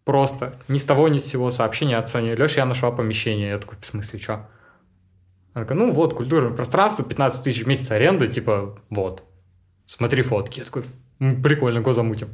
просто 0.04 0.54
ни 0.68 0.78
с 0.78 0.84
того 0.84 1.08
ни 1.08 1.18
с 1.18 1.26
сего 1.26 1.50
сообщение 1.50 1.96
от 1.96 2.08
Сони. 2.08 2.34
Леша, 2.34 2.60
я 2.60 2.66
нашла 2.66 2.90
помещение. 2.90 3.50
Я 3.50 3.58
такой, 3.58 3.78
в 3.80 3.84
смысле, 3.84 4.18
что? 4.18 4.48
Она 5.54 5.64
такая, 5.64 5.78
ну 5.78 5.90
вот, 5.90 6.14
культурное 6.14 6.52
пространство, 6.52 7.04
15 7.04 7.44
тысяч 7.44 7.64
в 7.64 7.68
месяц 7.68 7.90
аренды, 7.90 8.28
типа, 8.28 8.78
вот. 8.90 9.24
Смотри 9.86 10.22
фотки. 10.22 10.60
Я 10.60 10.64
такой, 10.64 10.84
«М, 11.20 11.42
прикольно, 11.42 11.80
го 11.80 11.92
замутим. 11.92 12.28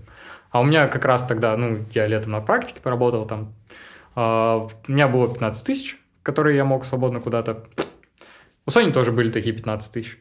А 0.50 0.60
у 0.60 0.64
меня 0.64 0.88
как 0.88 1.04
раз 1.04 1.24
тогда, 1.24 1.56
ну, 1.56 1.84
я 1.92 2.06
летом 2.06 2.32
на 2.32 2.40
практике 2.40 2.80
поработал 2.80 3.26
там. 3.26 3.54
А, 4.14 4.68
у 4.88 4.92
меня 4.92 5.06
было 5.06 5.28
15 5.28 5.64
тысяч, 5.64 5.98
которые 6.30 6.56
я 6.56 6.64
мог 6.64 6.84
свободно 6.84 7.20
куда-то. 7.20 7.64
У 8.66 8.70
Сони 8.70 8.92
тоже 8.92 9.10
были 9.10 9.30
такие 9.30 9.52
15 9.54 9.92
тысяч. 9.92 10.18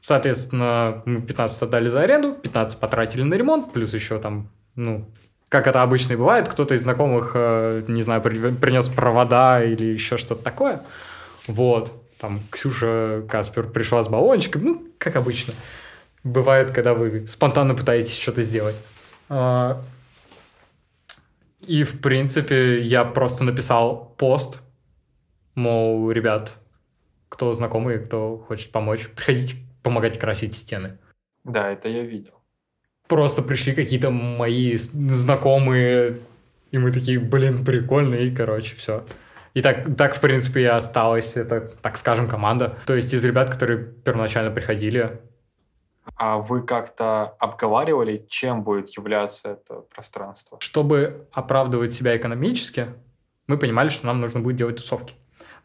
Соответственно, 0.00 1.02
мы 1.04 1.20
15 1.22 1.62
отдали 1.62 1.88
за 1.88 2.02
аренду, 2.02 2.34
15 2.34 2.78
потратили 2.78 3.22
на 3.22 3.34
ремонт, 3.34 3.72
плюс 3.72 3.94
еще 3.94 4.18
там, 4.18 4.48
ну, 4.76 5.04
как 5.48 5.66
это 5.66 5.82
обычно 5.82 6.12
и 6.12 6.16
бывает, 6.16 6.48
кто-то 6.48 6.74
из 6.74 6.82
знакомых, 6.82 7.32
э, 7.34 7.82
не 7.88 8.02
знаю, 8.02 8.22
при- 8.22 8.52
принес 8.54 8.88
провода 8.88 9.62
или 9.64 9.84
еще 9.84 10.16
что-то 10.16 10.42
такое. 10.42 10.82
Вот. 11.48 11.92
Там 12.20 12.40
Ксюша 12.50 13.24
Каспер 13.28 13.66
пришла 13.68 14.02
с 14.04 14.08
баллончиком, 14.08 14.64
ну, 14.64 14.82
как 14.98 15.16
обычно. 15.16 15.54
Бывает, 16.24 16.70
когда 16.70 16.94
вы 16.94 17.26
спонтанно 17.26 17.74
пытаетесь 17.74 18.16
что-то 18.16 18.42
сделать. 18.42 18.76
А, 19.28 19.80
И, 21.60 21.84
в 21.84 22.00
принципе, 22.00 22.80
я 22.80 23.04
просто 23.04 23.44
написал 23.44 24.14
пост, 24.18 24.60
мол, 25.54 26.10
ребят, 26.10 26.58
кто 27.28 27.52
знакомый, 27.52 27.98
кто 27.98 28.38
хочет 28.38 28.72
помочь, 28.72 29.08
приходите 29.08 29.56
помогать 29.82 30.18
красить 30.18 30.54
стены. 30.54 30.98
Да, 31.44 31.70
это 31.70 31.88
я 31.88 32.02
видел. 32.02 32.34
Просто 33.08 33.42
пришли 33.42 33.72
какие-то 33.72 34.10
мои 34.10 34.76
знакомые, 34.76 36.18
и 36.70 36.78
мы 36.78 36.92
такие, 36.92 37.18
блин, 37.18 37.64
прикольно, 37.64 38.14
и, 38.14 38.34
короче, 38.34 38.76
все. 38.76 39.04
И 39.54 39.60
так, 39.60 39.96
так, 39.96 40.14
в 40.14 40.20
принципе, 40.20 40.62
и 40.62 40.64
осталась, 40.64 41.36
это, 41.36 41.60
так 41.60 41.96
скажем, 41.98 42.28
команда. 42.28 42.78
То 42.86 42.94
есть 42.94 43.12
из 43.12 43.24
ребят, 43.24 43.50
которые 43.50 43.84
первоначально 43.84 44.50
приходили, 44.50 45.20
А 46.16 46.38
вы 46.38 46.62
как-то 46.62 47.36
обговаривали, 47.38 48.24
чем 48.28 48.62
будет 48.62 48.96
являться 48.96 49.50
это 49.50 49.82
пространство? 49.94 50.58
чтобы 50.60 51.28
оправдывать 51.32 51.92
себя 51.92 52.16
экономически, 52.16 52.86
мы 53.46 53.58
понимали, 53.58 53.88
что 53.88 54.06
нам 54.06 54.20
нужно 54.20 54.40
будет 54.40 54.56
делать 54.56 54.76
тусовки. 54.76 55.14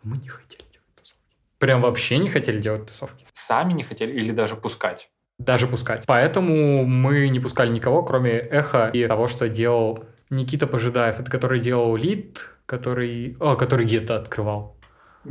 Мы 0.07 0.17
не 0.17 0.29
хотели 0.29 0.63
делать 0.71 0.95
тусовки. 0.95 1.35
Прям 1.59 1.81
вообще 1.81 2.17
не 2.17 2.29
хотели 2.29 2.61
делать 2.61 2.85
тусовки. 2.85 3.25
Сами 3.33 3.73
не 3.73 3.83
хотели 3.83 4.13
или 4.13 4.31
даже 4.31 4.55
пускать? 4.55 5.09
Даже 5.37 5.67
пускать. 5.67 6.05
Поэтому 6.07 6.85
мы 6.85 7.27
не 7.27 7.41
пускали 7.41 7.71
никого, 7.71 8.03
кроме 8.03 8.31
Эхо 8.31 8.89
и 8.93 9.05
того, 9.05 9.27
что 9.27 9.49
делал 9.49 10.05
Никита 10.29 10.65
Пожидаев. 10.65 11.19
Это 11.19 11.29
который 11.29 11.59
делал 11.59 11.93
лид, 11.97 12.47
который... 12.65 13.35
О, 13.41 13.55
который 13.55 13.85
гетто 13.85 14.15
открывал. 14.15 14.76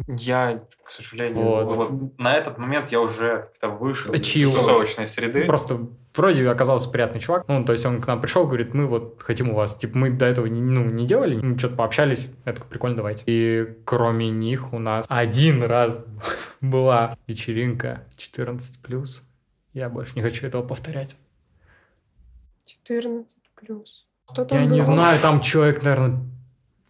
Я, 0.07 0.63
к 0.85 0.91
сожалению, 0.91 1.45
Вот. 1.45 1.67
вот 1.67 2.19
на 2.19 2.35
этот 2.37 2.59
момент 2.59 2.91
я 2.91 3.01
уже 3.01 3.43
как-то 3.53 3.69
вышел 3.69 4.13
из 4.15 4.25
Чил. 4.25 4.53
тусовочной 4.53 5.07
среды. 5.07 5.45
Просто 5.45 5.87
вроде 6.15 6.49
оказался 6.49 6.89
приятный 6.91 7.21
чувак. 7.21 7.45
Ну, 7.49 7.65
то 7.65 7.73
есть 7.73 7.85
он 7.87 8.01
к 8.01 8.07
нам 8.07 8.21
пришел, 8.21 8.47
говорит, 8.47 8.73
мы 8.75 8.87
вот 8.87 9.23
хотим 9.23 9.51
у 9.51 9.55
вас. 9.55 9.77
Типа, 9.77 9.99
мы 9.99 10.11
до 10.11 10.25
этого 10.27 10.47
не- 10.47 10.61
ну, 10.61 10.85
не 10.85 11.07
делали, 11.07 11.37
мы 11.37 11.59
что-то 11.59 11.77
пообщались. 11.77 12.29
Такой, 12.45 12.67
прикольно, 12.69 12.97
давайте. 12.97 13.23
И 13.27 13.77
кроме 13.85 14.31
них 14.31 14.73
у 14.73 14.79
нас 14.79 15.07
один 15.09 15.63
раз 15.63 15.99
была 16.61 17.17
вечеринка 17.27 18.05
14+. 18.17 19.23
Я 19.73 19.89
больше 19.89 20.13
не 20.17 20.23
хочу 20.23 20.47
этого 20.47 20.63
повторять. 20.63 21.17
14 22.67 23.37
плюс. 23.55 24.07
Что 24.33 24.45
там 24.45 24.59
Я 24.59 24.65
не 24.67 24.71
было? 24.81 24.83
знаю, 24.85 25.21
там 25.21 25.41
человек, 25.43 25.83
наверное, 25.83 26.21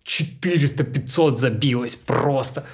400-500 0.06 1.36
забилось 1.36 1.96
просто. 1.96 2.64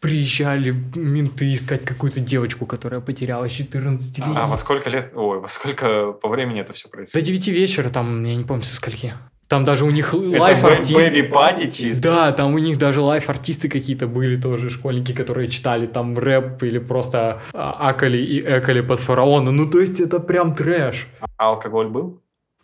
Приезжали 0.00 0.74
менты 0.96 1.54
искать 1.54 1.84
какую-то 1.84 2.20
девочку, 2.20 2.66
которая 2.66 3.00
потерялась 3.00 3.52
14 3.52 4.18
лет. 4.18 4.26
А 4.36 4.46
во 4.48 4.58
сколько 4.58 4.90
лет, 4.90 5.12
ой, 5.14 5.38
во 5.38 5.46
сколько 5.46 6.10
по 6.12 6.28
времени 6.28 6.60
это 6.60 6.72
все 6.72 6.88
До 6.88 6.90
происходит? 6.90 7.24
9 7.26 7.48
вечера 7.48 7.88
там, 7.88 8.24
я 8.24 8.34
не 8.34 8.44
помню, 8.44 8.64
со 8.64 8.74
скольки. 8.74 9.12
Там 9.46 9.66
даже 9.66 9.84
у 9.84 9.90
них 9.90 10.14
live 10.14 10.39
-артисты. 10.39 10.94
baby 10.94 11.28
party 11.28 11.70
чисто. 11.70 12.02
Да, 12.02 12.32
там 12.32 12.54
у 12.54 12.58
них 12.58 12.78
даже 12.78 13.02
live 13.02 13.24
-артисты 13.24 13.68
какие-то 13.68 14.06
были 14.06 14.40
тоже, 14.40 14.70
школьники, 14.70 15.12
которые 15.12 15.48
читали 15.48 15.86
там 15.86 16.18
рэп 16.18 16.62
или 16.62 16.78
просто 16.78 17.42
а, 17.52 17.90
акали 17.90 18.16
и 18.16 18.40
экали 18.40 18.80
под 18.80 18.98
Фараона. 18.98 19.52
Ну, 19.52 19.70
то 19.70 19.78
есть 19.78 20.00
это 20.00 20.20
прям 20.20 20.54
трэш. 20.54 21.06
А 21.36 21.48
алкоголь 21.50 21.88
был? 21.88 22.21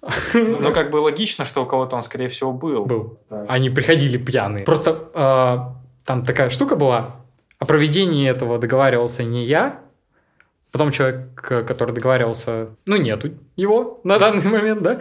Ну, 0.35 0.73
как 0.73 0.91
бы 0.91 0.97
логично, 0.97 1.45
что 1.45 1.63
у 1.63 1.67
кого-то 1.67 1.97
он, 1.97 2.03
скорее 2.03 2.29
всего, 2.29 2.53
был. 2.53 2.85
Был. 2.85 3.19
Они 3.49 3.71
приходили 3.71 4.19
пьяные. 4.19 4.65
Просто 4.65 5.11
а, 5.15 5.77
там 6.05 6.25
такая 6.25 6.51
штука 6.51 6.77
была. 6.77 7.17
О 7.59 7.67
проведении 7.67 8.29
этого 8.29 8.59
договаривался 8.59 9.25
не 9.25 9.45
я. 9.45 9.81
Потом 10.71 10.91
человек, 10.91 11.41
который 11.41 11.95
договаривался, 11.95 12.69
ну, 12.85 12.97
нету 12.97 13.31
его 13.57 14.01
на 14.05 14.19
данный 14.19 14.43
момент, 14.43 14.83
да, 14.83 15.01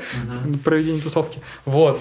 проведение 0.64 1.02
тусовки. 1.02 1.42
Вот. 1.66 2.00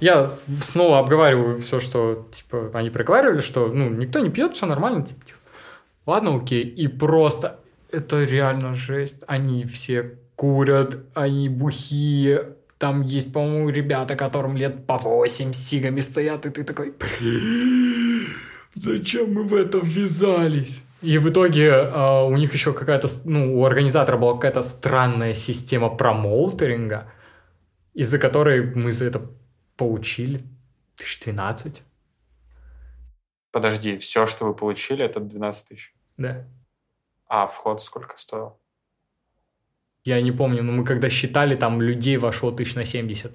Я 0.00 0.30
снова 0.62 0.98
обговариваю 0.98 1.58
все, 1.58 1.80
что, 1.80 2.28
типа, 2.30 2.70
они 2.74 2.90
проговаривали, 2.90 3.40
что, 3.40 3.68
ну, 3.68 3.88
никто 3.88 4.20
не 4.20 4.28
пьет, 4.28 4.54
все 4.54 4.66
нормально, 4.66 5.06
типа, 5.06 5.24
типа, 5.24 5.38
ладно, 6.04 6.36
окей. 6.36 6.62
И 6.62 6.88
просто 6.88 7.58
это 7.90 8.22
реально 8.24 8.74
жесть. 8.74 9.22
Они 9.26 9.64
все 9.64 10.18
курят, 10.36 10.98
они 11.14 11.48
бухие. 11.48 12.56
Там 12.78 13.02
есть, 13.02 13.32
по-моему, 13.32 13.70
ребята, 13.70 14.16
которым 14.16 14.56
лет 14.56 14.86
по 14.86 14.98
8 14.98 15.52
с 15.52 15.56
сигами 15.56 16.00
стоят, 16.00 16.44
и 16.46 16.50
ты 16.50 16.62
такой, 16.62 16.92
«Блин, 16.92 18.28
зачем 18.74 19.32
мы 19.32 19.44
в 19.44 19.54
это 19.54 19.78
ввязались? 19.82 20.82
И 21.02 21.18
в 21.18 21.30
итоге 21.30 21.72
а, 21.72 22.24
у 22.24 22.36
них 22.36 22.52
еще 22.52 22.72
какая-то, 22.72 23.08
ну, 23.24 23.58
у 23.58 23.64
организатора 23.64 24.16
была 24.18 24.34
какая-то 24.34 24.62
странная 24.62 25.34
система 25.34 25.88
промоутеринга, 25.88 27.10
из-за 27.94 28.18
которой 28.18 28.62
мы 28.62 28.92
за 28.92 29.06
это 29.06 29.22
получили 29.76 30.36
1012. 30.96 31.82
Подожди, 33.52 33.96
все, 33.98 34.26
что 34.26 34.46
вы 34.46 34.54
получили, 34.54 35.04
это 35.04 35.20
12 35.20 35.68
тысяч. 35.68 35.94
Да. 36.16 36.46
А 37.26 37.46
вход 37.46 37.82
сколько 37.82 38.18
стоил? 38.18 38.58
Я 40.06 40.20
не 40.20 40.32
помню, 40.32 40.62
но 40.62 40.72
мы 40.72 40.84
когда 40.84 41.10
считали, 41.10 41.54
там 41.54 41.82
людей 41.82 42.16
вошло 42.16 42.50
тысяч 42.50 42.74
на 42.74 42.84
70. 42.84 43.32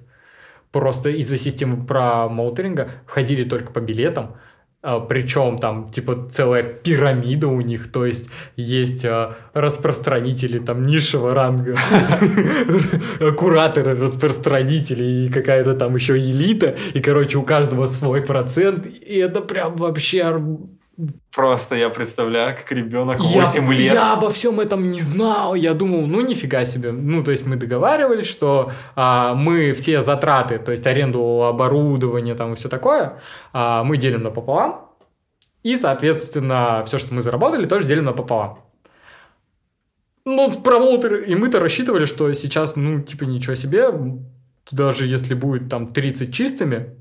Просто 0.70 1.10
из-за 1.10 1.36
системы 1.36 1.84
промоутеринга 1.86 2.90
входили 3.06 3.44
только 3.44 3.72
по 3.72 3.80
билетам, 3.80 4.36
причем 4.82 5.58
там 5.58 5.86
типа 5.86 6.28
целая 6.32 6.64
пирамида 6.64 7.46
у 7.46 7.60
них, 7.60 7.92
то 7.92 8.04
есть 8.04 8.28
есть 8.56 9.04
а, 9.04 9.36
распространители 9.54 10.58
там 10.58 10.86
низшего 10.86 11.34
ранга, 11.34 11.76
кураторы, 13.38 13.94
распространители 13.94 15.04
и 15.04 15.30
какая-то 15.30 15.74
там 15.74 15.94
еще 15.94 16.18
элита, 16.18 16.74
и 16.94 17.00
короче 17.00 17.38
у 17.38 17.44
каждого 17.44 17.86
свой 17.86 18.22
процент, 18.22 18.86
и 18.86 19.18
это 19.18 19.40
прям 19.40 19.76
вообще 19.76 20.22
Просто 21.34 21.74
я 21.76 21.88
представляю, 21.88 22.54
как 22.54 22.70
ребенок 22.70 23.20
я, 23.20 23.46
8 23.46 23.72
лет. 23.72 23.94
я 23.94 24.12
обо 24.12 24.30
всем 24.30 24.60
этом 24.60 24.90
не 24.90 25.00
знал. 25.00 25.54
Я 25.54 25.72
думал, 25.72 26.06
ну 26.06 26.20
нифига 26.20 26.64
себе. 26.66 26.92
Ну, 26.92 27.24
то 27.24 27.30
есть 27.30 27.46
мы 27.46 27.56
договаривались, 27.56 28.26
что 28.26 28.72
а, 28.94 29.34
мы 29.34 29.72
все 29.72 30.02
затраты, 30.02 30.58
то 30.58 30.70
есть 30.70 30.86
аренду 30.86 31.44
оборудования 31.44 32.34
там 32.34 32.52
и 32.52 32.56
все 32.56 32.68
такое, 32.68 33.20
а, 33.52 33.82
мы 33.84 33.96
делим 33.96 34.22
напополам. 34.22 34.88
И, 35.62 35.76
соответственно, 35.76 36.82
все, 36.86 36.98
что 36.98 37.14
мы 37.14 37.22
заработали, 37.22 37.66
тоже 37.66 37.86
делим 37.86 38.04
напополам. 38.04 38.58
Ну, 40.24 40.52
промоутеры, 40.52 41.24
и 41.24 41.34
мы-то 41.34 41.58
рассчитывали, 41.58 42.04
что 42.04 42.32
сейчас, 42.32 42.76
ну, 42.76 43.00
типа, 43.00 43.24
ничего 43.24 43.54
себе, 43.54 43.88
даже 44.70 45.06
если 45.06 45.34
будет 45.34 45.68
там 45.68 45.92
30 45.92 46.32
чистыми, 46.34 46.96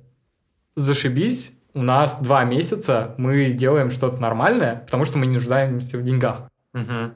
зашибись, 0.75 1.51
у 1.73 1.81
нас 1.81 2.17
два 2.21 2.43
месяца, 2.43 3.15
мы 3.17 3.51
делаем 3.51 3.89
что-то 3.89 4.21
нормальное, 4.21 4.77
потому 4.85 5.05
что 5.05 5.17
мы 5.17 5.25
не 5.25 5.33
нуждаемся 5.33 5.97
в 5.97 6.03
деньгах. 6.03 6.49
Мгм. 6.73 7.15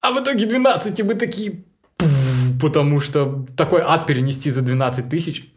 А 0.00 0.12
в 0.12 0.22
итоге 0.22 0.46
12, 0.46 1.00
и 1.00 1.02
мы 1.02 1.14
такие... 1.14 1.64
Потому 2.60 3.00
что 3.00 3.46
такой 3.56 3.80
ад 3.82 4.06
перенести 4.06 4.50
за 4.50 4.62
12 4.62 5.08
тысяч, 5.08 5.52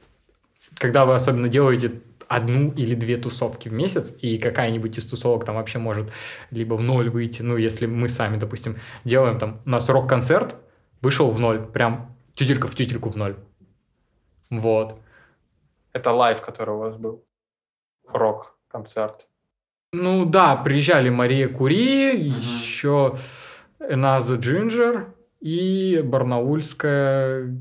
когда 0.75 1.05
вы 1.05 1.15
особенно 1.15 1.47
делаете 1.47 2.01
одну 2.27 2.71
или 2.71 2.95
две 2.95 3.17
тусовки 3.17 3.69
в 3.69 3.73
месяц, 3.73 4.13
и 4.21 4.37
какая-нибудь 4.37 4.97
из 4.97 5.05
тусовок 5.05 5.45
там 5.45 5.55
вообще 5.55 5.79
может 5.79 6.11
либо 6.51 6.75
в 6.75 6.81
ноль 6.81 7.09
выйти, 7.09 7.41
ну, 7.41 7.57
если 7.57 7.85
мы 7.85 8.09
сами, 8.09 8.37
допустим, 8.37 8.77
делаем 9.05 9.39
там, 9.39 9.61
у 9.65 9.69
нас 9.69 9.89
рок-концерт 9.89 10.55
вышел 11.01 11.29
в 11.29 11.39
ноль, 11.39 11.65
прям 11.65 12.15
тютелька 12.33 12.67
в 12.67 12.75
тютельку 12.75 13.09
в 13.09 13.15
ноль. 13.15 13.35
Вот. 14.49 14.99
Это 15.93 16.11
live, 16.11 16.41
который 16.41 16.75
у 16.75 16.79
вас 16.79 16.95
был. 16.95 17.26
Рок-концерт. 18.11 19.27
Ну 19.93 20.25
да, 20.25 20.55
приезжали 20.55 21.09
Мария 21.09 21.47
Кюри, 21.47 22.17
еще 22.17 23.17
Another 23.79 24.35
Ginger 24.35 25.13
и 25.39 26.01
Барнаульская, 26.03 27.59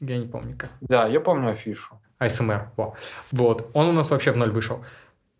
я 0.00 0.18
не 0.18 0.26
помню 0.26 0.56
как. 0.56 0.70
Да, 0.80 1.06
я 1.06 1.20
помню 1.20 1.50
афишу. 1.50 2.00
АСМР, 2.18 2.72
во. 2.76 2.96
Вот, 3.32 3.70
он 3.74 3.88
у 3.88 3.92
нас 3.92 4.10
вообще 4.10 4.32
в 4.32 4.36
ноль 4.36 4.50
вышел. 4.50 4.84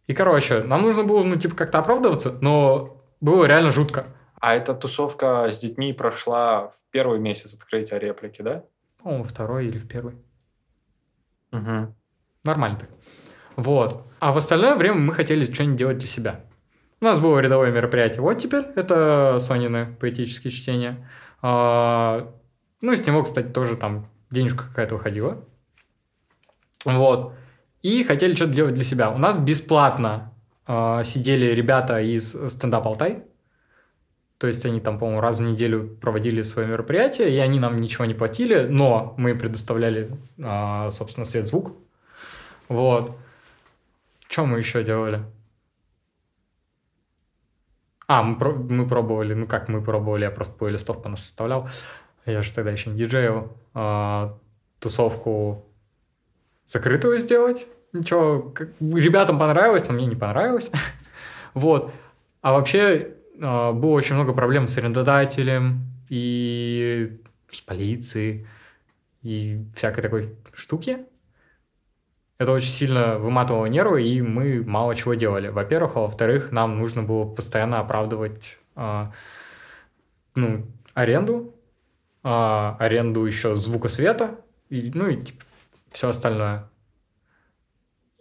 И, 0.06 0.14
короче, 0.14 0.62
нам 0.62 0.82
нужно 0.82 1.04
было, 1.04 1.22
ну, 1.22 1.36
типа, 1.36 1.54
как-то 1.54 1.78
оправдываться, 1.80 2.38
но 2.40 3.02
было 3.20 3.44
реально 3.44 3.70
жутко. 3.70 4.06
А 4.40 4.54
эта 4.54 4.74
тусовка 4.74 5.50
с 5.50 5.58
детьми 5.58 5.92
прошла 5.92 6.68
в 6.68 6.76
первый 6.90 7.18
месяц 7.18 7.54
открытия 7.54 7.98
реплики, 7.98 8.40
да? 8.40 8.64
По-моему, 9.02 9.24
второй 9.24 9.66
или 9.66 9.78
в 9.78 9.88
первый. 9.88 10.14
Угу. 11.52 11.94
Нормально 12.44 12.78
так. 12.78 12.88
Вот. 13.58 14.06
А 14.20 14.32
в 14.32 14.36
остальное 14.36 14.76
время 14.76 14.94
мы 14.98 15.12
хотели 15.12 15.44
что-нибудь 15.44 15.76
делать 15.76 15.98
для 15.98 16.06
себя. 16.06 16.44
У 17.00 17.04
нас 17.04 17.18
было 17.18 17.40
рядовое 17.40 17.72
мероприятие. 17.72 18.22
Вот 18.22 18.34
теперь 18.34 18.62
это 18.76 19.38
Сонины 19.40 19.96
поэтические 19.98 20.52
чтения. 20.52 21.08
А, 21.42 22.32
ну, 22.80 22.94
с 22.94 23.04
него, 23.04 23.24
кстати, 23.24 23.48
тоже 23.48 23.76
там 23.76 24.06
денежка 24.30 24.68
какая-то 24.68 24.94
выходила. 24.94 25.44
Вот. 26.84 27.34
И 27.82 28.04
хотели 28.04 28.34
что-то 28.34 28.52
делать 28.52 28.74
для 28.74 28.84
себя. 28.84 29.10
У 29.10 29.18
нас 29.18 29.38
бесплатно 29.38 30.32
а, 30.64 31.02
сидели 31.02 31.46
ребята 31.46 32.00
из 32.00 32.30
стендап 32.52 32.86
Алтай. 32.86 33.24
То 34.38 34.46
есть 34.46 34.64
они 34.64 34.78
там, 34.78 35.00
по-моему, 35.00 35.20
раз 35.20 35.40
в 35.40 35.42
неделю 35.42 35.98
проводили 36.00 36.42
свое 36.42 36.68
мероприятие, 36.68 37.34
и 37.34 37.38
они 37.38 37.58
нам 37.58 37.80
ничего 37.80 38.04
не 38.04 38.14
платили, 38.14 38.68
но 38.68 39.14
мы 39.18 39.34
предоставляли, 39.34 40.12
а, 40.40 40.90
собственно, 40.90 41.24
свет-звук. 41.24 41.72
Вот. 42.68 43.18
Что 44.28 44.44
мы 44.46 44.58
еще 44.58 44.84
делали? 44.84 45.22
А, 48.06 48.22
мы, 48.22 48.38
про- 48.38 48.52
мы 48.54 48.86
пробовали, 48.88 49.34
ну 49.34 49.46
как 49.46 49.68
мы 49.68 49.82
пробовали, 49.82 50.24
я 50.24 50.30
просто 50.30 50.54
по 50.56 50.68
листов 50.68 51.02
по 51.02 51.08
нас 51.08 51.20
составлял. 51.22 51.68
Я 52.26 52.42
же 52.42 52.52
тогда 52.52 52.70
еще 52.70 52.90
не 52.90 52.98
диджейл. 52.98 53.52
а, 53.74 54.38
тусовку 54.80 55.64
закрытую 56.66 57.18
сделать. 57.18 57.66
Ничего, 57.92 58.42
как- 58.50 58.70
ребятам 58.80 59.38
понравилось, 59.38 59.86
но 59.88 59.94
мне 59.94 60.06
не 60.06 60.16
понравилось. 60.16 60.70
вот. 61.54 61.92
А 62.42 62.52
вообще 62.52 63.14
а, 63.40 63.72
было 63.72 63.90
очень 63.92 64.14
много 64.14 64.32
проблем 64.32 64.68
с 64.68 64.76
арендодателем 64.78 65.82
и 66.08 67.18
с 67.50 67.60
полицией 67.60 68.46
и 69.22 69.64
всякой 69.74 70.00
такой 70.02 70.36
штуки. 70.54 71.04
Это 72.38 72.52
очень 72.52 72.70
сильно 72.70 73.18
выматывало 73.18 73.66
нервы, 73.66 74.04
и 74.04 74.22
мы 74.22 74.62
мало 74.64 74.94
чего 74.94 75.14
делали. 75.14 75.48
Во-первых, 75.48 75.96
а 75.96 76.00
во-вторых, 76.00 76.52
нам 76.52 76.78
нужно 76.78 77.02
было 77.02 77.24
постоянно 77.24 77.80
оправдывать 77.80 78.58
а, 78.76 79.12
ну, 80.36 80.64
аренду, 80.94 81.52
а, 82.22 82.76
аренду 82.78 83.24
еще 83.24 83.56
звука 83.56 83.88
света, 83.88 84.38
и, 84.68 84.92
ну 84.94 85.08
и 85.08 85.18
все 85.90 86.10
остальное. 86.10 86.70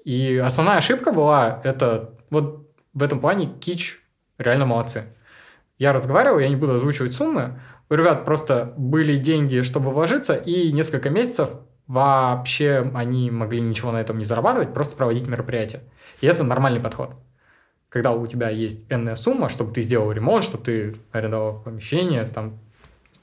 И 0.04 0.38
основная 0.38 0.78
ошибка 0.78 1.12
была, 1.12 1.62
это 1.64 2.18
вот 2.32 2.74
в 2.94 3.04
этом 3.04 3.20
плане 3.20 3.54
Кич 3.60 4.02
реально 4.40 4.66
молодцы. 4.66 5.14
Я 5.78 5.94
разговаривал, 5.94 6.40
я 6.40 6.50
не 6.50 6.56
буду 6.56 6.74
озвучивать 6.74 7.14
суммы. 7.14 7.60
У 7.90 7.94
ребят 7.94 8.26
просто 8.26 8.74
были 8.78 9.18
деньги, 9.18 9.62
чтобы 9.62 9.92
вложиться, 9.92 10.34
и 10.34 10.72
несколько 10.72 11.12
месяцев 11.12 11.52
вообще 11.88 12.92
они 12.94 13.32
могли 13.32 13.62
ничего 13.62 13.92
на 13.92 14.02
этом 14.02 14.18
не 14.18 14.24
зарабатывать, 14.24 14.74
просто 14.74 14.96
проводить 14.96 15.28
мероприятия. 15.28 15.82
И 16.22 16.28
это 16.28 16.44
нормальный 16.44 16.82
подход. 16.82 17.16
Когда 17.90 18.12
у 18.12 18.28
тебя 18.28 18.50
есть 18.50 18.86
энная 18.90 19.16
сумма, 19.16 19.50
чтобы 19.50 19.74
ты 19.74 19.82
сделал 19.82 20.12
ремонт, 20.12 20.44
чтобы 20.44 20.64
ты 20.64 20.96
арендовал 21.12 21.62
помещение, 21.62 22.26
там, 22.26 22.60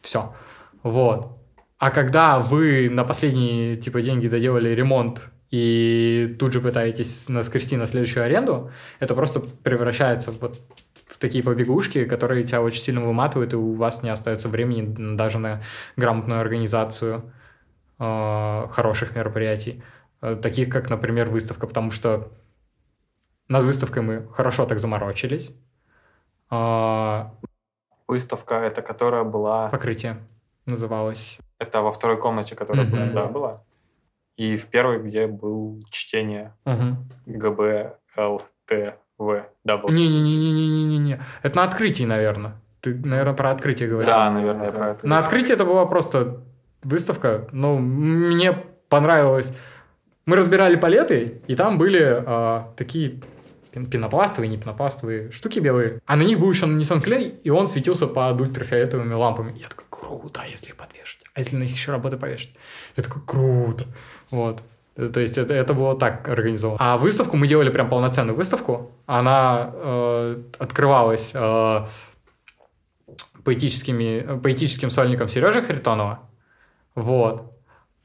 все. 0.00 0.34
Вот. 0.82 1.38
А 1.78 1.90
когда 1.90 2.40
вы 2.40 2.88
на 2.88 3.04
последние, 3.04 3.76
типа, 3.76 4.00
деньги 4.00 4.26
доделали 4.26 4.70
ремонт 4.70 5.28
и 5.50 6.34
тут 6.38 6.54
же 6.54 6.60
пытаетесь 6.60 7.28
наскрести 7.28 7.76
на 7.76 7.86
следующую 7.86 8.24
аренду, 8.24 8.70
это 9.00 9.14
просто 9.14 9.40
превращается 9.40 10.30
вот 10.30 10.58
в 11.06 11.18
такие 11.18 11.44
побегушки, 11.44 12.06
которые 12.06 12.44
тебя 12.44 12.62
очень 12.62 12.80
сильно 12.80 13.02
выматывают, 13.02 13.52
и 13.52 13.56
у 13.56 13.74
вас 13.74 14.02
не 14.02 14.08
остается 14.08 14.48
времени 14.48 15.14
даже 15.14 15.38
на 15.38 15.60
грамотную 15.96 16.40
организацию 16.40 17.30
хороших 17.98 19.14
мероприятий, 19.16 19.82
э, 20.22 20.36
таких 20.36 20.68
как, 20.68 20.90
например, 20.90 21.30
выставка, 21.30 21.66
потому 21.66 21.90
что 21.90 22.28
над 23.48 23.64
выставкой 23.64 24.02
мы 24.02 24.28
хорошо 24.32 24.66
так 24.66 24.78
заморочились. 24.78 25.54
Э, 26.50 27.24
Выставка, 28.06 28.56
это 28.56 28.82
которая 28.82 29.24
была... 29.24 29.68
покрытие 29.70 30.16
называлось. 30.66 31.38
Это 31.58 31.80
во 31.82 31.90
второй 31.92 32.18
комнате, 32.18 32.54
которая 32.54 32.84
Мгм. 32.86 32.92
была, 32.92 33.06
да, 33.12 33.26
была. 33.28 33.62
И 34.36 34.56
в 34.56 34.66
первой, 34.66 34.98
где 35.00 35.26
был 35.26 35.78
чтение 35.90 36.52
Мгм. 36.64 37.08
ГБ, 37.26 37.96
ЛТ, 38.16 38.94
В, 39.16 39.46
W. 39.66 39.92
Не-не-не-не-не-не-не. 39.92 41.24
Это 41.42 41.56
на 41.56 41.64
открытии, 41.64 42.04
наверное. 42.04 42.60
Ты, 42.80 42.94
наверное, 42.96 43.34
про 43.34 43.52
открытие 43.52 43.88
говорил. 43.88 44.06
Да, 44.12 44.28
наверное, 44.30 44.72
про 44.72 44.90
это. 44.90 45.06
На 45.06 45.20
открытии 45.20 45.52
это 45.52 45.64
была 45.64 45.86
просто 45.86 46.42
выставка. 46.84 47.48
Ну, 47.52 47.78
мне 47.78 48.52
понравилось. 48.88 49.52
Мы 50.26 50.36
разбирали 50.36 50.76
палеты, 50.76 51.42
и 51.46 51.54
там 51.54 51.76
были 51.76 52.00
а, 52.02 52.72
такие 52.76 53.20
пен- 53.72 53.86
пенопластовые, 53.86 54.48
не 54.48 54.56
пенопластовые 54.56 55.30
штуки 55.30 55.58
белые. 55.58 56.00
А 56.06 56.16
на 56.16 56.22
них 56.22 56.38
был 56.38 56.50
еще 56.50 56.66
нанесен 56.66 57.00
клей, 57.02 57.34
и 57.44 57.50
он 57.50 57.66
светился 57.66 58.06
под 58.06 58.40
ультрафиолетовыми 58.40 59.12
лампами. 59.12 59.58
Я 59.58 59.68
такой, 59.68 59.84
круто, 59.90 60.40
а 60.42 60.46
если 60.46 60.68
их 60.68 60.76
подвешать? 60.76 61.20
А 61.34 61.40
если 61.40 61.56
на 61.56 61.62
них 61.64 61.72
еще 61.72 61.92
работы 61.92 62.16
повешать? 62.16 62.54
Я 62.96 63.02
такой, 63.02 63.22
круто. 63.26 63.86
Вот. 64.30 64.62
Э, 64.96 65.08
То 65.08 65.20
есть 65.20 65.36
это, 65.36 65.52
это 65.52 65.74
было 65.74 65.98
так 65.98 66.26
организовано. 66.28 66.78
А 66.80 66.96
выставку 66.96 67.36
мы 67.36 67.46
делали 67.46 67.70
прям 67.70 67.90
полноценную 67.90 68.36
выставку. 68.36 68.92
Она 69.06 69.72
э, 69.74 70.42
открывалась 70.58 71.32
э, 71.34 71.86
поэтическими, 73.44 74.38
поэтическим 74.38 74.90
сольником 74.90 75.28
Сережи 75.28 75.60
Харитонова. 75.62 76.20
Вот. 76.94 77.52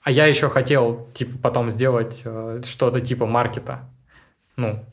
А 0.02 0.12
я 0.12 0.26
еще 0.26 0.50
хотел, 0.50 1.10
типа, 1.14 1.38
потом 1.42 1.70
сделать 1.70 2.22
э, 2.26 2.62
что-то 2.66 3.02
типа 3.02 3.26
маркета. 3.26 3.90
Ну, 4.56 4.86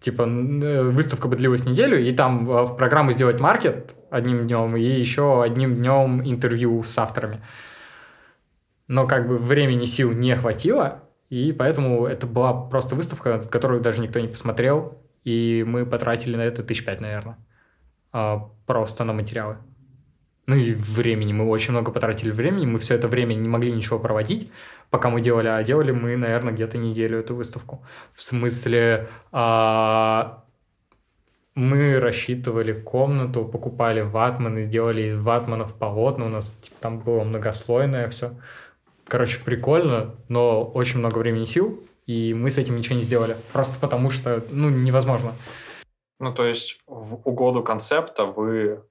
типа, 0.00 0.22
э, 0.22 0.82
выставка 0.82 1.28
бы 1.28 1.36
длилась 1.36 1.64
неделю, 1.64 2.00
и 2.00 2.12
там 2.12 2.50
э, 2.50 2.62
в 2.64 2.76
программу 2.76 3.12
сделать 3.12 3.40
маркет 3.40 3.94
одним 4.10 4.46
днем, 4.46 4.76
и 4.76 4.82
еще 4.82 5.42
одним 5.42 5.76
днем 5.76 6.22
интервью 6.22 6.82
с 6.82 6.98
авторами. 6.98 7.40
Но 8.88 9.06
как 9.06 9.28
бы 9.28 9.38
времени, 9.38 9.84
сил 9.84 10.12
не 10.12 10.36
хватило, 10.36 11.02
и 11.30 11.52
поэтому 11.52 12.06
это 12.06 12.26
была 12.26 12.52
просто 12.52 12.94
выставка, 12.94 13.38
которую 13.40 13.80
даже 13.80 14.02
никто 14.02 14.20
не 14.20 14.28
посмотрел, 14.28 14.98
и 15.24 15.64
мы 15.66 15.86
потратили 15.86 16.36
на 16.36 16.42
это 16.42 16.62
тысяч 16.62 16.84
пять, 16.84 17.00
наверное, 17.00 17.38
а, 18.12 18.50
просто 18.66 19.04
на 19.04 19.12
материалы. 19.12 19.56
Ну 20.46 20.56
и 20.56 20.74
времени. 20.74 21.32
Мы 21.32 21.48
очень 21.48 21.72
много 21.72 21.92
потратили 21.92 22.30
времени. 22.30 22.66
Мы 22.66 22.78
все 22.78 22.94
это 22.94 23.08
время 23.08 23.34
не 23.34 23.48
могли 23.48 23.72
ничего 23.72 23.98
проводить, 23.98 24.50
пока 24.90 25.08
мы 25.08 25.20
делали. 25.20 25.48
А 25.48 25.62
делали 25.62 25.92
мы, 25.92 26.16
наверное, 26.16 26.52
где-то 26.52 26.78
неделю 26.78 27.20
эту 27.20 27.36
выставку. 27.36 27.84
В 28.12 28.22
смысле, 28.22 29.08
а, 29.30 30.44
мы 31.54 32.00
рассчитывали 32.00 32.72
комнату, 32.72 33.44
покупали 33.44 34.00
ватманы, 34.00 34.66
делали 34.66 35.02
из 35.02 35.16
ватманов 35.16 35.74
полотна. 35.74 36.26
У 36.26 36.28
нас 36.28 36.52
типа, 36.60 36.76
там 36.80 36.98
было 36.98 37.22
многослойное 37.22 38.08
все. 38.08 38.34
Короче, 39.06 39.38
прикольно, 39.44 40.14
но 40.28 40.64
очень 40.64 40.98
много 40.98 41.18
времени 41.18 41.42
и 41.42 41.46
сил, 41.46 41.84
и 42.06 42.34
мы 42.34 42.50
с 42.50 42.58
этим 42.58 42.76
ничего 42.76 42.96
не 42.96 43.02
сделали. 43.02 43.36
Просто 43.52 43.78
потому 43.78 44.10
что, 44.10 44.44
ну, 44.50 44.70
невозможно. 44.70 45.34
Ну, 46.18 46.32
то 46.32 46.46
есть 46.46 46.80
в 46.86 47.16
угоду 47.28 47.62
концепта 47.62 48.24
вы, 48.24 48.82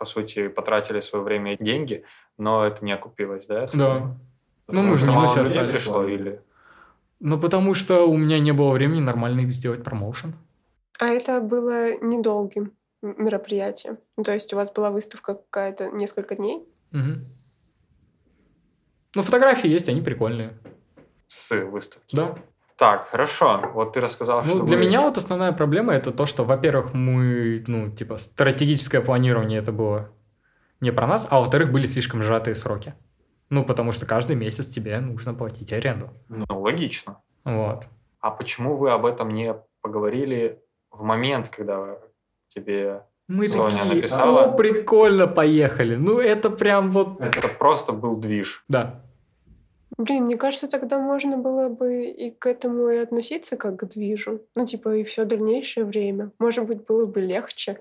по 0.00 0.06
сути, 0.06 0.48
потратили 0.48 1.00
свое 1.00 1.22
время 1.22 1.52
и 1.52 1.62
деньги, 1.62 2.04
но 2.38 2.64
это 2.64 2.82
не 2.82 2.92
окупилось, 2.92 3.46
да? 3.46 3.68
Да. 3.74 4.16
Ну, 4.66 4.82
мы 4.82 4.96
же 4.96 5.04
не 5.04 5.12
мало 5.12 5.26
на 5.26 5.28
себя 5.28 5.42
людей 5.42 5.54
стали. 5.54 5.72
пришло 5.72 6.08
или... 6.08 6.42
Ну, 7.20 7.38
потому 7.38 7.74
что 7.74 8.08
у 8.08 8.16
меня 8.16 8.40
не 8.40 8.52
было 8.52 8.72
времени 8.72 9.00
нормально 9.00 9.50
сделать 9.50 9.84
промоушен. 9.84 10.32
А 10.98 11.06
это 11.08 11.42
было 11.42 11.98
недолгим 12.02 12.72
мероприятием? 13.02 13.98
Ну, 14.16 14.24
то 14.24 14.32
есть 14.32 14.54
у 14.54 14.56
вас 14.56 14.72
была 14.72 14.90
выставка 14.90 15.34
какая-то 15.34 15.90
несколько 15.90 16.34
дней? 16.34 16.66
Мгм. 16.92 17.26
Ну, 19.14 19.22
фотографии 19.22 19.68
есть, 19.68 19.90
они 19.90 20.00
прикольные. 20.00 20.58
С 21.26 21.54
выставки. 21.66 22.16
Да. 22.16 22.38
Так, 22.80 23.08
хорошо. 23.10 23.60
Вот 23.74 23.92
ты 23.92 24.00
рассказал, 24.00 24.40
Ну, 24.42 24.48
что 24.48 24.64
для 24.64 24.78
вы- 24.78 24.84
меня 24.86 25.02
вот 25.02 25.18
основная 25.18 25.52
проблема 25.52 25.92
это 25.92 26.12
то, 26.12 26.24
что, 26.24 26.44
во-первых, 26.44 26.94
мы, 26.94 27.62
ну, 27.66 27.90
типа, 27.90 28.16
стратегическое 28.16 29.02
планирование 29.02 29.58
это 29.58 29.70
было 29.70 30.08
не 30.80 30.90
про 30.90 31.06
нас, 31.06 31.26
а 31.28 31.40
во-вторых, 31.40 31.72
были 31.72 31.84
слишком 31.84 32.22
сжатые 32.22 32.54
сроки. 32.54 32.94
Ну, 33.50 33.66
потому 33.66 33.92
что 33.92 34.06
каждый 34.06 34.34
месяц 34.34 34.66
тебе 34.68 34.98
нужно 35.00 35.34
платить 35.34 35.74
аренду. 35.74 36.08
Ну, 36.30 36.46
логично. 36.48 37.20
Вот. 37.44 37.84
А 38.20 38.30
почему 38.30 38.76
вы 38.76 38.92
об 38.92 39.04
этом 39.04 39.28
не 39.28 39.54
поговорили 39.82 40.62
в 40.90 41.02
момент, 41.02 41.48
когда 41.48 41.98
тебе 42.48 43.02
Мы 43.28 43.46
Соня 43.46 43.76
такие, 43.76 43.94
написала. 43.96 44.44
«О, 44.46 44.56
прикольно, 44.56 45.26
поехали. 45.26 45.96
Ну, 45.96 46.18
это 46.18 46.48
прям 46.48 46.92
вот... 46.92 47.20
Это 47.20 47.46
просто 47.58 47.92
был 47.92 48.16
движ. 48.16 48.64
Да. 48.68 49.04
Блин, 50.00 50.24
мне 50.24 50.38
кажется, 50.38 50.66
тогда 50.66 50.98
можно 50.98 51.36
было 51.36 51.68
бы 51.68 52.04
и 52.04 52.30
к 52.30 52.46
этому 52.46 52.88
и 52.88 52.96
относиться 52.96 53.58
как 53.58 53.76
к 53.76 53.84
движу. 53.84 54.40
Ну, 54.54 54.64
типа, 54.64 54.96
и 54.96 55.04
все 55.04 55.26
дальнейшее 55.26 55.84
время. 55.84 56.30
Может 56.38 56.64
быть, 56.64 56.86
было 56.86 57.04
бы 57.04 57.20
легче. 57.20 57.78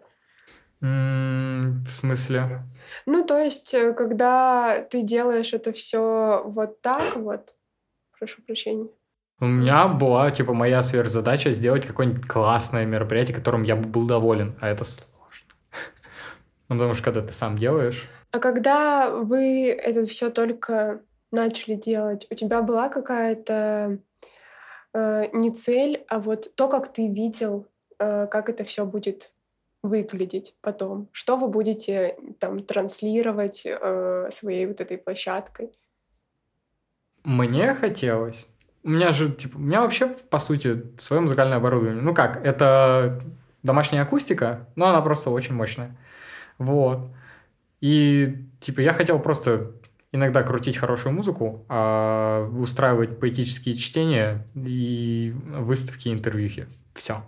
В 0.82 1.88
смысле? 1.88 2.64
Ну, 3.06 3.24
то 3.24 3.40
есть, 3.40 3.74
э, 3.74 3.94
когда 3.94 4.82
ты 4.82 5.02
делаешь 5.02 5.54
это 5.54 5.72
все 5.72 6.44
вот 6.46 6.82
так 6.82 7.16
вот, 7.16 7.54
прошу 8.18 8.42
прощения. 8.42 8.90
У 9.40 9.46
меня 9.46 9.88
была, 9.88 10.30
типа, 10.30 10.54
моя 10.54 10.84
сверхзадача 10.84 11.52
сделать 11.52 11.86
какое-нибудь 11.86 12.28
классное 12.28 12.86
мероприятие, 12.86 13.38
которым 13.38 13.64
я 13.64 13.78
бы 13.78 13.88
был 13.88 14.06
доволен. 14.06 14.58
А 14.60 14.68
это 14.68 14.84
сложно. 14.84 15.16
Ну, 16.68 16.76
потому 16.76 16.94
что 16.96 17.04
когда 17.04 17.22
ты 17.22 17.32
сам 17.32 17.58
делаешь... 17.58 18.10
А 18.32 18.40
когда 18.40 19.10
вы 19.10 19.70
это 19.70 20.06
все 20.06 20.30
только 20.30 21.02
начали 21.32 21.76
делать, 21.76 22.28
у 22.30 22.36
тебя 22.36 22.62
была 22.62 22.90
какая-то 22.90 24.00
э, 24.94 25.30
не 25.34 25.52
цель, 25.52 26.04
а 26.08 26.20
вот 26.20 26.54
то, 26.56 26.68
как 26.68 26.92
ты 26.92 27.08
видел, 27.08 27.68
э, 28.00 28.28
как 28.28 28.50
это 28.50 28.64
все 28.64 28.86
будет 28.86 29.34
выглядеть 29.82 30.56
потом? 30.62 31.08
Что 31.12 31.38
вы 31.38 31.48
будете 31.48 32.18
там 32.40 32.60
транслировать 32.60 33.64
э, 33.66 34.30
своей 34.32 34.66
вот 34.66 34.82
этой 34.82 34.98
площадкой? 34.98 35.72
Мне 37.24 37.74
хотелось. 37.76 38.48
У 38.84 38.90
меня 38.90 39.12
же, 39.12 39.32
типа, 39.32 39.58
у 39.58 39.62
меня 39.62 39.82
вообще, 39.82 40.08
по 40.08 40.40
сути, 40.40 40.98
свое 40.98 41.22
музыкальное 41.22 41.58
оборудование. 41.58 42.02
Ну 42.02 42.14
как, 42.14 42.46
это 42.46 43.22
домашняя 43.62 44.02
акустика, 44.04 44.68
но 44.76 44.88
она 44.88 45.02
просто 45.02 45.30
очень 45.30 45.54
мощная. 45.54 45.98
Вот. 46.58 47.10
И, 47.82 48.48
типа, 48.60 48.82
я 48.82 48.94
хотел 48.94 49.20
просто 49.20 49.74
иногда 50.12 50.44
крутить 50.44 50.78
хорошую 50.78 51.14
музыку, 51.14 51.66
а 51.70 52.48
устраивать 52.50 53.20
поэтические 53.20 53.76
чтения 53.76 54.48
и 54.56 55.34
выставки, 55.46 56.10
интервьюхи. 56.10 56.68
Все. 56.94 57.24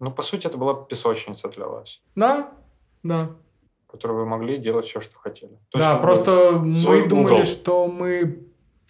Ну, 0.00 0.10
по 0.10 0.22
сути, 0.22 0.46
это 0.46 0.58
была 0.58 0.74
песочница 0.74 1.48
для 1.48 1.66
вас, 1.66 2.00
Да, 2.14 2.52
да. 3.02 3.30
в 3.86 3.90
которой 3.90 4.12
вы 4.12 4.26
могли 4.26 4.58
делать 4.58 4.84
все, 4.84 5.00
что 5.00 5.18
хотели. 5.18 5.52
То 5.70 5.78
есть, 5.78 5.84
да, 5.88 5.94
бы, 5.94 6.02
просто 6.02 6.52
мы 6.52 7.08
думали, 7.08 7.34
угол. 7.34 7.44
что 7.44 7.86
мы 7.86 8.42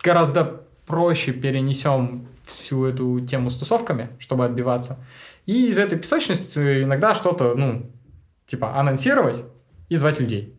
гораздо 0.03 0.63
проще 0.87 1.33
перенесем 1.33 2.27
всю 2.45 2.85
эту 2.87 3.21
тему 3.21 3.51
с 3.51 3.57
тусовками, 3.57 4.17
чтобы 4.19 4.45
отбиваться. 4.45 4.99
И 5.47 5.69
из 5.69 5.79
этой 5.79 5.99
песочницы 5.99 6.83
иногда 6.83 7.15
что-то, 7.15 7.55
ну, 7.55 7.91
типа, 8.47 8.77
анонсировать 8.79 9.45
и 9.89 9.95
звать 9.97 10.19
людей. 10.21 10.59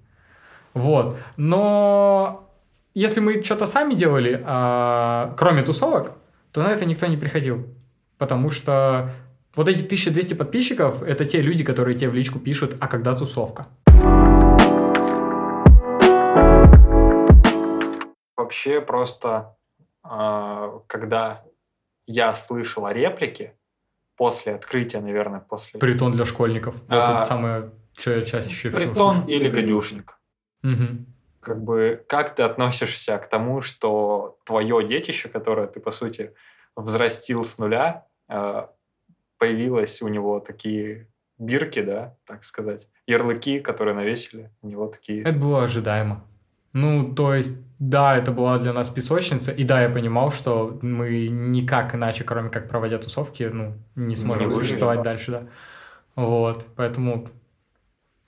Вот. 0.73 1.17
Но 1.37 2.46
если 2.97 3.19
мы 3.19 3.43
что-то 3.43 3.67
сами 3.67 3.93
делали, 3.93 4.41
а, 4.43 5.35
кроме 5.37 5.61
тусовок, 5.61 6.13
то 6.51 6.63
на 6.63 6.71
это 6.71 6.83
никто 6.85 7.05
не 7.05 7.15
приходил. 7.15 7.67
Потому 8.17 8.49
что 8.49 9.11
вот 9.55 9.69
эти 9.69 9.83
1200 9.83 10.33
подписчиков— 10.33 11.03
это 11.03 11.23
те 11.25 11.39
люди, 11.43 11.63
которые 11.63 11.95
тебе 11.95 12.09
в 12.09 12.15
личку 12.15 12.39
пишут, 12.39 12.75
а 12.79 12.87
когда 12.87 13.15
тусовка? 13.15 13.67
Вообще 18.35 18.81
просто, 18.81 19.55
а, 20.01 20.79
когда 20.87 21.43
я 22.07 22.33
слышал 22.33 22.87
о 22.87 22.93
реплике, 22.93 23.53
после 24.15 24.55
открытия, 24.55 25.01
наверное, 25.01 25.41
после... 25.41 25.79
Притон 25.79 26.13
для 26.13 26.25
школьников. 26.25 26.73
Вот 26.73 26.83
А, 26.89 27.17
это 27.17 27.25
самое, 27.27 27.69
что 27.95 28.15
я 28.15 28.23
чаще 28.23 28.55
всего 28.55 28.75
Притон 28.75 29.17
слышу. 29.17 29.29
или 29.29 29.49
гадюшник. 29.49 30.17
Мгм. 30.63 31.05
Как 31.47 31.63
бы, 31.63 32.03
как 32.09 32.35
ты 32.35 32.43
относишься 32.43 33.17
к 33.17 33.29
тому, 33.29 33.61
что 33.61 34.37
твое 34.43 34.85
детище, 34.85 35.29
которое 35.29 35.67
ты, 35.67 35.79
по 35.79 35.91
сути, 35.91 36.33
взрастил 36.75 37.45
с 37.45 37.57
нуля, 37.57 38.05
а, 38.27 38.69
появилось 39.37 40.01
у 40.01 40.09
него 40.09 40.41
такие 40.41 41.07
бирки, 41.37 41.81
да, 41.81 42.17
так 42.25 42.43
сказать, 42.43 42.89
ярлыки, 43.07 43.61
которые 43.61 43.95
навесили, 43.95 44.51
у 44.61 44.67
него 44.67 44.87
такие... 44.87 45.21
Это 45.21 45.39
было 45.39 45.63
ожидаемо. 45.63 46.25
Ну, 46.73 47.15
то 47.15 47.33
есть, 47.33 47.55
да, 47.79 48.17
это 48.17 48.33
была 48.33 48.57
для 48.57 48.73
нас 48.73 48.89
песочница, 48.89 49.53
и 49.53 49.63
да, 49.63 49.83
я 49.83 49.89
понимал, 49.89 50.31
что 50.31 50.77
мы 50.81 51.29
никак 51.29 51.95
иначе, 51.95 52.25
кроме 52.25 52.49
как 52.49 52.67
проводя 52.67 52.97
тусовки, 52.97 53.43
ну, 53.43 53.77
не 53.95 54.17
сможем 54.17 54.47
выживем. 54.47 54.65
существовать 54.65 55.01
дальше, 55.01 55.31
да. 55.31 55.47
Вот, 56.17 56.65
поэтому, 56.75 57.29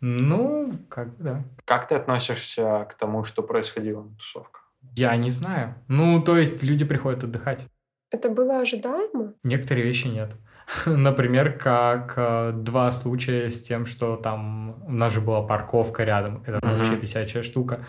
ну, 0.01 0.71
как 0.89 1.15
бы, 1.17 1.23
да. 1.23 1.43
Как 1.65 1.87
ты 1.87 1.95
относишься 1.95 2.85
к 2.89 2.93
тому, 2.95 3.23
что 3.23 3.43
происходило 3.43 4.03
на 4.03 4.15
тусовках? 4.15 4.71
Я 4.95 5.15
не 5.17 5.29
знаю. 5.29 5.75
Ну, 5.87 6.21
то 6.21 6.37
есть, 6.37 6.63
люди 6.63 6.85
приходят 6.85 7.23
отдыхать. 7.23 7.67
Это 8.11 8.29
было 8.29 8.59
ожидаемо? 8.61 9.33
Некоторые 9.43 9.85
вещи 9.85 10.07
нет. 10.07 10.31
Например, 10.85 11.57
как 11.57 12.13
э, 12.15 12.51
два 12.53 12.91
случая 12.91 13.49
с 13.49 13.61
тем, 13.61 13.85
что 13.85 14.15
там 14.15 14.83
у 14.87 14.91
нас 14.91 15.11
же 15.13 15.21
была 15.21 15.41
парковка 15.43 16.03
рядом. 16.03 16.43
Это 16.45 16.65
Мгм. 16.65 16.77
вообще 16.77 16.95
висячая 16.95 17.43
штука. 17.43 17.85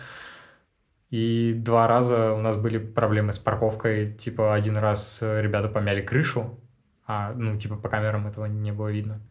И 1.09 1.53
два 1.53 1.87
раза 1.87 2.33
у 2.33 2.39
нас 2.41 2.57
были 2.57 2.77
проблемы 2.77 3.33
с 3.33 3.39
парковкой. 3.39 4.13
Типа 4.13 4.53
один 4.53 4.77
раз 4.77 5.19
э, 5.21 5.41
ребята 5.41 5.67
помяли 5.67 6.01
крышу, 6.01 6.59
а 7.05 7.33
ну 7.33 7.57
типа 7.57 7.75
по 7.75 7.89
камерам 7.89 8.27
этого 8.27 8.45
не 8.45 8.71
было 8.71 8.87
видно. 8.89 9.21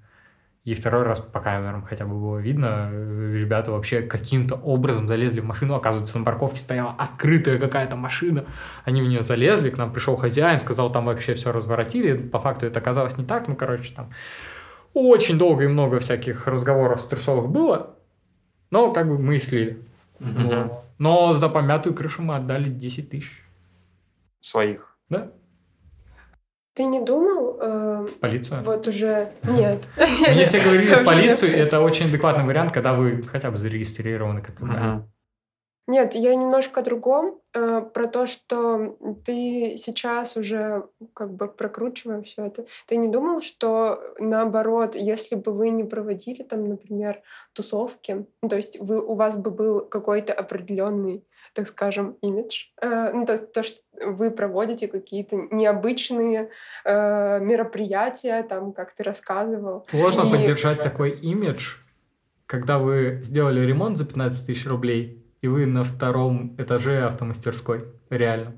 И 0.64 0.74
второй 0.74 1.04
раз 1.04 1.20
по 1.20 1.40
камерам 1.40 1.82
хотя 1.82 2.04
бы 2.04 2.20
было 2.20 2.36
видно, 2.36 2.90
ребята 2.92 3.72
вообще 3.72 4.02
каким-то 4.02 4.56
образом 4.56 5.08
залезли 5.08 5.40
в 5.40 5.44
машину, 5.44 5.74
оказывается, 5.74 6.18
на 6.18 6.24
парковке 6.24 6.58
стояла 6.58 6.94
открытая 6.98 7.58
какая-то 7.58 7.96
машина, 7.96 8.44
они 8.84 9.00
в 9.00 9.06
нее 9.06 9.22
залезли, 9.22 9.70
к 9.70 9.78
нам 9.78 9.90
пришел 9.90 10.16
хозяин, 10.16 10.60
сказал, 10.60 10.92
там 10.92 11.06
вообще 11.06 11.32
все 11.32 11.50
разворотили, 11.50 12.14
по 12.16 12.38
факту 12.38 12.66
это 12.66 12.78
оказалось 12.78 13.16
не 13.16 13.24
так, 13.24 13.48
ну, 13.48 13.56
короче, 13.56 13.94
там 13.94 14.10
очень 14.92 15.38
долго 15.38 15.64
и 15.64 15.66
много 15.66 15.98
всяких 15.98 16.46
разговоров 16.46 17.00
стрессовых 17.00 17.48
было, 17.48 17.96
но 18.70 18.92
как 18.92 19.08
бы 19.08 19.18
мы 19.18 19.36
их 19.36 19.44
слили. 19.44 19.82
Но 20.98 21.34
за 21.34 21.48
помятую 21.48 21.94
крышу 21.94 22.20
мы 22.20 22.36
отдали 22.36 22.68
10 22.68 23.08
тысяч. 23.08 23.42
Своих. 24.40 24.94
Да? 25.08 25.32
Ты 26.74 26.84
не 26.84 27.00
думал, 27.00 27.58
э, 27.60 28.06
В 28.06 28.18
полицию. 28.20 28.62
вот 28.62 28.86
уже... 28.86 29.32
Нет. 29.42 29.86
Мне 29.96 30.46
все 30.46 30.60
говорили 30.62 30.90
Я 30.90 31.02
в 31.02 31.04
полицию, 31.04 31.56
это 31.56 31.80
очень 31.80 32.08
адекватный 32.08 32.44
вариант, 32.44 32.72
когда 32.72 32.94
вы 32.94 33.22
хотя 33.22 33.50
бы 33.50 33.56
зарегистрированы 33.56 34.40
как. 34.40 34.60
Нет, 35.90 36.14
я 36.14 36.36
немножко 36.36 36.80
о 36.80 36.84
другом, 36.84 37.40
э, 37.52 37.80
про 37.92 38.06
то, 38.06 38.26
что 38.26 38.96
ты 39.24 39.74
сейчас 39.76 40.36
уже 40.36 40.86
как 41.14 41.34
бы 41.34 41.48
прокручивая 41.48 42.22
все 42.22 42.46
это. 42.46 42.66
Ты 42.86 42.96
не 42.96 43.08
думал, 43.08 43.42
что 43.42 44.00
наоборот, 44.20 44.94
если 44.94 45.34
бы 45.34 45.50
вы 45.50 45.70
не 45.70 45.82
проводили 45.82 46.44
там, 46.44 46.68
например, 46.68 47.20
тусовки, 47.54 48.24
то 48.48 48.54
есть 48.54 48.78
вы, 48.78 49.04
у 49.04 49.16
вас 49.16 49.36
бы 49.36 49.50
был 49.50 49.80
какой-то 49.80 50.32
определенный, 50.32 51.24
так 51.54 51.66
скажем, 51.66 52.16
имидж, 52.22 52.64
э, 52.80 53.12
ну, 53.12 53.26
то, 53.26 53.38
то, 53.38 53.62
что 53.62 53.80
вы 54.04 54.30
проводите 54.30 54.88
какие-то 54.88 55.36
необычные 55.50 56.50
э, 56.84 57.40
мероприятия, 57.40 58.42
там, 58.42 58.72
как 58.72 58.94
ты 58.94 59.02
рассказывал. 59.02 59.84
Сложно 59.88 60.22
И- 60.22 60.30
поддержать 60.30 60.82
такой 60.82 61.10
имидж, 61.10 61.76
когда 62.46 62.78
вы 62.78 63.20
сделали 63.24 63.60
ремонт 63.60 63.98
за 63.98 64.04
15 64.04 64.46
тысяч 64.46 64.66
рублей, 64.66 65.24
и 65.42 65.48
вы 65.48 65.66
на 65.66 65.84
втором 65.84 66.54
этаже 66.58 67.04
автомастерской. 67.04 67.84
Реально. 68.10 68.54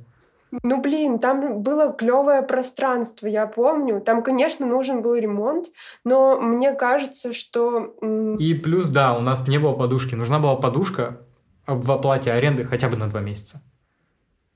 Ну, 0.62 0.82
блин, 0.82 1.18
там 1.18 1.62
было 1.62 1.94
клевое 1.94 2.42
пространство, 2.42 3.26
я 3.26 3.46
помню. 3.46 4.02
Там, 4.02 4.22
конечно, 4.22 4.66
нужен 4.66 5.00
был 5.00 5.14
ремонт, 5.14 5.68
но 6.04 6.38
мне 6.38 6.72
кажется, 6.72 7.32
что... 7.32 7.94
И 8.38 8.52
плюс, 8.52 8.88
да, 8.88 9.16
у 9.16 9.20
нас 9.20 9.48
не 9.48 9.58
было 9.58 9.72
подушки. 9.72 10.14
Нужна 10.14 10.38
была 10.38 10.56
подушка 10.56 11.20
в 11.66 11.90
оплате 11.92 12.32
аренды 12.32 12.64
хотя 12.64 12.88
бы 12.88 12.96
на 12.96 13.08
два 13.08 13.20
месяца. 13.20 13.62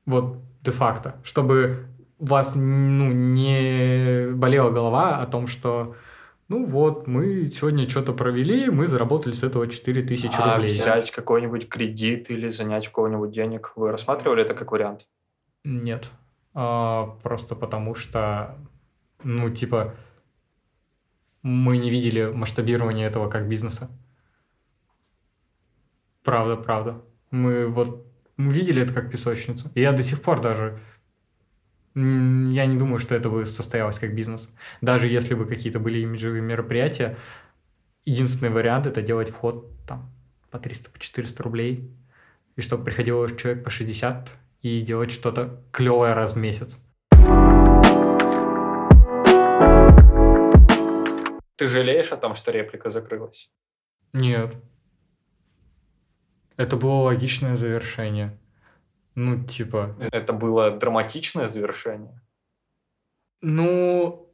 Вот 0.04 0.38
де-факто. 0.62 1.16
Чтобы 1.22 1.86
у 2.18 2.26
вас 2.26 2.54
ну, 2.54 3.12
не 3.12 4.32
болела 4.32 4.70
голова 4.70 5.20
о 5.20 5.26
том, 5.26 5.46
что 5.46 5.94
ну 6.48 6.64
вот, 6.64 7.08
мы 7.08 7.46
сегодня 7.50 7.88
что-то 7.88 8.12
провели, 8.12 8.70
мы 8.70 8.86
заработали 8.86 9.32
с 9.32 9.42
этого 9.42 9.66
4000 9.66 10.30
А 10.38 10.56
рублей. 10.56 10.70
взять 10.70 11.10
какой-нибудь 11.10 11.68
кредит 11.68 12.30
или 12.30 12.48
занять 12.50 12.86
у 12.86 12.92
кого-нибудь 12.92 13.32
денег, 13.32 13.72
вы 13.74 13.90
рассматривали 13.90 14.42
это 14.42 14.54
как 14.54 14.70
вариант? 14.70 15.08
Нет. 15.64 16.10
А, 16.54 17.16
просто 17.24 17.56
потому 17.56 17.96
что, 17.96 18.56
ну, 19.24 19.50
типа, 19.50 19.96
мы 21.42 21.78
не 21.78 21.90
видели 21.90 22.26
масштабирования 22.26 23.08
этого 23.08 23.28
как 23.28 23.48
бизнеса. 23.48 23.90
Правда, 26.26 26.56
правда. 26.56 27.02
Мы 27.30 27.68
вот 27.68 28.04
мы 28.36 28.52
видели 28.52 28.82
это 28.82 28.92
как 28.92 29.12
песочницу. 29.12 29.70
И 29.76 29.80
я 29.80 29.92
до 29.92 30.02
сих 30.02 30.20
пор 30.20 30.40
даже... 30.40 30.76
Я 31.94 32.66
не 32.66 32.76
думаю, 32.76 32.98
что 32.98 33.14
это 33.14 33.30
бы 33.30 33.46
состоялось 33.46 34.00
как 34.00 34.12
бизнес. 34.12 34.52
Даже 34.80 35.06
если 35.06 35.34
бы 35.34 35.46
какие-то 35.46 35.78
были 35.78 36.00
имиджевые 36.00 36.42
мероприятия, 36.42 37.16
единственный 38.04 38.50
вариант 38.50 38.88
это 38.88 39.02
делать 39.02 39.30
вход 39.30 39.70
там 39.86 40.10
по 40.50 40.58
300, 40.58 40.90
по 40.90 40.98
400 40.98 41.42
рублей. 41.44 41.88
И 42.56 42.60
чтобы 42.60 42.82
приходил 42.82 43.24
человек 43.28 43.62
по 43.62 43.70
60 43.70 44.28
и 44.62 44.80
делать 44.80 45.12
что-то 45.12 45.62
клевое 45.70 46.12
раз 46.12 46.34
в 46.34 46.38
месяц. 46.38 46.84
Ты 51.54 51.68
жалеешь 51.68 52.10
о 52.10 52.16
том, 52.16 52.34
что 52.34 52.50
реплика 52.50 52.90
закрылась? 52.90 53.48
Нет. 54.12 54.56
Это 56.56 56.76
было 56.76 57.02
логичное 57.02 57.56
завершение. 57.56 58.36
Ну, 59.14 59.42
типа, 59.44 59.94
Это 60.12 60.32
было 60.32 60.70
драматичное 60.70 61.46
завершение? 61.46 62.20
Ну, 63.42 64.28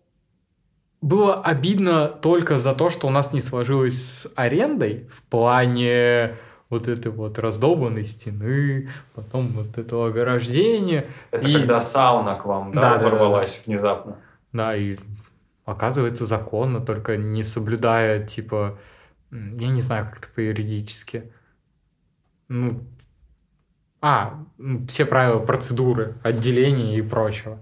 было 1.00 1.34
обидно 1.34 2.08
только 2.08 2.58
за 2.58 2.74
то, 2.74 2.90
что 2.90 3.06
у 3.08 3.10
нас 3.10 3.32
не 3.32 3.40
сложилось 3.40 4.02
с 4.02 4.32
арендой 4.36 5.08
в 5.12 5.22
плане 5.22 6.36
вот 6.70 6.88
этой 6.88 7.12
вот 7.12 7.38
раздолбанной 7.38 8.04
стены, 8.04 8.88
потом 9.14 9.48
вот 9.48 9.76
этого 9.78 10.08
ограждения. 10.08 11.06
Это 11.30 11.46
И- 11.48 11.52
когда 11.52 11.80
сауна 11.80 12.34
к 12.36 12.46
вам, 12.46 12.72
да, 12.72 12.80
Да, 12.80 12.90
да, 12.96 12.98
да, 12.98 13.08
ворвалась 13.10 13.60
внезапно? 13.66 14.16
Да, 14.52 14.74
и 14.74 14.96
оказывается 15.64 16.24
законно, 16.24 16.80
только 16.80 17.16
не 17.16 17.42
соблюдая, 17.42 18.26
типа, 18.26 18.78
я 19.30 19.68
не 19.68 19.80
знаю, 19.80 20.06
как 20.06 20.18
это 20.18 20.28
по-юридически. 20.34 21.32
Ну, 22.48 22.84
а, 24.00 24.44
все 24.88 25.06
правила 25.06 25.38
процедуры, 25.38 26.16
отделения 26.22 26.98
и 26.98 27.02
прочего. 27.02 27.58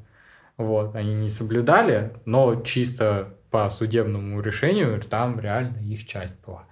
Вот, 0.57 0.95
они 0.95 1.14
не 1.14 1.28
соблюдали, 1.28 2.14
но 2.24 2.62
чисто 2.62 3.35
по 3.51 3.68
судебному 3.68 4.41
решению 4.41 5.01
там 5.01 5.41
реально 5.41 5.78
их 5.78 6.07
часть 6.07 6.35
была. 6.47 6.64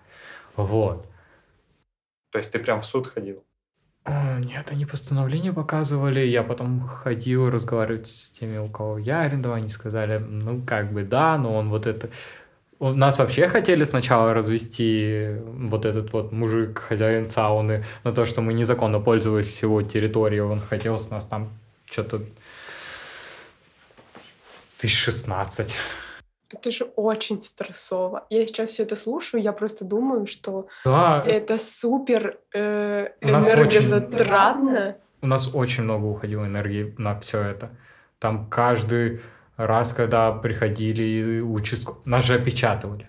Вот. 0.56 1.06
То 2.30 2.38
есть 2.38 2.50
ты 2.50 2.58
прям 2.58 2.80
в 2.80 2.86
суд 2.86 3.06
ходил? 3.06 3.44
А, 4.04 4.38
Нет, 4.38 4.70
они 4.70 4.86
постановление 4.86 5.52
показывали. 5.52 6.20
Я 6.20 6.42
потом 6.42 6.80
ходил 6.80 7.50
разговаривать 7.50 8.06
с 8.06 8.30
теми, 8.30 8.56
у 8.58 8.68
кого 8.68 8.98
я 8.98 9.20
арендовал. 9.20 9.58
Они 9.58 9.68
сказали, 9.68 10.18
ну, 10.18 10.62
как 10.66 10.92
бы 10.92 11.04
да, 11.04 11.36
но 11.36 11.54
он 11.54 11.68
вот 11.68 11.86
это... 11.86 12.08
У 12.80 12.90
нас 12.90 13.18
вообще 13.18 13.48
хотели 13.48 13.82
сначала 13.84 14.32
развести 14.34 15.30
вот 15.46 15.84
этот 15.84 16.12
вот 16.12 16.30
мужик, 16.32 16.78
хозяин 16.78 17.28
сауны, 17.28 17.84
на 18.04 18.12
то, 18.12 18.24
что 18.24 18.40
мы 18.40 18.52
незаконно 18.54 19.00
пользовались 19.00 19.60
его 19.62 19.82
территорией. 19.82 20.42
Он 20.42 20.60
хотел 20.60 20.96
с 20.98 21.10
нас 21.10 21.24
там 21.24 21.50
что-то... 21.90 22.20
Тысяч 24.78 24.96
шестнадцать. 24.96 25.76
Это 26.50 26.70
же 26.70 26.84
очень 26.96 27.42
стрессово. 27.42 28.26
Я 28.30 28.46
сейчас 28.46 28.70
все 28.70 28.84
это 28.84 28.94
слушаю, 28.96 29.42
я 29.42 29.52
просто 29.52 29.84
думаю, 29.84 30.26
что 30.26 30.68
Да, 30.84 31.22
это 31.26 31.58
супер 31.58 32.38
э, 32.54 33.08
У 33.20 33.28
нас 33.28 33.44
очень- 33.44 33.58
энергозатратно. 33.58 34.96
у 35.20 35.26
нас 35.26 35.52
очень 35.52 35.82
много 35.82 36.04
уходило 36.06 36.46
энергии 36.46 36.94
на 36.96 37.18
все 37.20 37.42
это. 37.42 37.70
Там 38.20 38.48
каждый 38.48 39.20
раз, 39.58 39.92
когда 39.92 40.32
приходили 40.32 41.40
участку, 41.40 41.98
нас 42.06 42.24
же 42.24 42.34
опечатывали. 42.34 43.08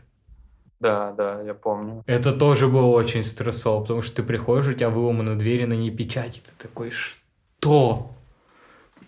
Да, 0.82 1.12
да, 1.12 1.42
я 1.42 1.54
помню. 1.54 2.04
Это 2.08 2.32
тоже 2.32 2.68
было 2.68 2.86
очень 2.88 3.24
стрессово, 3.24 3.82
потому 3.82 4.02
что 4.02 4.18
ты 4.18 4.24
приходишь, 4.24 4.68
у 4.68 4.74
тебя 4.74 4.90
выломаны 4.90 5.36
двери, 5.36 5.66
на 5.66 5.74
ней 5.74 5.92
печати. 5.92 6.42
Ты 6.46 6.68
такой, 6.68 6.92
что? 6.92 8.12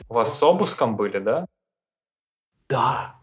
У 0.10 0.14
вас 0.14 0.38
с 0.38 0.44
обыском 0.44 0.96
были, 0.98 1.20
да? 1.20 1.46
Да. 2.70 3.16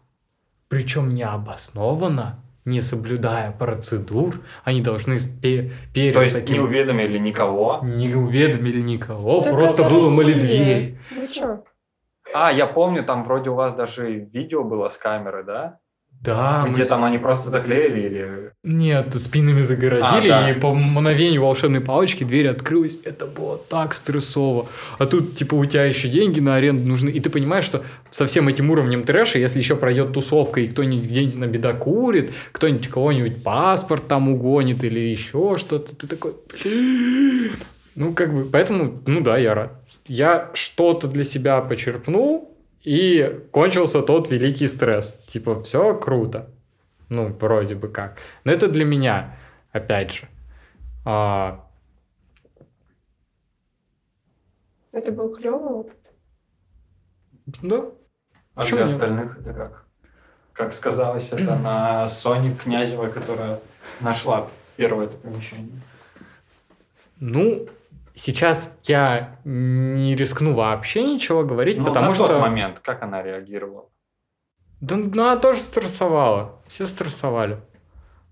Причем 0.67 1.13
необоснованно, 1.13 2.39
не 2.65 2.81
соблюдая 2.81 3.51
процедур, 3.51 4.41
они 4.63 4.81
должны 4.81 5.19
пе- 5.19 5.71
перед 5.93 6.13
То 6.13 6.21
есть 6.21 6.35
таким... 6.35 6.55
не 6.57 6.59
уведомили 6.61 7.17
никого? 7.17 7.79
не 7.83 8.13
уведомили 8.15 8.79
никого, 8.79 9.41
Так 9.41 9.53
просто 9.53 9.83
выломали 9.83 10.33
Россия. 10.33 10.63
дверь. 10.63 10.97
Вы 11.15 11.27
чё? 11.27 11.63
А, 12.33 12.51
я 12.51 12.67
помню, 12.67 13.03
там 13.03 13.23
вроде 13.23 13.49
у 13.49 13.55
вас 13.55 13.73
даже 13.73 14.11
видео 14.11 14.63
было 14.63 14.89
с 14.89 14.97
камеры, 14.97 15.43
да? 15.43 15.79
Да, 16.21 16.65
мы 16.67 16.73
Где 16.73 16.83
с- 16.83 16.89
там 16.89 17.05
они 17.05 17.17
просто 17.17 17.49
заклеили 17.49 17.99
или... 18.01 18.51
Нет, 18.63 19.15
спинами 19.15 19.61
загородили, 19.61 20.27
А, 20.29 20.41
да. 20.41 20.51
и 20.51 20.59
по 20.59 20.73
мгновению 20.73 21.43
волшебной 21.43 21.79
палочки 21.79 22.25
дверь 22.25 22.49
открылась. 22.49 22.99
Это 23.05 23.25
было 23.25 23.57
так 23.57 23.93
стрессово. 23.93 24.65
А 24.97 25.05
тут, 25.05 25.35
типа, 25.35 25.55
у 25.55 25.63
тебя 25.65 25.85
еще 25.85 26.09
деньги 26.09 26.41
на 26.41 26.55
аренду 26.55 26.85
нужны. 26.89 27.09
И 27.09 27.21
ты 27.21 27.29
понимаешь, 27.29 27.63
что 27.63 27.85
со 28.11 28.25
всем 28.27 28.49
этим 28.49 28.69
уровнем 28.69 29.03
трэша, 29.03 29.39
если 29.39 29.59
еще 29.59 29.77
пройдет 29.77 30.11
тусовка, 30.11 30.59
и 30.59 30.67
кто-нибудь 30.67 31.05
где-нибудь 31.05 31.35
на 31.39 31.45
беда 31.47 31.71
курит, 31.71 32.31
кто-нибудь 32.51 32.89
кого-нибудь 32.89 33.41
паспорт 33.41 34.05
там 34.09 34.27
угонит 34.27 34.83
или 34.83 34.99
еще 34.99 35.55
что-то, 35.57 35.95
ты 35.95 36.05
такой. 36.05 36.33
Ну, 37.99 38.13
как 38.13 38.33
бы, 38.33 38.45
поэтому, 38.45 39.01
ну 39.05 39.19
да, 39.19 39.37
я 39.37 39.53
рад. 39.53 39.73
Я 40.05 40.51
что-то 40.53 41.09
для 41.09 41.25
себя 41.25 41.59
почерпнул, 41.61 42.57
и 42.81 43.41
кончился 43.51 44.01
тот 44.01 44.31
великий 44.31 44.67
стресс. 44.67 45.21
Типа, 45.27 45.61
все 45.63 45.93
круто. 45.97 46.49
Ну, 47.09 47.27
вроде 47.27 47.75
бы 47.75 47.89
как. 47.89 48.19
Но 48.45 48.53
это 48.53 48.69
для 48.69 48.85
меня, 48.85 49.35
опять 49.73 50.13
же. 50.13 50.27
А, 51.03 51.67
Это 54.93 55.11
был 55.11 55.35
клевый 55.35 55.73
опыт. 55.73 55.97
да, 57.61 57.83
А 58.55 58.61
Почему 58.61 58.77
для 58.77 58.85
нет? 58.85 58.93
остальных 58.93 59.37
это 59.39 59.53
как? 59.53 59.85
Как 60.53 60.71
сказалось 60.71 61.33
это 61.33 61.57
на 61.57 62.07
Соне 62.07 62.55
Князевой, 62.55 63.11
которая 63.11 63.59
нашла 63.99 64.47
первое 64.77 65.07
это 65.07 65.17
помещение? 65.17 65.81
ну, 67.19 67.67
сейчас 68.19 68.71
я 68.83 69.39
не 69.45 70.15
рискну 70.15 70.53
вообще 70.53 71.03
ничего 71.03 71.43
говорить, 71.43 71.77
Ну, 71.77 71.85
потому 71.85 72.09
на 72.09 72.13
что... 72.13 72.27
тот 72.27 72.41
момент, 72.41 72.79
как 72.79 73.03
она 73.03 73.23
реагировала? 73.23 73.89
Да 74.81 74.95
ну, 74.95 75.09
она 75.11 75.37
тоже 75.37 75.59
стрессовала. 75.59 76.61
Все 76.67 76.85
стрессовали. 76.85 77.61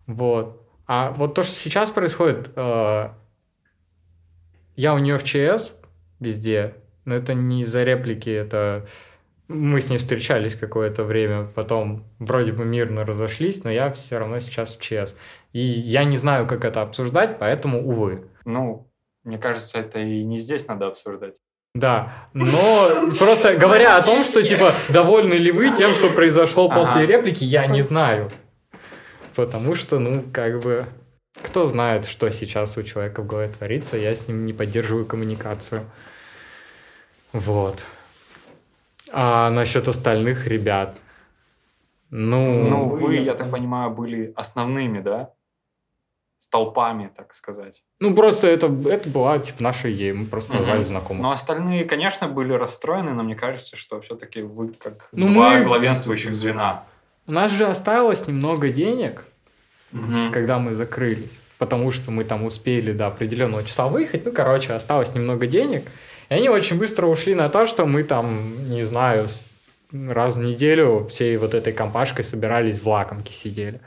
Вот. 0.05 0.61
А 0.85 1.11
вот 1.11 1.35
то, 1.35 1.43
что 1.43 1.53
сейчас 1.53 1.91
происходит, 1.91 2.51
э, 2.55 3.09
я 4.75 4.93
у 4.93 4.97
нее 4.97 5.17
в 5.17 5.23
ЧС 5.23 5.73
везде, 6.19 6.75
но 7.03 7.15
это 7.15 7.33
не 7.33 7.61
из-за 7.61 7.83
реплики, 7.83 8.29
это 8.29 8.87
мы 9.49 9.79
с 9.81 9.89
ней 9.89 9.97
встречались 9.97 10.55
какое-то 10.55 11.03
время, 11.03 11.45
потом 11.45 12.05
вроде 12.19 12.51
бы 12.51 12.65
мирно 12.65 13.05
разошлись, 13.05 13.63
но 13.63 13.71
я 13.71 13.91
все 13.91 14.17
равно 14.17 14.39
сейчас 14.39 14.77
в 14.77 14.81
ЧС. 14.81 15.15
И 15.53 15.59
я 15.59 16.03
не 16.03 16.17
знаю, 16.17 16.47
как 16.47 16.65
это 16.65 16.81
обсуждать, 16.81 17.39
поэтому, 17.39 17.85
увы. 17.85 18.29
Ну, 18.45 18.89
мне 19.27 19.37
кажется, 19.37 19.77
это 19.77 19.99
и 19.99 20.23
не 20.23 20.39
здесь 20.39 20.67
надо 20.67 20.87
обсуждать. 20.87 21.35
Да, 21.75 22.27
но 22.33 23.11
просто 23.19 23.55
говоря 23.55 23.97
о 23.97 24.01
том, 24.01 24.23
что, 24.23 24.41
типа, 24.41 24.71
довольны 24.89 25.33
ли 25.33 25.51
вы 25.51 25.75
тем, 25.75 25.91
что 25.91 26.09
произошло 26.09 26.69
после 26.69 27.05
реплики, 27.05 27.43
я 27.43 27.67
не 27.67 27.81
знаю. 27.81 28.31
Потому 29.35 29.75
что, 29.75 29.99
ну, 29.99 30.23
как 30.33 30.63
бы, 30.63 30.87
кто 31.43 31.67
знает, 31.67 32.05
что 32.05 32.31
сейчас 32.31 32.77
у 32.77 32.83
человека 32.83 33.21
в 33.21 33.27
голове 33.27 33.49
творится, 33.49 33.97
я 33.97 34.15
с 34.15 34.27
ним 34.27 34.45
не 34.45 34.53
поддерживаю 34.53 35.05
коммуникацию. 35.05 35.85
Вот. 37.33 37.85
А 39.11 39.49
насчет 39.51 39.87
остальных 39.87 40.47
ребят, 40.47 40.95
ну... 42.09 42.67
Ну, 42.69 42.89
вы, 42.89 43.17
я 43.17 43.35
так 43.35 43.51
понимаю, 43.51 43.91
были 43.91 44.33
основными, 44.35 44.99
да? 44.99 45.33
Столпами, 46.49 47.11
так 47.13 47.33
сказать. 47.33 47.83
Ну, 47.99 48.15
просто 48.15 48.47
это, 48.47 48.67
это 48.85 49.09
была, 49.09 49.37
типа, 49.37 49.61
наша 49.61 49.91
идея, 49.91 50.13
мы 50.13 50.25
просто 50.27 50.53
позвали 50.57 50.81
знакомых. 50.83 51.21
Но 51.21 51.31
остальные, 51.31 51.83
конечно, 51.83 52.29
были 52.29 52.53
расстроены, 52.53 53.11
но 53.13 53.23
мне 53.23 53.35
кажется, 53.35 53.75
что 53.75 53.99
все-таки 53.99 54.41
вы 54.43 54.69
как 54.69 55.09
Ну, 55.11 55.27
два 55.27 55.57
мы- 55.57 55.65
главенствующих 55.65 56.33
звена. 56.35 56.85
У 57.25 57.33
нас 57.33 57.51
же 57.51 57.65
осталось 57.67 58.27
немного 58.27 58.69
денег, 58.69 59.25
Мгм. 59.91 60.31
когда 60.31 60.57
мы 60.57 60.75
закрылись, 60.75 61.41
потому 61.57 61.91
что 61.91 62.11
мы 62.11 62.23
там 62.23 62.45
успели 62.45 62.93
до 62.93 63.07
определенного 63.07 63.65
числа 63.65 63.87
выехать. 63.89 64.25
Ну, 64.25 64.31
короче, 64.31 64.71
осталось 64.71 65.13
немного 65.13 65.47
денег. 65.47 65.83
И 66.29 66.33
они 66.33 66.47
очень 66.47 66.77
быстро 66.77 67.07
ушли 67.07 67.35
на 67.35 67.49
то, 67.49 67.65
что 67.65 67.85
мы 67.85 68.03
там, 68.03 68.69
не 68.69 68.83
знаю, 68.83 69.27
раз 69.91 70.37
в 70.37 70.39
неделю 70.39 71.05
всей 71.09 71.35
вот 71.35 71.53
этой 71.53 71.73
компашкой 71.73 72.23
собирались 72.23 72.79
в 72.81 72.87
лакомке 72.87 73.33
сидели. 73.33 73.81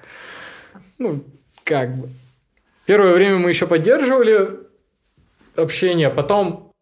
Ну, 0.99 1.25
как 1.65 1.95
бы. 1.97 2.09
Первое 2.87 3.15
время 3.15 3.39
мы 3.39 3.51
еще 3.51 3.67
поддерживали 3.67 4.51
общение, 5.57 6.11
потом 6.11 6.73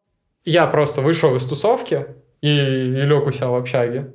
я 0.44 0.66
просто 0.66 1.02
вышел 1.02 1.34
из 1.34 1.44
тусовки 1.44 2.06
и, 2.40 2.48
и 2.48 3.00
лег 3.02 3.26
у 3.26 3.32
себя 3.32 3.48
в 3.48 3.56
общаге. 3.56 4.12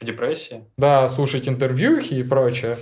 В 0.00 0.04
депрессии? 0.04 0.64
Да, 0.76 1.06
слушать 1.08 1.48
интервьюхи 1.48 2.14
и 2.14 2.22
прочее. 2.22 2.76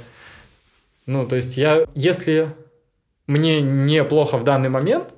Ну, 1.07 1.27
то 1.27 1.37
есть 1.37 1.57
я, 1.57 1.87
если 1.95 2.55
мне 3.27 3.61
неплохо 3.61 4.39
в 4.39 4.45
данный 4.45 4.69
момент, 4.69 5.15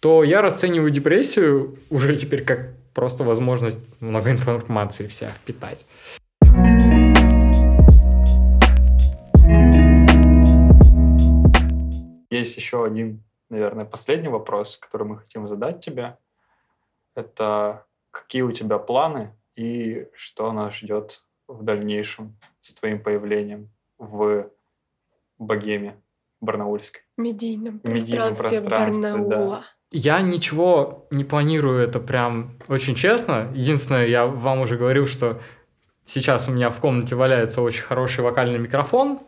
то 0.00 0.22
я 0.22 0.42
расцениваю 0.42 0.90
депрессию 0.90 1.78
уже 1.90 2.16
теперь 2.16 2.44
как 2.44 2.70
просто 2.94 3.24
возможность 3.24 3.78
много 4.00 4.30
информации 4.30 5.06
вся 5.06 5.28
впитать. 5.28 5.86
Есть 12.38 12.56
еще 12.56 12.84
один, 12.84 13.22
наверное, 13.50 13.84
последний 13.84 14.28
вопрос, 14.28 14.76
который 14.76 15.06
мы 15.06 15.18
хотим 15.18 15.48
задать 15.48 15.80
тебе. 15.84 16.16
Это 17.14 17.84
какие 18.10 18.42
у 18.42 18.52
тебя 18.52 18.78
планы 18.78 19.34
и 19.56 20.08
что 20.14 20.52
нас 20.52 20.74
ждет 20.74 21.24
в 21.48 21.62
дальнейшем 21.62 22.36
с 22.60 22.74
твоим 22.74 23.02
появлением 23.02 23.70
в 23.98 24.50
богеме 25.38 26.00
барнаульской? 26.40 27.02
Медийном 27.16 27.80
медийном 27.82 28.36
пространстве 28.36 28.68
пространстве, 28.68 29.02
да. 29.02 29.18
Барнаула. 29.18 29.64
Я 29.90 30.20
ничего 30.20 31.06
не 31.10 31.24
планирую, 31.24 31.80
это 31.80 31.98
прям 31.98 32.58
очень 32.68 32.94
честно. 32.94 33.50
Единственное, 33.54 34.06
я 34.06 34.26
вам 34.26 34.60
уже 34.60 34.76
говорил, 34.76 35.06
что 35.06 35.40
сейчас 36.04 36.48
у 36.48 36.52
меня 36.52 36.70
в 36.70 36.78
комнате 36.80 37.16
валяется 37.16 37.62
очень 37.62 37.82
хороший 37.82 38.22
вокальный 38.22 38.58
микрофон, 38.58 39.18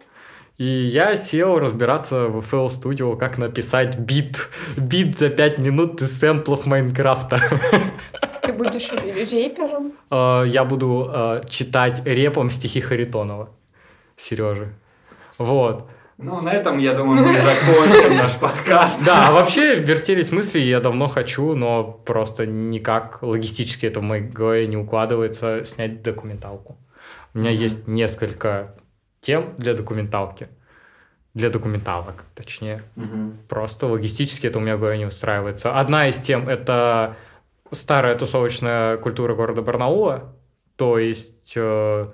и 0.61 0.67
я 0.67 1.17
сел 1.17 1.59
разбираться 1.59 2.27
в 2.29 2.41
FL 2.41 2.67
Studio, 2.67 3.17
как 3.17 3.39
написать 3.39 3.99
бит, 3.99 4.51
бит 4.77 5.19
за 5.19 5.31
5 5.31 5.57
минут 5.59 6.03
из 6.03 6.19
сэмплов 6.19 6.67
Майнкрафта. 6.67 7.39
Ты 8.43 8.53
будешь 8.53 8.93
репером? 8.93 9.95
Э, 10.11 10.45
Я 10.47 10.67
буду 10.67 11.11
э, 11.11 11.41
читать 11.49 12.03
репом 12.05 12.51
стихи 12.51 12.83
Харитонова, 12.83 13.49
Сережи. 14.19 14.75
Вот. 15.39 15.89
Ну, 16.19 16.43
на 16.43 16.51
этом, 16.53 16.77
я 16.77 16.93
думаю, 16.93 17.27
мы 17.27 17.39
закончим 17.39 18.19
наш 18.19 18.35
подкаст. 18.35 19.03
Да, 19.07 19.29
а 19.29 19.33
вообще 19.33 19.77
вертелись 19.77 20.31
мысли, 20.31 20.59
я 20.59 20.81
давно 20.81 21.07
хочу, 21.07 21.55
но 21.57 21.85
просто 21.85 22.45
никак 22.45 23.23
логистически 23.23 23.87
это 23.87 24.01
в 24.01 24.03
моей 24.03 24.25
голове 24.25 24.67
не 24.67 24.77
укладывается 24.77 25.65
снять 25.65 26.03
документалку. 26.03 26.77
У 27.33 27.39
меня 27.39 27.51
есть 27.51 27.89
несколько 27.89 28.75
тем 29.21 29.55
для 29.57 29.75
документалки. 29.75 30.49
Для 31.35 31.51
документалок, 31.51 32.25
точнее. 32.35 32.83
Мгм. 32.97 33.39
Просто 33.49 33.87
логистически 33.87 34.47
это 34.47 34.59
у 34.59 34.63
меня 34.63 34.77
голове 34.77 34.99
не 34.99 35.07
устраивается. 35.07 35.79
Одна 35.79 36.09
из 36.09 36.17
тем— 36.17 36.49
это 36.49 37.17
старая 37.71 38.19
тусовочная 38.19 38.97
культура 38.97 39.35
города 39.35 39.63
Барнаула, 39.63 40.35
то 40.77 40.99
есть 40.99 41.53
э, 41.57 42.07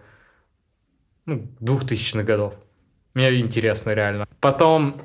ну, 1.25 1.49
2000-х 1.61 2.25
годов. 2.25 2.55
Мне 3.15 3.41
интересно 3.41 3.95
реально. 3.95 4.29
Потом 4.41 5.01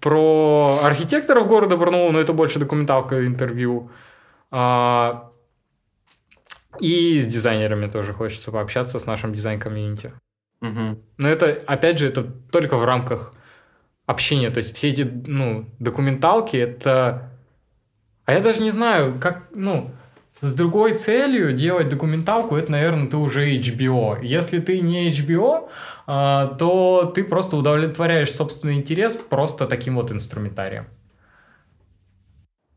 про 0.00 0.80
архитекторов 0.82 1.46
города 1.46 1.76
Барнаула, 1.76 2.12
но 2.12 2.20
это 2.20 2.32
больше 2.32 2.58
документалка, 2.58 3.26
интервью. 3.26 3.90
А, 4.50 5.30
и 6.80 7.20
с 7.20 7.26
дизайнерами 7.26 7.88
тоже 7.88 8.12
хочется 8.12 8.50
пообщаться, 8.50 8.98
с 8.98 9.06
нашим 9.06 9.32
дизайн-комьюнити. 9.32 10.12
Мгм. 10.62 11.02
Но 11.18 11.28
это, 11.28 11.60
опять 11.66 11.98
же, 11.98 12.06
это 12.06 12.22
только 12.22 12.76
в 12.76 12.84
рамках 12.84 13.34
общения. 14.06 14.50
То 14.50 14.58
есть 14.58 14.76
все 14.76 14.88
эти, 14.88 15.02
ну, 15.02 15.66
документалки, 15.78 16.56
это... 16.56 17.30
А 18.24 18.32
я 18.32 18.40
даже 18.40 18.62
не 18.62 18.70
знаю, 18.70 19.18
как, 19.20 19.48
ну, 19.50 19.90
с 20.40 20.54
другой 20.54 20.94
целью 20.94 21.52
делать 21.52 21.88
документалку, 21.88 22.56
это, 22.56 22.70
наверное, 22.70 23.08
ты 23.08 23.16
уже 23.16 23.52
HBO. 23.56 24.22
Если 24.22 24.60
ты 24.60 24.80
не 24.80 25.10
HBO, 25.10 25.68
а, 26.06 26.54
то 26.54 27.10
ты 27.12 27.24
просто 27.24 27.56
удовлетворяешь 27.56 28.32
собственный 28.32 28.74
интерес 28.74 29.16
просто 29.16 29.66
таким 29.66 29.96
вот 29.96 30.12
инструментарием. 30.12 30.86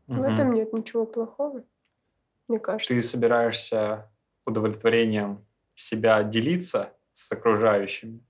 В 0.08 0.22
этом 0.22 0.52
нет 0.54 0.72
ничего 0.72 1.06
плохого, 1.06 1.62
мне 2.48 2.58
кажется. 2.58 2.92
Ты 2.92 3.00
собираешься 3.00 4.10
удовлетворением 4.44 5.44
себя 5.76 6.22
делиться 6.24 6.95
с 7.16 7.32
окружающими? 7.32 8.20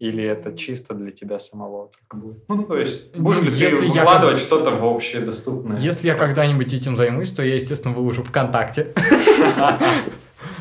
Или 0.00 0.24
это 0.24 0.56
чисто 0.56 0.94
для 0.94 1.10
тебя 1.10 1.38
самого 1.38 1.88
только 1.88 2.16
будет? 2.16 2.48
Ну, 2.48 2.64
то 2.64 2.76
есть, 2.76 3.14
Ну, 3.14 3.22
будешь 3.22 3.42
ли 3.42 3.50
ты 3.50 3.56
если 3.56 3.84
я 3.86 3.92
выкладывать 3.92 4.38
что-то 4.38 4.70
в 4.70 4.84
общее 4.84 5.20
доступное? 5.20 5.78
Если 5.78 6.08
я 6.08 6.14
когда-нибудь 6.14 6.72
этим 6.72 6.96
займусь, 6.96 7.30
то 7.30 7.42
я, 7.42 7.54
естественно, 7.54 7.94
выложу 7.94 8.22
ВКонтакте. 8.22 8.92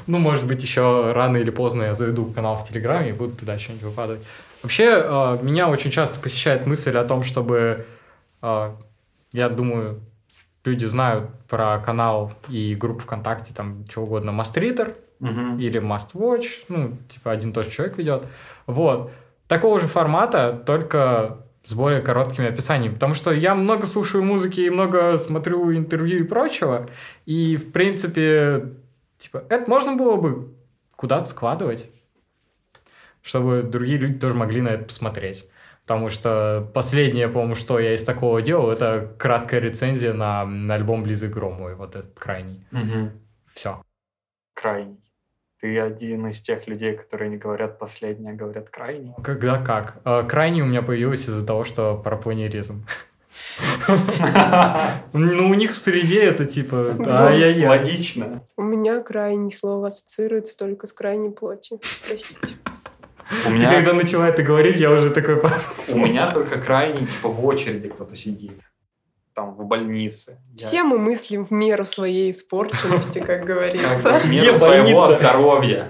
Ну, 0.07 0.17
может 0.17 0.47
быть, 0.47 0.63
еще 0.63 1.11
рано 1.11 1.37
или 1.37 1.51
поздно 1.51 1.83
я 1.83 1.93
заведу 1.93 2.25
канал 2.25 2.57
в 2.57 2.67
Телеграме 2.67 3.09
и 3.09 3.13
буду 3.13 3.35
туда 3.35 3.59
что-нибудь 3.59 3.83
выкладывать. 3.83 4.21
Вообще, 4.63 4.85
э, 4.85 5.37
меня 5.43 5.69
очень 5.69 5.91
часто 5.91 6.19
посещает 6.19 6.65
мысль 6.65 6.97
о 6.97 7.03
том, 7.03 7.21
чтобы, 7.21 7.85
э, 8.41 8.71
я 9.33 9.49
думаю, 9.49 9.99
люди 10.65 10.85
знают 10.85 11.29
про 11.47 11.77
канал 11.77 12.33
и 12.47 12.73
группу 12.73 13.01
ВКонтакте, 13.01 13.53
там, 13.53 13.85
что 13.87 14.01
угодно, 14.01 14.31
Мастритер 14.31 14.95
Мгм. 15.19 15.59
или 15.59 15.81
Must 15.81 16.13
Watch, 16.13 16.63
ну, 16.69 16.97
типа, 17.09 17.31
один 17.31 17.53
тот 17.53 17.65
же 17.65 17.71
человек 17.71 17.97
ведет. 17.97 18.23
Вот. 18.67 19.11
Такого 19.47 19.79
же 19.79 19.87
формата, 19.87 20.61
только 20.65 21.37
с 21.65 21.73
более 21.73 22.01
короткими 22.01 22.47
описаниями. 22.47 22.93
Потому 22.93 23.13
что 23.13 23.31
я 23.31 23.53
много 23.53 23.85
слушаю 23.85 24.23
музыки 24.23 24.61
и 24.61 24.69
много 24.69 25.17
смотрю 25.17 25.75
интервью 25.75 26.19
и 26.19 26.23
прочего. 26.23 26.89
И, 27.25 27.57
в 27.57 27.71
принципе, 27.71 28.73
типа, 29.17 29.43
это 29.49 29.69
можно 29.69 29.95
было 29.95 30.15
бы 30.15 30.53
куда-то 30.95 31.25
складывать, 31.25 31.89
чтобы 33.21 33.61
другие 33.61 33.99
люди 33.99 34.17
тоже 34.17 34.35
могли 34.35 34.61
на 34.61 34.69
это 34.69 34.85
посмотреть. 34.85 35.47
Потому 35.83 36.09
что 36.09 36.69
последнее, 36.73 37.27
по-моему, 37.27 37.55
что 37.55 37.79
я 37.79 37.95
из 37.95 38.03
такого 38.03 38.41
делал, 38.41 38.69
это 38.69 39.13
краткая 39.17 39.59
рецензия 39.59 40.13
на, 40.13 40.45
на 40.45 40.75
альбом 40.75 41.05
Лизы 41.05 41.27
Громовой, 41.27 41.75
вот 41.75 41.95
этот 41.95 42.17
крайний. 42.19 42.63
Мгм. 42.71 43.11
Все. 43.51 43.81
Крайний. 44.53 44.99
Ты 45.61 45.77
один 45.77 46.27
из 46.27 46.39
тех 46.39 46.67
людей, 46.67 46.95
которые 46.95 47.29
не 47.29 47.37
говорят 47.37 47.79
последнее, 47.79 48.31
а 48.31 48.35
говорят 48.35 48.69
крайний. 48.69 49.13
Когда 49.21 49.61
как? 49.61 49.97
Э, 50.05 50.23
Крайний 50.23 50.61
у 50.61 50.65
меня 50.65 50.81
появился 50.81 51.31
из-за 51.31 51.45
того, 51.45 51.65
что 51.65 51.97
парапланеризм. 51.97 52.85
Ну, 55.13 55.49
у 55.49 55.53
них 55.53 55.71
в 55.71 55.77
среде 55.77 56.23
это 56.23 56.45
типа... 56.45 56.95
Ай-яй-яй. 57.05 57.67
Логично. 57.67 58.43
У 58.57 58.63
меня 58.63 59.01
крайний 59.01 59.51
слово 59.51 59.87
ассоциируется 59.87 60.57
только 60.57 60.87
с 60.87 60.93
крайней 60.93 61.29
плотью. 61.29 61.79
Простите. 62.07 62.55
У 63.45 63.49
Ты 63.49 63.53
меня, 63.53 63.71
когда 63.71 63.93
начала 63.93 64.27
это 64.27 64.41
говорить, 64.41 64.79
я 64.79 64.91
уже 64.91 65.11
такой... 65.11 65.41
у 65.89 65.97
меня 65.97 66.31
только 66.31 66.59
крайний, 66.59 67.05
типа, 67.05 67.29
в 67.29 67.45
очереди 67.45 67.89
кто-то 67.89 68.15
сидит. 68.15 68.59
Там, 69.39 69.55
в 69.55 69.63
больнице. 69.65 70.37
Я- 70.57 70.67
Все 70.67 70.83
мы 70.83 70.97
мыслим 70.97 71.45
в 71.45 71.51
меру 71.51 71.85
своей 71.85 72.31
испорченности, 72.31 73.19
как 73.19 73.45
говорится. 73.45 74.19
в 74.19 74.29
меру 74.29 74.53
своего 74.55 75.11
здоровья. 75.13 75.89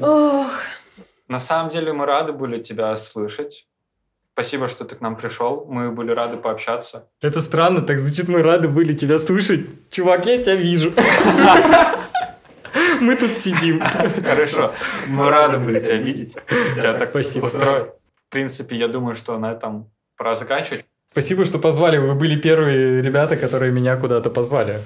Ох, 0.00 0.50
На 1.28 1.38
самом 1.40 1.70
деле 1.70 1.92
мы 1.94 2.04
рады 2.04 2.32
были 2.34 2.62
тебя 2.62 2.94
слышать. 2.96 3.66
Спасибо, 4.34 4.68
что 4.68 4.84
ты 4.84 4.96
к 4.96 5.00
нам 5.00 5.16
пришел. 5.16 5.64
Мы 5.66 5.90
были 5.90 6.10
рады 6.12 6.36
пообщаться. 6.36 7.08
Это 7.22 7.40
странно, 7.40 7.80
так 7.80 8.00
звучит, 8.00 8.28
мы 8.28 8.42
рады 8.42 8.68
были 8.68 8.92
тебя 8.92 9.18
слушать. 9.18 9.60
Чувак, 9.90 10.26
я 10.26 10.36
тебя 10.42 10.56
вижу. 10.56 10.92
Мы 13.00 13.16
тут 13.16 13.38
сидим. 13.38 13.80
Хорошо. 13.80 14.72
Мы 15.06 15.30
рады 15.30 15.56
были 15.56 15.78
тебя 15.78 15.96
видеть. 15.96 16.36
Тебя 16.76 16.92
так 16.98 17.10
Спасибо. 17.10 17.46
устроит. 17.46 17.94
В 18.26 18.30
принципе, 18.30 18.76
я 18.76 18.88
думаю, 18.88 19.14
что 19.14 19.38
на 19.38 19.52
этом 19.52 19.90
пора 20.16 20.34
заканчивать. 20.34 20.84
Спасибо, 21.10 21.44
что 21.46 21.58
позвали. 21.58 21.96
Вы 21.98 22.14
были 22.14 22.36
первые 22.36 23.02
ребята, 23.02 23.36
которые 23.36 23.72
меня 23.72 23.96
куда-то 23.96 24.30
позвали. 24.30 24.80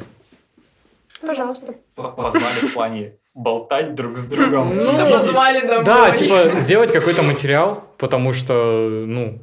пожалуйста. 1.21 1.75
Позвали 1.95 2.69
в 2.69 2.73
плане 2.75 3.15
болтать 3.35 3.95
друг 3.95 4.17
с 4.17 4.25
другом. 4.25 4.77
Ну, 4.77 4.93
позвали 5.11 5.67
домой. 5.67 5.85
Да, 5.85 6.11
типа 6.13 6.61
сделать 6.61 6.93
какой-то 6.93 7.23
материал, 7.23 7.85
потому 7.99 8.33
что, 8.33 8.89
ну, 9.07 9.41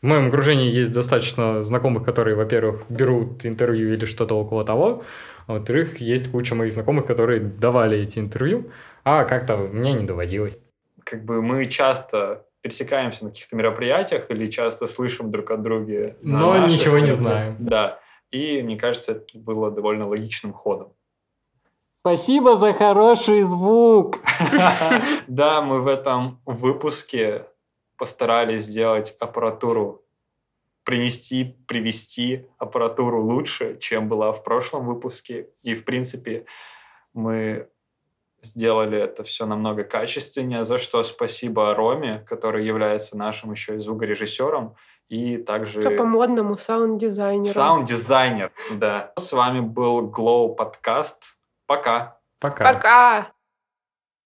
в 0.00 0.06
моем 0.06 0.28
окружении 0.28 0.70
есть 0.70 0.92
достаточно 0.92 1.62
знакомых, 1.62 2.04
которые, 2.04 2.36
во-первых, 2.36 2.82
берут 2.88 3.44
интервью 3.44 3.92
или 3.92 4.04
что-то 4.04 4.36
около 4.36 4.64
того, 4.64 5.02
а 5.46 5.54
во-вторых, 5.54 6.00
есть 6.00 6.30
куча 6.30 6.54
моих 6.54 6.72
знакомых, 6.72 7.04
которые 7.04 7.40
давали 7.40 7.98
эти 7.98 8.20
интервью, 8.20 8.70
а 9.02 9.24
как-то 9.24 9.56
мне 9.56 9.92
не 9.92 10.04
доводилось. 10.06 10.56
Как 11.04 11.24
бы 11.24 11.42
мы 11.42 11.66
часто 11.66 12.46
пересекаемся 12.62 13.24
на 13.24 13.30
каких-то 13.30 13.56
мероприятиях 13.56 14.30
или 14.30 14.50
часто 14.50 14.86
слышим 14.86 15.30
друг 15.30 15.50
от 15.50 15.62
друга. 15.62 16.16
Но 16.22 16.54
наших 16.54 16.78
ничего 16.78 16.98
не 16.98 17.12
знаем. 17.12 17.56
Да. 17.58 18.00
И 18.30 18.62
мне 18.62 18.76
кажется, 18.76 19.12
это 19.12 19.38
было 19.38 19.70
довольно 19.70 20.06
логичным 20.06 20.52
ходом. 20.52 20.92
Спасибо 22.00 22.56
за 22.56 22.72
хороший 22.72 23.42
звук. 23.42 24.18
Да, 25.26 25.62
мы 25.62 25.80
в 25.80 25.86
этом 25.86 26.40
выпуске 26.46 27.46
постарались 27.96 28.64
сделать 28.64 29.14
аппаратуру, 29.20 30.02
принести, 30.84 31.56
привести 31.66 32.46
аппаратуру 32.58 33.22
лучше, 33.22 33.78
чем 33.78 34.08
была 34.08 34.32
в 34.32 34.42
прошлом 34.42 34.86
выпуске. 34.86 35.50
И, 35.62 35.74
в 35.74 35.84
принципе, 35.84 36.46
мы 37.12 37.68
сделали 38.42 38.98
это 38.98 39.24
все 39.24 39.46
намного 39.46 39.84
качественнее, 39.84 40.64
за 40.64 40.78
что 40.78 41.02
спасибо 41.02 41.74
Роме, 41.74 42.24
который 42.28 42.64
является 42.64 43.16
нашим 43.16 43.52
еще 43.52 43.76
и 43.76 43.80
звукорежиссером, 43.80 44.76
и 45.08 45.38
также... 45.38 45.82
А 45.82 45.96
по-модному 45.96 46.56
саунд-дизайнером. 46.56 47.52
Саунд-дизайнер, 47.52 48.52
да. 48.72 49.12
С 49.16 49.32
вами 49.32 49.60
был 49.60 50.10
Glow 50.10 50.54
подкаст. 50.54 51.36
Пока. 51.66 52.18
Пока. 52.38 52.72
Пока! 52.72 53.32